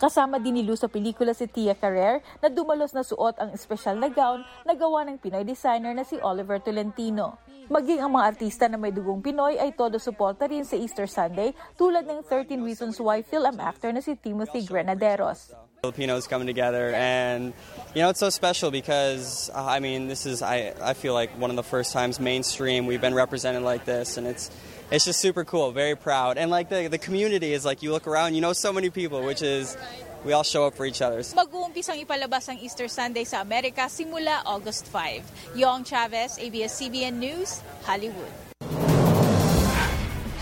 Kasama 0.00 0.40
din 0.40 0.56
ni 0.56 0.62
Lu 0.64 0.72
sa 0.80 0.88
pelikula 0.88 1.36
si 1.36 1.44
Tia 1.44 1.76
Carrer 1.76 2.24
na 2.40 2.48
dumalos 2.48 2.96
na 2.96 3.04
suot 3.04 3.36
ang 3.36 3.52
espesyal 3.52 4.00
na 4.00 4.08
gown 4.08 4.40
na 4.64 4.72
gawa 4.72 5.04
ng 5.04 5.20
Pinoy 5.20 5.44
designer 5.44 5.92
na 5.92 6.08
si 6.08 6.16
Oliver 6.24 6.56
Tolentino. 6.56 7.36
Maging 7.68 8.00
ang 8.00 8.16
mga 8.16 8.32
artista 8.32 8.64
na 8.64 8.80
may 8.80 8.96
dugong 8.96 9.20
Pinoy 9.20 9.60
ay 9.60 9.76
todo 9.76 10.00
suporta 10.00 10.48
rin 10.48 10.64
sa 10.64 10.80
Easter 10.80 11.04
Sunday 11.04 11.52
tulad 11.76 12.08
ng 12.08 12.24
13 12.24 12.64
Reasons 12.64 12.96
Why 12.96 13.20
film 13.20 13.60
actor 13.60 13.92
na 13.92 14.00
si 14.00 14.16
Timothy 14.16 14.64
Granaderos. 14.64 15.52
Filipinos 15.84 16.28
coming 16.28 16.48
together, 16.48 16.92
and 16.92 17.56
you 17.96 18.04
know 18.04 18.12
it's 18.12 18.20
so 18.20 18.28
special 18.28 18.68
because 18.68 19.48
uh, 19.56 19.64
I 19.64 19.80
mean 19.80 20.12
this 20.12 20.28
is 20.28 20.44
I 20.44 20.76
I 20.76 20.92
feel 20.92 21.16
like 21.16 21.32
one 21.40 21.48
of 21.48 21.56
the 21.56 21.64
first 21.64 21.96
times 21.96 22.20
mainstream 22.20 22.84
we've 22.84 23.00
been 23.00 23.16
represented 23.16 23.64
like 23.64 23.88
this, 23.88 24.20
and 24.20 24.28
it's 24.28 24.52
it's 24.90 25.04
just 25.06 25.20
super 25.20 25.44
cool, 25.44 25.70
very 25.70 25.94
proud, 25.94 26.36
and 26.36 26.50
like 26.50 26.68
the 26.68 26.90
the 26.90 26.98
community 26.98 27.54
is 27.54 27.64
like 27.64 27.82
you 27.82 27.94
look 27.94 28.06
around, 28.06 28.34
you 28.34 28.42
know 28.42 28.52
so 28.52 28.72
many 28.72 28.90
people, 28.90 29.22
which 29.22 29.42
is 29.42 29.78
we 30.26 30.32
all 30.34 30.44
show 30.44 30.66
up 30.66 30.74
for 30.74 30.84
each 30.84 31.00
other. 31.00 31.22
Mag-uumpisang 31.22 32.02
ipalabas 32.02 32.50
ang 32.50 32.58
Easter 32.60 32.90
Sunday 32.90 33.24
sa 33.24 33.40
Amerika 33.40 33.88
simula 33.88 34.44
August 34.44 34.90
5. 34.92 35.56
Yong 35.56 35.86
Chavez, 35.86 36.36
ABS-CBN 36.36 37.16
News, 37.16 37.64
Hollywood. 37.86 38.28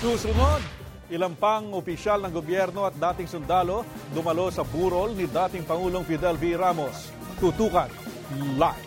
Susunod, 0.02 0.62
ilang 1.10 1.34
pang 1.38 1.74
opisyal 1.74 2.22
ng 2.26 2.32
gobyerno 2.32 2.86
at 2.86 2.94
dating 2.96 3.30
sundalo 3.30 3.86
dumalo 4.14 4.50
sa 4.50 4.62
burol 4.66 5.14
ni 5.14 5.26
dating 5.26 5.62
Pangulong 5.66 6.02
Fidel 6.02 6.38
V. 6.38 6.58
Ramos. 6.58 7.12
Tutukan 7.38 7.90
live. 8.58 8.86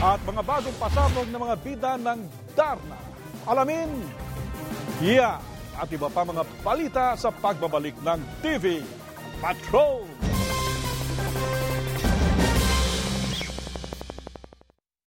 At 0.00 0.20
mga 0.24 0.40
bagong 0.40 0.76
pasabog 0.80 1.28
ng 1.28 1.40
mga 1.40 1.56
bida 1.60 1.92
ng 2.00 2.18
Darna 2.56 3.09
alamin. 3.50 3.90
Yeah! 5.02 5.42
At 5.80 5.90
iba 5.90 6.12
pa 6.12 6.22
mga 6.22 6.44
balita 6.62 7.16
sa 7.18 7.32
pagbabalik 7.34 7.96
ng 8.04 8.20
TV 8.44 8.84
Patrol! 9.40 10.04